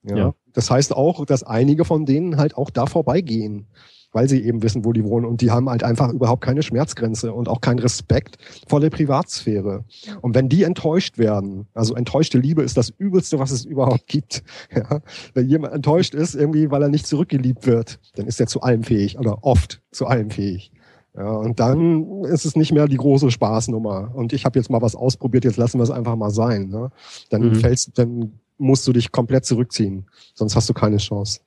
[0.03, 0.16] Ja?
[0.16, 0.34] ja.
[0.53, 3.68] Das heißt auch, dass einige von denen halt auch da vorbeigehen
[4.12, 5.26] weil sie eben wissen, wo die wohnen.
[5.26, 8.38] Und die haben halt einfach überhaupt keine Schmerzgrenze und auch keinen Respekt
[8.68, 9.84] vor der Privatsphäre.
[10.20, 14.42] Und wenn die enttäuscht werden, also enttäuschte Liebe ist das Übelste, was es überhaupt gibt.
[14.74, 15.01] Ja?
[15.34, 18.84] Wenn jemand enttäuscht ist, irgendwie, weil er nicht zurückgeliebt wird, dann ist er zu allem
[18.84, 20.70] fähig oder oft zu allem fähig.
[21.16, 24.12] Ja, und dann ist es nicht mehr die große Spaßnummer.
[24.14, 26.68] Und ich habe jetzt mal was ausprobiert, jetzt lassen wir es einfach mal sein.
[26.68, 26.90] Ne?
[27.30, 27.55] Dann mhm.
[27.57, 31.41] fällst, dann musst du dich komplett zurückziehen, sonst hast du keine Chance.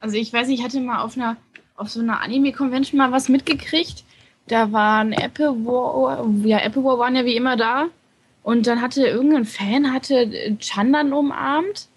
[0.00, 1.36] Also ich weiß, ich hatte mal auf einer
[1.76, 4.04] auf so einer Anime-Convention mal was mitgekriegt.
[4.46, 7.86] Da waren Apple War, ja, Apple War waren ja wie immer da.
[8.42, 11.88] Und dann hatte irgendein Fan hatte Chandan umarmt.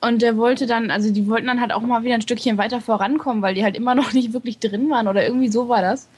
[0.00, 2.80] Und der wollte dann, also die wollten dann halt auch mal wieder ein Stückchen weiter
[2.80, 6.08] vorankommen, weil die halt immer noch nicht wirklich drin waren oder irgendwie so war das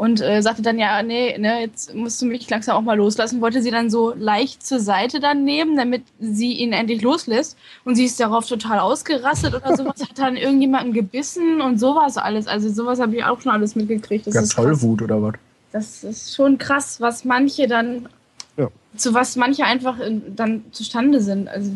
[0.00, 3.42] und äh, sagte dann, ja, nee, ne, jetzt musst du mich langsam auch mal loslassen.
[3.42, 7.58] Wollte sie dann so leicht zur Seite dann nehmen, damit sie ihn endlich loslässt.
[7.84, 12.46] Und sie ist darauf total ausgerastet oder sowas, hat dann irgendjemanden gebissen und sowas alles.
[12.46, 14.26] Also sowas habe ich auch schon alles mitgekriegt.
[14.26, 15.34] Das ja, ist Tollwut oder was?
[15.70, 18.08] Das ist schon krass, was manche dann,
[18.56, 18.68] ja.
[18.96, 19.98] zu was manche einfach
[20.34, 21.46] dann zustande sind.
[21.46, 21.70] Also,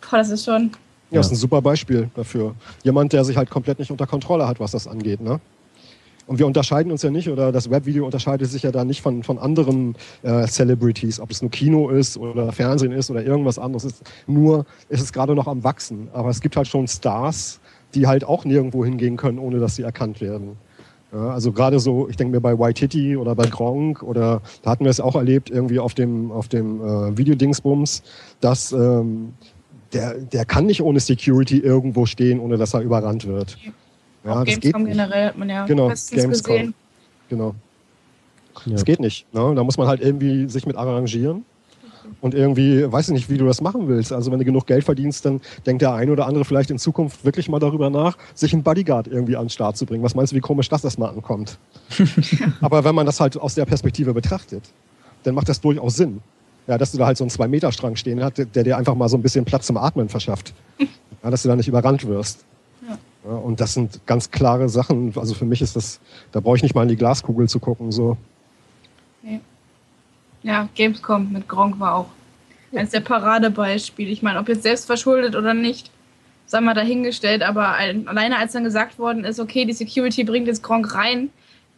[0.00, 0.70] boah, das ist schon...
[1.10, 2.54] Ja, das ist ein super Beispiel dafür.
[2.82, 5.38] Jemand, der sich halt komplett nicht unter Kontrolle hat, was das angeht, ne?
[6.26, 9.22] Und wir unterscheiden uns ja nicht, oder das Webvideo unterscheidet sich ja da nicht von,
[9.22, 13.84] von anderen äh, Celebrities, ob es nur Kino ist oder Fernsehen ist oder irgendwas anderes
[13.84, 14.02] ist.
[14.26, 16.08] Nur ist es gerade noch am Wachsen.
[16.12, 17.60] Aber es gibt halt schon Stars,
[17.94, 20.56] die halt auch nirgendwo hingehen können, ohne dass sie erkannt werden.
[21.12, 24.84] Ja, also gerade so, ich denke mir bei White oder bei Gronk oder da hatten
[24.84, 28.02] wir es auch erlebt, irgendwie auf dem, auf dem äh, Videodingsbums,
[28.40, 29.32] dass ähm,
[29.92, 33.56] der, der kann nicht ohne Security irgendwo stehen, ohne dass er überrannt wird.
[34.26, 36.30] Ja, Auch Gamescom generell hat man ja genau, Gamescom.
[36.30, 36.74] gesehen.
[37.28, 37.54] Genau.
[38.64, 38.72] Ja.
[38.72, 39.32] Das geht nicht.
[39.32, 39.52] Ne?
[39.54, 41.44] Da muss man halt irgendwie sich mit arrangieren.
[42.20, 44.12] Und irgendwie, weiß ich nicht, wie du das machen willst.
[44.12, 47.24] Also wenn du genug Geld verdienst, dann denkt der eine oder andere vielleicht in Zukunft
[47.24, 50.04] wirklich mal darüber nach, sich einen Bodyguard irgendwie an den Start zu bringen.
[50.04, 51.58] Was meinst du, wie komisch das erstmal ankommt?
[52.60, 54.62] Aber wenn man das halt aus der Perspektive betrachtet,
[55.24, 56.20] dann macht das durchaus Sinn.
[56.68, 59.16] Ja, dass du da halt so einen Zwei-Meter-Strang stehen hast, der dir einfach mal so
[59.16, 60.54] ein bisschen Platz zum Atmen verschafft.
[61.22, 62.44] Ja, dass du da nicht überrannt wirst.
[63.26, 65.12] Ja, und das sind ganz klare Sachen.
[65.16, 66.00] Also für mich ist das,
[66.32, 67.90] da brauche ich nicht mal in die Glaskugel zu gucken.
[67.90, 68.16] So.
[69.22, 69.40] Nee.
[70.42, 72.06] Ja, Gamescom mit Gronk war auch
[72.72, 74.10] eines der Paradebeispiele.
[74.10, 75.90] Ich meine, ob jetzt selbst verschuldet oder nicht,
[76.46, 80.62] sei mal dahingestellt, aber alleine als dann gesagt worden ist, okay, die Security bringt jetzt
[80.62, 81.30] Gronk rein,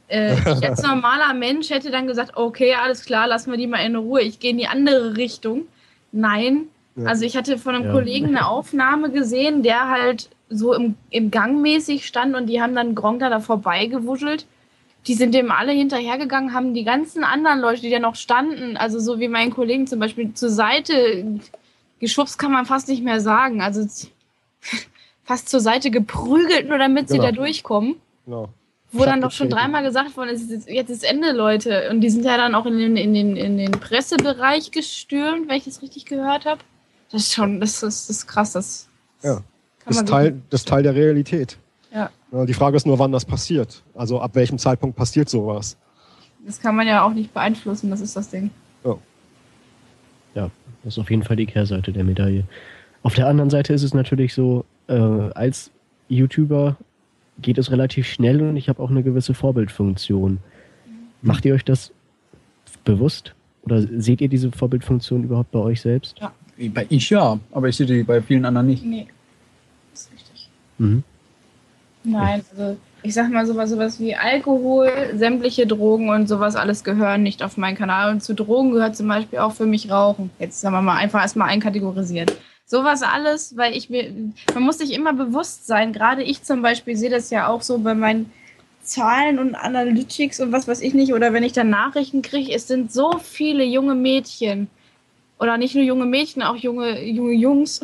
[0.08, 3.84] äh, ich als normaler Mensch hätte dann gesagt, okay, alles klar, lassen wir die mal
[3.84, 5.66] in Ruhe, ich gehe in die andere Richtung.
[6.12, 6.64] Nein.
[6.96, 7.06] Ja.
[7.06, 7.92] Also ich hatte von einem ja.
[7.92, 12.74] Kollegen eine Aufnahme gesehen, der halt so im, im Gang mäßig stand und die haben
[12.74, 14.46] dann Gronk da vorbeigewuschelt.
[15.06, 18.98] Die sind dem alle hinterhergegangen, haben die ganzen anderen Leute, die da noch standen, also
[18.98, 21.40] so wie mein Kollegen zum Beispiel, zur Seite
[21.98, 23.62] geschubst, kann man fast nicht mehr sagen.
[23.62, 23.86] Also
[25.24, 27.22] fast zur Seite geprügelt, nur damit genau.
[27.22, 27.96] sie da durchkommen.
[28.26, 28.48] Genau.
[28.90, 31.90] Wo dann doch schon dreimal gesagt worden ist, jetzt ist Ende, Leute.
[31.90, 35.56] Und die sind ja dann auch in den, in den, in den Pressebereich gestürmt, wenn
[35.56, 36.62] ich das richtig gehört habe.
[37.10, 38.52] Das ist schon, das ist, das ist krass.
[38.52, 38.88] Das,
[39.22, 39.42] ja
[39.90, 41.58] ist Teil, das Teil der Realität.
[41.92, 42.10] Ja.
[42.44, 43.82] Die Frage ist nur, wann das passiert.
[43.94, 45.76] Also ab welchem Zeitpunkt passiert sowas.
[46.46, 48.50] Das kann man ja auch nicht beeinflussen, das ist das Ding.
[48.84, 48.96] Ja.
[50.34, 50.50] Ja,
[50.84, 52.44] das ist auf jeden Fall die Kehrseite der Medaille.
[53.02, 55.70] Auf der anderen Seite ist es natürlich so, äh, als
[56.08, 56.76] YouTuber
[57.40, 60.38] geht es relativ schnell und ich habe auch eine gewisse Vorbildfunktion.
[61.22, 61.92] Macht ihr euch das
[62.84, 63.34] bewusst?
[63.62, 66.20] Oder seht ihr diese Vorbildfunktion überhaupt bei euch selbst?
[66.74, 68.84] Bei ich ja, aber ich sehe die bei vielen anderen nicht.
[68.84, 69.06] Nee.
[69.98, 70.48] Ist richtig.
[70.78, 71.02] Mhm.
[72.04, 77.24] Nein, also ich sag mal sowas, sowas wie Alkohol, sämtliche Drogen und sowas alles gehören
[77.24, 78.12] nicht auf meinen Kanal.
[78.12, 80.30] Und zu Drogen gehört zum Beispiel auch für mich Rauchen.
[80.38, 82.36] Jetzt sagen wir mal einfach erstmal einkategorisiert.
[82.64, 84.12] Sowas alles, weil ich mir,
[84.54, 87.78] man muss sich immer bewusst sein, gerade ich zum Beispiel sehe das ja auch so
[87.78, 88.30] bei meinen
[88.82, 92.68] Zahlen und Analytics und was weiß ich nicht, oder wenn ich dann Nachrichten kriege, es
[92.68, 94.68] sind so viele junge Mädchen,
[95.38, 97.80] oder nicht nur junge Mädchen, auch junge, junge Jungs,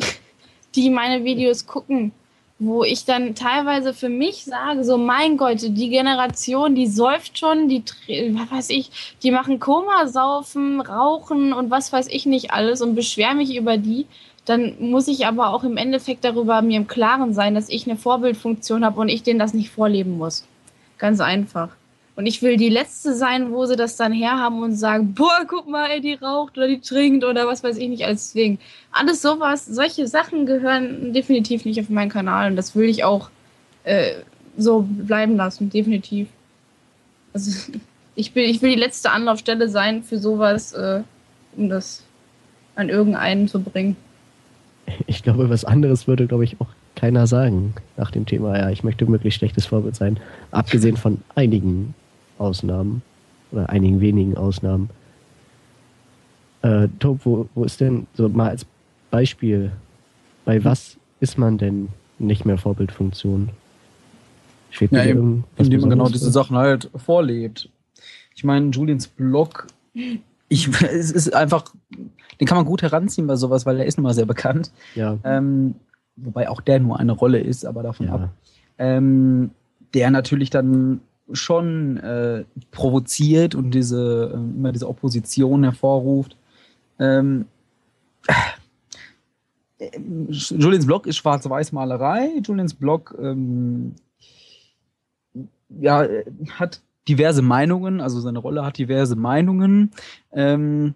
[0.81, 2.11] die meine Videos gucken
[2.57, 7.67] wo ich dann teilweise für mich sage, so mein Gott, die Generation, die säuft schon,
[7.67, 12.81] die, was weiß ich, die machen Koma, saufen, rauchen und was weiß ich nicht alles
[12.81, 14.05] und beschwere mich über die,
[14.45, 17.97] dann muss ich aber auch im Endeffekt darüber mir im Klaren sein, dass ich eine
[17.97, 20.45] Vorbildfunktion habe und ich denen das nicht vorleben muss.
[20.97, 21.69] Ganz einfach.
[22.15, 25.67] Und ich will die Letzte sein, wo sie das dann herhaben und sagen, boah, guck
[25.67, 28.31] mal, ey, die raucht oder die trinkt oder was weiß ich nicht alles.
[28.31, 28.59] Deswegen,
[28.91, 33.29] alles sowas, solche Sachen gehören definitiv nicht auf meinen Kanal und das will ich auch
[33.83, 34.13] äh,
[34.57, 36.29] so bleiben lassen, definitiv.
[37.33, 37.73] Also
[38.15, 41.01] ich will, ich will die letzte Anlaufstelle sein für sowas, äh,
[41.57, 42.03] um das
[42.75, 43.97] an irgendeinen zu bringen.
[45.07, 48.83] Ich glaube, was anderes würde, glaube ich, auch keiner sagen nach dem Thema, ja, ich
[48.83, 50.17] möchte möglichst schlechtes Vorbild sein.
[50.51, 51.93] Abgesehen von einigen
[52.37, 53.01] Ausnahmen
[53.51, 54.89] oder einigen wenigen Ausnahmen.
[56.61, 58.65] Äh, Tob, wo, wo ist denn, so mal als
[59.11, 59.71] Beispiel,
[60.45, 61.89] bei was ist man denn
[62.19, 63.49] nicht mehr Vorbildfunktion?
[64.71, 67.69] Steht Ja, eben, indem man genau diese Sachen halt vorlebt.
[68.35, 69.67] Ich meine, Julians Blog,
[70.49, 71.73] ich, es ist einfach,
[72.39, 74.71] den kann man gut heranziehen bei sowas, weil der ist nun mal sehr bekannt.
[74.95, 75.75] Ja, Ähm,
[76.17, 78.21] wobei auch der nur eine Rolle ist, aber davon ab.
[78.21, 78.29] ja.
[78.77, 79.51] ähm,
[79.93, 80.99] der natürlich dann
[81.31, 86.37] schon äh, provoziert und diese äh, immer diese Opposition hervorruft.
[86.99, 87.45] Ähm,
[89.79, 89.89] äh,
[90.29, 92.39] Julians Blog ist Schwarz-Weiß-Malerei.
[92.43, 93.95] Julians Blog ähm,
[95.69, 99.91] ja, äh, hat diverse Meinungen, also seine Rolle hat diverse Meinungen,
[100.31, 100.95] ähm,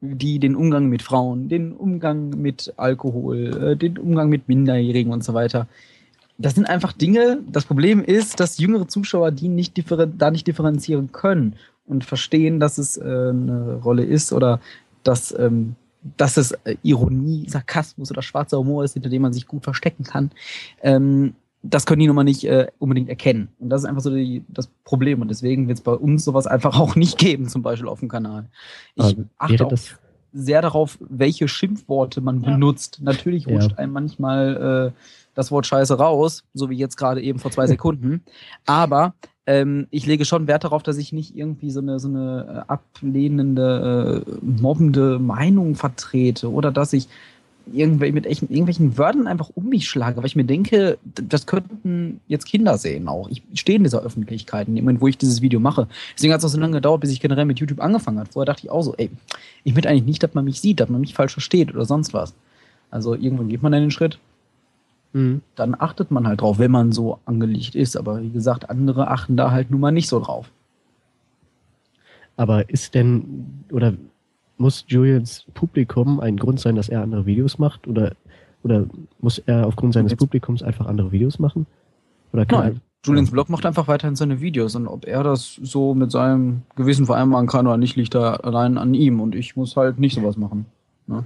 [0.00, 5.24] die den Umgang mit Frauen, den Umgang mit Alkohol, äh, den Umgang mit Minderjährigen und
[5.24, 5.66] so weiter
[6.38, 7.40] das sind einfach Dinge.
[7.46, 9.80] Das Problem ist, dass jüngere Zuschauer die nicht
[10.18, 11.56] da nicht differenzieren können
[11.86, 14.60] und verstehen, dass es äh, eine Rolle ist oder
[15.02, 15.76] dass, ähm,
[16.16, 20.04] dass es äh, Ironie, Sarkasmus oder schwarzer Humor ist, hinter dem man sich gut verstecken
[20.04, 20.30] kann.
[20.82, 23.48] Ähm, das können die nun mal nicht äh, unbedingt erkennen.
[23.58, 25.22] Und das ist einfach so die, das Problem.
[25.22, 28.08] Und deswegen wird es bei uns sowas einfach auch nicht geben, zum Beispiel auf dem
[28.08, 28.46] Kanal.
[28.94, 29.98] Ich Aber achte das,
[30.34, 32.50] sehr darauf, welche Schimpfworte man Ja.
[32.50, 32.98] benutzt.
[33.02, 33.52] Natürlich Ja.
[33.54, 35.00] rutscht einem manchmal äh,
[35.34, 38.22] das Wort Scheiße raus, so wie jetzt gerade eben vor zwei Sekunden.
[38.66, 39.14] Aber
[39.46, 42.72] ähm, ich lege schon Wert darauf, dass ich nicht irgendwie so eine, so eine äh,
[42.72, 47.08] ablehnende, äh, mobbende Meinung vertrete oder dass ich
[47.72, 52.20] irgendwel mit echt, irgendwelchen Wörtern einfach um mich schlage, weil ich mir denke, das könnten
[52.28, 53.28] jetzt Kinder sehen auch.
[53.28, 55.88] Ich stehe in dieser Öffentlichkeit, in dem Moment, wo ich dieses Video mache.
[56.14, 58.30] Deswegen hat es auch so lange gedauert, bis ich generell mit YouTube angefangen habe.
[58.30, 59.10] Vorher dachte ich auch so, ey,
[59.64, 62.12] ich möchte eigentlich nicht, dass man mich sieht, dass man mich falsch versteht oder sonst
[62.12, 62.34] was.
[62.90, 64.18] Also irgendwann geht man dann den Schritt,
[65.14, 65.42] Mhm.
[65.54, 67.96] dann achtet man halt drauf, wenn man so angelegt ist.
[67.96, 70.50] Aber wie gesagt, andere achten da halt nun mal nicht so drauf.
[72.36, 73.94] Aber ist denn, oder
[74.56, 77.86] muss Julians Publikum ein Grund sein, dass er andere Videos macht?
[77.86, 78.14] Oder,
[78.62, 78.86] oder
[79.20, 81.66] muss er aufgrund seines Jetzt- Publikums einfach andere Videos machen?
[82.32, 82.80] Oder kann Nein.
[83.04, 87.04] Julians Blog macht einfach weiterhin seine Videos und ob er das so mit seinem Gewissen
[87.04, 90.38] vereinbaren kann oder nicht, liegt da allein an ihm und ich muss halt nicht sowas
[90.38, 90.64] machen.
[91.06, 91.24] er,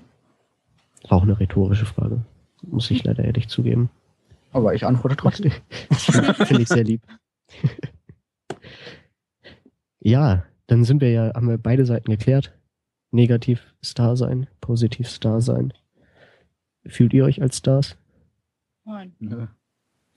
[1.09, 2.19] auch eine rhetorische Frage.
[2.63, 3.91] Muss ich leider ehrlich zugeben.
[4.53, 5.53] Aber ich antworte trotzdem.
[5.93, 7.01] Finde ich sehr lieb.
[10.01, 12.53] ja, dann sind wir ja, haben wir beide Seiten geklärt.
[13.11, 15.73] Negativ Star sein, positiv Star sein.
[16.87, 17.97] Fühlt ihr euch als Stars?
[18.85, 19.13] Nein.
[19.19, 19.47] Nö.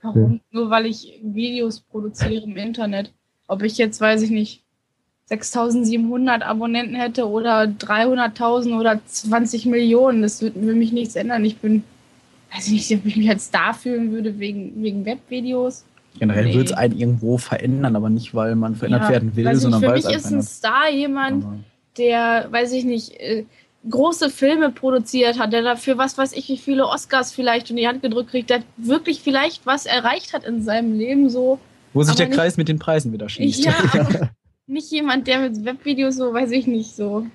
[0.02, 0.42] Warum?
[0.52, 3.14] Nur weil ich Videos produziere im Internet.
[3.48, 4.64] Ob ich jetzt, weiß ich nicht,
[5.26, 11.46] 6700 Abonnenten hätte oder 300.000 oder 20 Millionen, das wird für mich nichts ändern.
[11.46, 11.84] Ich bin,
[12.54, 15.86] weiß ich nicht, ob ich mich als Star fühlen würde wegen, wegen Webvideos.
[16.20, 16.56] Generell Nee.
[16.56, 19.88] wird es einen irgendwo verändern, aber nicht, weil man verändert Ja, werden will, sondern für
[19.88, 20.56] weil mich es einen ist ein.
[20.58, 21.58] Star jemand, Aber-
[21.98, 23.46] der, weiß ich nicht, äh,
[23.90, 27.88] große Filme produziert hat, der dafür was weiß ich, wie viele Oscars vielleicht in die
[27.88, 31.60] Hand gedrückt kriegt, der wirklich vielleicht was erreicht hat in seinem Leben so.
[31.94, 33.66] Wo sich der nicht- Kreis mit den Preisen wieder schließt.
[33.66, 34.30] Ja, aber
[34.68, 37.26] nicht jemand, der mit Webvideos so, weiß ich nicht, so.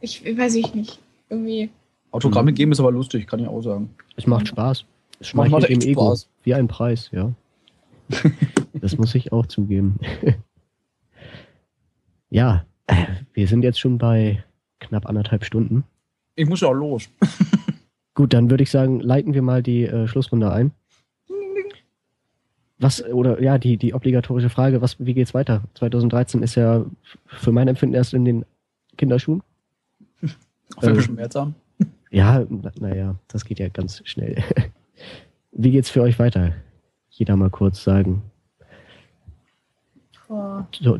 [0.00, 0.98] Ich weiß ich nicht.
[1.28, 1.68] Irgendwie.
[2.12, 3.90] Autogramme geben ist aber lustig, kann ich auch sagen.
[4.16, 4.84] Es macht Spaß.
[5.20, 6.02] Es Macht- macht echt Ego.
[6.06, 6.28] Spaß.
[6.44, 7.32] Wie ein Preis, ja.
[8.74, 9.98] das muss ich auch zugeben.
[12.30, 12.64] Ja,
[13.34, 14.44] wir sind jetzt schon bei
[14.80, 15.84] knapp anderthalb Stunden.
[16.34, 17.08] Ich muss ja auch los.
[18.14, 20.72] Gut, dann würde ich sagen, leiten wir mal die äh, Schlussrunde ein.
[22.80, 25.62] Was, oder ja, die, die obligatorische Frage, was, wie geht's weiter?
[25.74, 26.84] 2013 ist ja
[27.26, 28.44] für mein Empfinden erst in den
[28.96, 29.42] Kinderschuhen.
[30.76, 31.54] Auch wenn wir Äh, schon März haben.
[32.10, 32.46] Ja,
[32.78, 34.42] naja, das geht ja ganz schnell.
[35.52, 36.54] Wie geht's für euch weiter?
[37.10, 38.22] Jeder mal kurz sagen.
[40.28, 40.66] Boah.
[40.80, 40.98] So,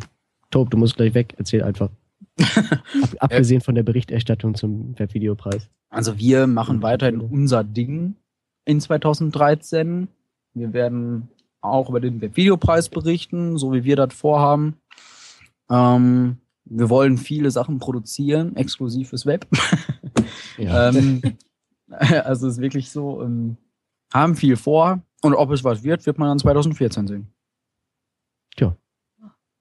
[0.50, 1.90] Tob, du musst gleich weg, erzähl einfach.
[2.38, 5.68] Ab, abgesehen von der Berichterstattung zum Webvideopreis.
[5.90, 8.16] Also wir machen weiterhin unser Ding
[8.64, 10.08] in 2013.
[10.54, 11.28] Wir werden
[11.60, 14.76] auch über den Webvideopreis berichten, so wie wir das vorhaben.
[15.68, 19.46] Ähm, wir wollen viele Sachen produzieren, exklusiv fürs Web.
[20.58, 20.88] Ja.
[20.88, 21.22] ähm,
[21.88, 23.56] also es ist wirklich so, ähm,
[24.12, 27.28] haben viel vor und ob es was wird, wird man dann 2014 sehen.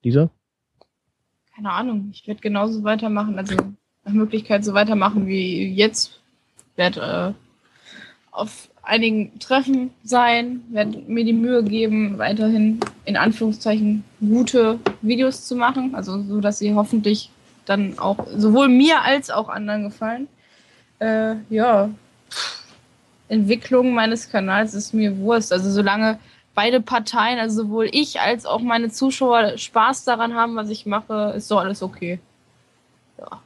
[0.04, 0.30] Lisa?
[1.58, 2.10] Keine Ahnung.
[2.14, 3.56] Ich werde genauso weitermachen, also
[4.06, 6.20] nach Möglichkeit so weitermachen wie jetzt.
[6.76, 14.80] Werde äh, auf einigen Treffen sein, werde mir die Mühe geben, weiterhin in Anführungszeichen gute
[15.02, 17.32] Videos zu machen, also so, dass sie hoffentlich
[17.66, 20.28] dann auch sowohl mir als auch anderen gefallen.
[21.00, 21.90] Äh, ja,
[23.30, 25.52] Entwicklung meines Kanals ist mir Wurst.
[25.52, 26.20] Also solange
[26.58, 31.34] beide Parteien, also sowohl ich als auch meine Zuschauer Spaß daran haben, was ich mache,
[31.38, 32.18] ist doch alles okay.
[33.20, 33.42] Ja.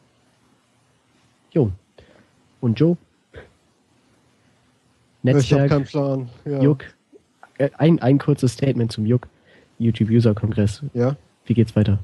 [1.52, 1.72] Jo.
[2.62, 2.96] Und Joe?
[3.34, 3.40] Ich
[5.30, 6.30] habe Netzwerk, keinen Plan.
[6.46, 6.62] Ja.
[6.62, 6.86] Juck.
[7.58, 9.28] Äh, Ein, ein kurzes Statement zum Juck.
[9.78, 10.82] YouTube-User-Kongress.
[10.94, 11.18] ja.
[11.46, 12.00] Wie geht's weiter?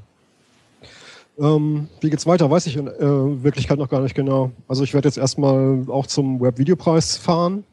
[1.38, 2.50] Ähm, wie geht's weiter?
[2.50, 4.50] Weiß ich in äh, Wirklichkeit noch gar nicht genau.
[4.66, 7.64] Also ich werde jetzt erstmal auch zum Web-Videopreis fahren,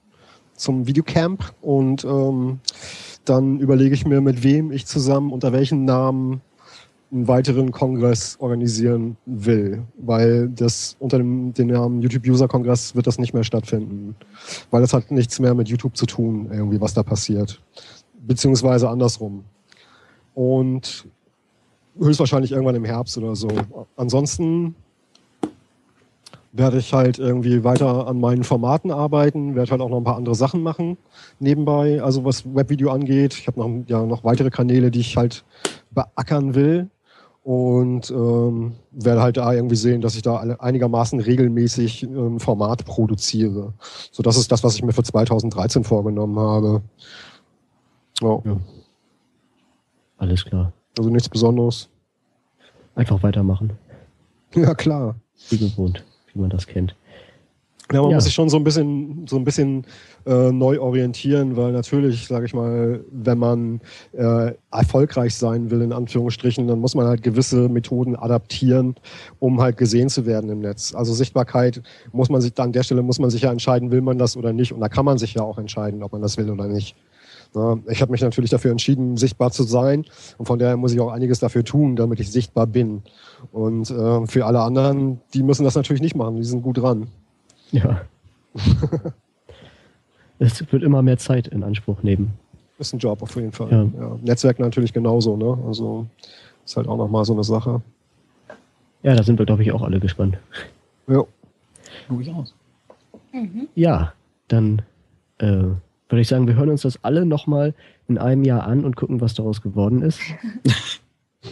[0.56, 2.62] zum Videocamp und ähm,
[3.26, 6.42] dann überlege ich mir, mit wem ich zusammen unter welchen Namen
[7.12, 13.34] einen weiteren Kongress organisieren will, weil das unter dem, dem Namen YouTube-User-Kongress wird das nicht
[13.34, 14.16] mehr stattfinden,
[14.72, 17.62] weil das hat nichts mehr mit YouTube zu tun, irgendwie was da passiert,
[18.26, 19.44] beziehungsweise andersrum.
[20.34, 21.08] Und
[21.98, 23.48] höchstwahrscheinlich irgendwann im Herbst oder so.
[23.96, 24.76] Ansonsten
[26.57, 30.15] werde ich halt irgendwie weiter an meinen Formaten arbeiten, werde halt auch noch ein paar
[30.15, 30.98] andere Sachen machen
[31.40, 33.34] nebenbei, also was Webvideo angeht.
[33.34, 35.44] Ich habe noch, ja, noch weitere Kanäle, die ich halt
[35.91, 36.90] beackern will
[37.44, 43.73] und ähm, werde halt da irgendwie sehen, dass ich da einigermaßen regelmäßig ein Format produziere.
[44.11, 46.82] So, das ist das, was ich mir für 2013 vorgenommen habe.
[48.22, 48.57] Ja, Ja.
[50.18, 50.72] Alles klar.
[50.98, 51.90] also nichts Besonderes.
[52.95, 53.73] Einfach weitermachen.
[54.56, 55.15] Ja, klar.
[55.49, 56.03] Wie gewohnt,
[56.36, 56.95] wie man das kennt.
[57.94, 58.18] Ja, man Ja.
[58.18, 59.86] muss sich schon so ein bisschen, so ein bisschen
[60.26, 63.80] äh, neu orientieren, weil natürlich, sage ich mal, wenn man
[64.14, 68.95] äh, erfolgreich sein will, in Anführungsstrichen, dann muss man halt gewisse Methoden adaptieren,
[69.38, 70.95] um halt gesehen zu werden im Netz.
[70.95, 74.18] Also Sichtbarkeit muss man sich, an der Stelle muss man sich ja entscheiden, will man
[74.18, 74.74] das oder nicht.
[74.74, 76.95] Und da kann man sich ja auch entscheiden, ob man das will oder nicht.
[77.56, 80.06] Ja, ich habe mich natürlich dafür entschieden, sichtbar zu sein.
[80.38, 83.03] Und von daher muss ich auch einiges dafür tun, damit ich sichtbar bin.
[83.52, 86.36] Und äh, für alle anderen, die müssen das natürlich nicht machen.
[86.36, 87.07] Die sind gut dran.
[87.72, 88.02] Ja.
[90.40, 92.34] es wird immer mehr Zeit in Anspruch nehmen.
[92.77, 93.72] Ist ein Job auf jeden Fall.
[93.72, 93.84] Ja.
[93.84, 94.19] Ja.
[94.22, 95.57] Netzwerk natürlich genauso, ne?
[95.65, 96.07] Also
[96.65, 97.82] ist halt auch nochmal so eine Sache.
[99.02, 100.38] Ja, da sind wir, glaube ich, auch alle gespannt.
[101.07, 101.23] Ja.
[102.10, 102.53] Durchaus.
[103.32, 103.68] Mhm.
[103.76, 104.14] Ja,
[104.48, 104.82] dann
[105.38, 105.68] äh,
[106.10, 107.73] würde ich sagen, wir hören uns das alle nochmal
[108.07, 110.19] in einem Jahr an und gucken, was daraus geworden ist.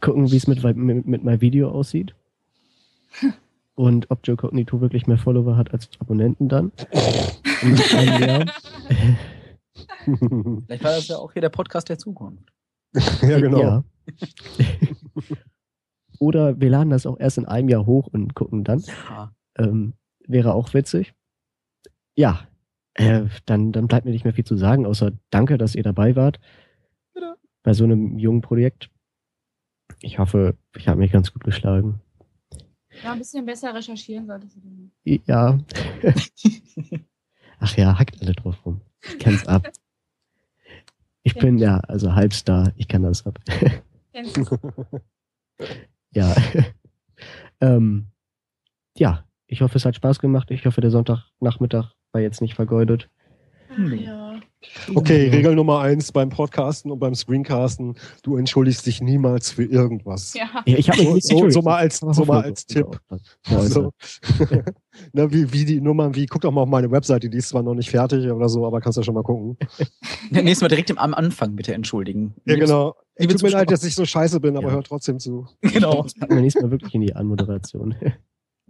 [0.00, 2.14] gucken, wie es mit, mit, mit meinem Video aussieht.
[3.74, 6.72] Und ob Joe Cognito wirklich mehr Follower hat als Abonnenten dann.
[10.04, 12.52] Vielleicht war das ja auch hier der Podcast der Zukunft.
[13.22, 13.60] ja, genau.
[13.60, 13.84] Ja.
[16.18, 18.82] Oder wir laden das auch erst in einem Jahr hoch und gucken dann.
[19.08, 19.32] Ja.
[19.56, 19.92] Ähm,
[20.26, 21.14] wäre auch witzig.
[22.16, 22.47] Ja,
[22.98, 26.16] äh, dann, dann bleibt mir nicht mehr viel zu sagen, außer danke, dass ihr dabei
[26.16, 26.40] wart.
[27.14, 27.36] Bitte.
[27.62, 28.90] Bei so einem jungen Projekt.
[30.00, 32.00] Ich hoffe, ich habe mich ganz gut geschlagen.
[33.02, 34.90] Ja, ein bisschen besser recherchieren solltest du.
[35.04, 35.58] Ja.
[37.60, 38.80] Ach ja, hackt alle drauf rum.
[39.02, 39.70] Ich kann's ab.
[41.22, 43.38] Ich bin ja also Halbstar, ich kann das ab.
[46.12, 46.34] Ja.
[47.60, 48.06] ähm,
[48.96, 50.50] ja, ich hoffe, es hat Spaß gemacht.
[50.50, 53.08] Ich hoffe, der Sonntagnachmittag war jetzt nicht vergeudet.
[53.70, 54.40] Ach, ja.
[54.94, 60.34] Okay, Regel Nummer eins beim Podcasten und beim Screencasten, du entschuldigst dich niemals für irgendwas.
[60.34, 60.48] Ja.
[60.64, 62.98] Ich habe mich So, so, mal als, so mal als Tipp.
[63.48, 63.70] geäußert.
[63.72, 63.92] So.
[65.12, 67.62] Na, wie, wie die Nummern, wie, guck doch mal auf meine Webseite, die ist zwar
[67.62, 69.56] noch nicht fertig oder so, aber kannst ja schon mal gucken.
[70.30, 72.34] Ja, nächstes Mal direkt am Anfang bitte entschuldigen.
[72.44, 72.96] Ja, genau.
[73.16, 74.74] Liebe tut mir leid, dass ich so scheiße bin, aber Ja.
[74.74, 75.46] hört trotzdem zu.
[75.62, 76.02] Genau.
[76.02, 77.94] Das packen wir nächstes Mal wirklich in die Anmoderation.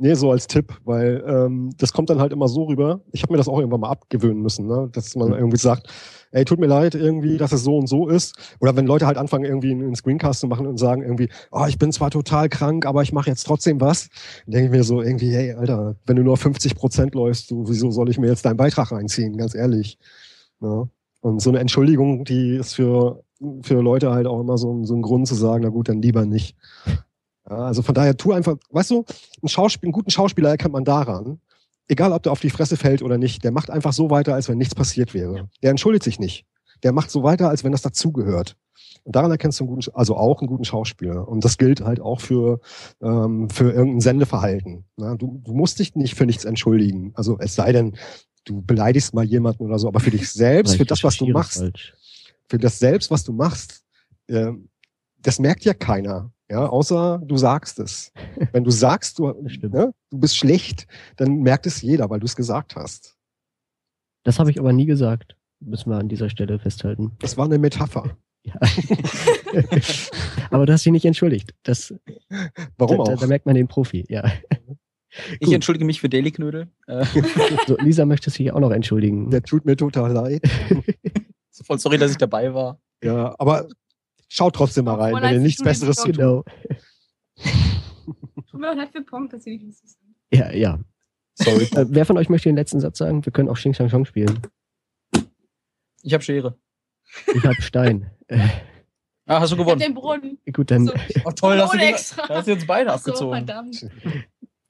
[0.00, 3.00] Nee, so als Tipp, weil ähm, das kommt dann halt immer so rüber.
[3.10, 4.88] Ich habe mir das auch irgendwann mal abgewöhnen müssen, ne?
[4.92, 5.34] dass man Mhm.
[5.34, 5.88] irgendwie sagt,
[6.30, 8.36] ey, tut mir leid irgendwie, dass es so und so ist.
[8.60, 11.78] Oder wenn Leute halt anfangen, irgendwie einen Screencast zu machen und sagen irgendwie, oh, ich
[11.78, 14.08] bin zwar total krank, aber ich mache jetzt trotzdem was.
[14.46, 17.64] Dann denke ich mir so irgendwie, hey, Alter, wenn du nur 50 Prozent läufst, du,
[17.68, 19.98] wieso soll ich mir jetzt deinen Beitrag reinziehen, ganz ehrlich.
[20.60, 20.88] Ja?
[21.22, 23.24] Und so eine Entschuldigung, die ist für,
[23.62, 26.24] für Leute halt auch immer so, so ein Grund zu sagen, na gut, dann lieber
[26.24, 26.56] nicht.
[27.48, 29.04] Ja, also von daher, tu einfach, weißt du,
[29.42, 31.40] einen, Schauspiel, einen guten Schauspieler erkennt man daran,
[31.88, 34.48] egal ob der auf die Fresse fällt oder nicht, der macht einfach so weiter, als
[34.48, 35.48] wenn nichts passiert wäre.
[35.62, 36.46] Der entschuldigt sich nicht.
[36.82, 38.56] Der macht so weiter, als wenn das dazugehört.
[39.04, 41.26] Und daran erkennst du einen guten, also auch einen guten Schauspieler.
[41.26, 42.60] Und das gilt halt auch für,
[43.00, 44.84] ähm, für irgendein Sendeverhalten.
[44.96, 47.12] Na, du, du musst dich nicht für nichts entschuldigen.
[47.14, 47.96] Also es sei denn,
[48.44, 51.58] du beleidigst mal jemanden oder so, aber für dich selbst, für das, was du machst,
[51.58, 51.94] falsch.
[52.48, 53.82] für das selbst, was du machst,
[54.28, 54.68] ähm,
[55.20, 56.30] das merkt ja keiner.
[56.50, 58.12] Ja, außer du sagst es.
[58.52, 62.36] Wenn du sagst, du, ne, du bist schlecht, dann merkt es jeder, weil du es
[62.36, 63.16] gesagt hast.
[64.24, 65.36] Das habe ich aber nie gesagt.
[65.60, 67.12] Müssen wir an dieser Stelle festhalten.
[67.20, 68.16] Das war eine Metapher.
[68.44, 68.54] Ja.
[70.50, 71.54] aber du hast dich nicht entschuldigt.
[71.64, 71.92] Das,
[72.78, 73.20] Warum da, da, auch?
[73.20, 74.24] da merkt man den Profi, ja.
[75.32, 75.54] Ich Gut.
[75.54, 76.68] entschuldige mich für Daily Knödel.
[76.86, 77.04] Äh,
[77.66, 79.28] So, Lisa möchte sich auch noch entschuldigen.
[79.30, 80.42] Der tut mir total leid.
[81.64, 82.80] voll sorry, dass ich dabei war.
[83.02, 83.68] Ja, aber
[84.28, 86.44] schaut trotzdem mal rein, wenn ihr nichts Besseres zu tun Genau.
[88.50, 90.14] Tut mir auch leid für Pong, dass sie nicht lustig sind.
[90.32, 90.80] Ja, ja.
[91.34, 91.64] Sorry.
[91.74, 93.24] Äh, wer von euch möchte den letzten Satz sagen?
[93.24, 94.40] Wir können auch Xing Shang Chong spielen.
[96.02, 96.58] Ich habe Schere.
[97.34, 98.10] Ich habe Stein.
[98.28, 98.48] Äh,
[99.30, 99.80] Ah, hast du Ich hab gewonnen.
[99.80, 100.38] den Brunnen.
[100.54, 100.94] gut, dann So.
[101.26, 102.26] Oh, toll, hast du, extra.
[102.26, 103.36] da hast du uns beide so, abgezogen.
[103.36, 103.86] verdammt.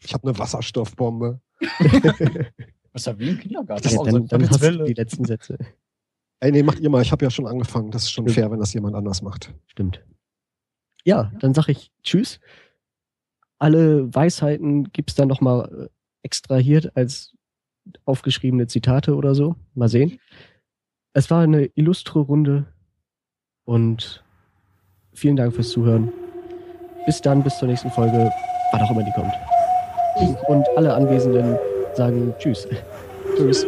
[0.00, 1.40] Ich habe eine Wasserstoffbombe.
[1.60, 2.20] das
[2.92, 3.84] ist ja wie im Kindergarten.
[3.84, 5.58] Das ja, dann, so dann hast du die letzten Sätze.
[6.40, 7.02] Ey, nee, macht ihr mal.
[7.02, 7.90] Ich habe ja schon angefangen.
[7.90, 8.34] Das ist schon Stimmt.
[8.34, 9.52] fair, wenn das jemand anders macht.
[9.66, 10.04] Stimmt.
[11.04, 12.38] Ja, dann sag ich Tschüss.
[13.58, 15.88] Alle Weisheiten gibt's dann nochmal äh,
[16.22, 17.34] extrahiert als
[18.04, 19.56] aufgeschriebene Zitate oder so.
[19.74, 20.20] Mal sehen.
[21.12, 22.66] Es war eine illustre Runde
[23.64, 24.22] und
[25.12, 26.12] vielen Dank fürs Zuhören.
[27.06, 28.30] Bis dann, bis zur nächsten Folge,
[28.70, 29.32] wann auch immer die kommt.
[30.48, 31.56] Und alle Anwesenden
[31.94, 32.68] sagen Tschüss.
[33.36, 33.66] Tschüss.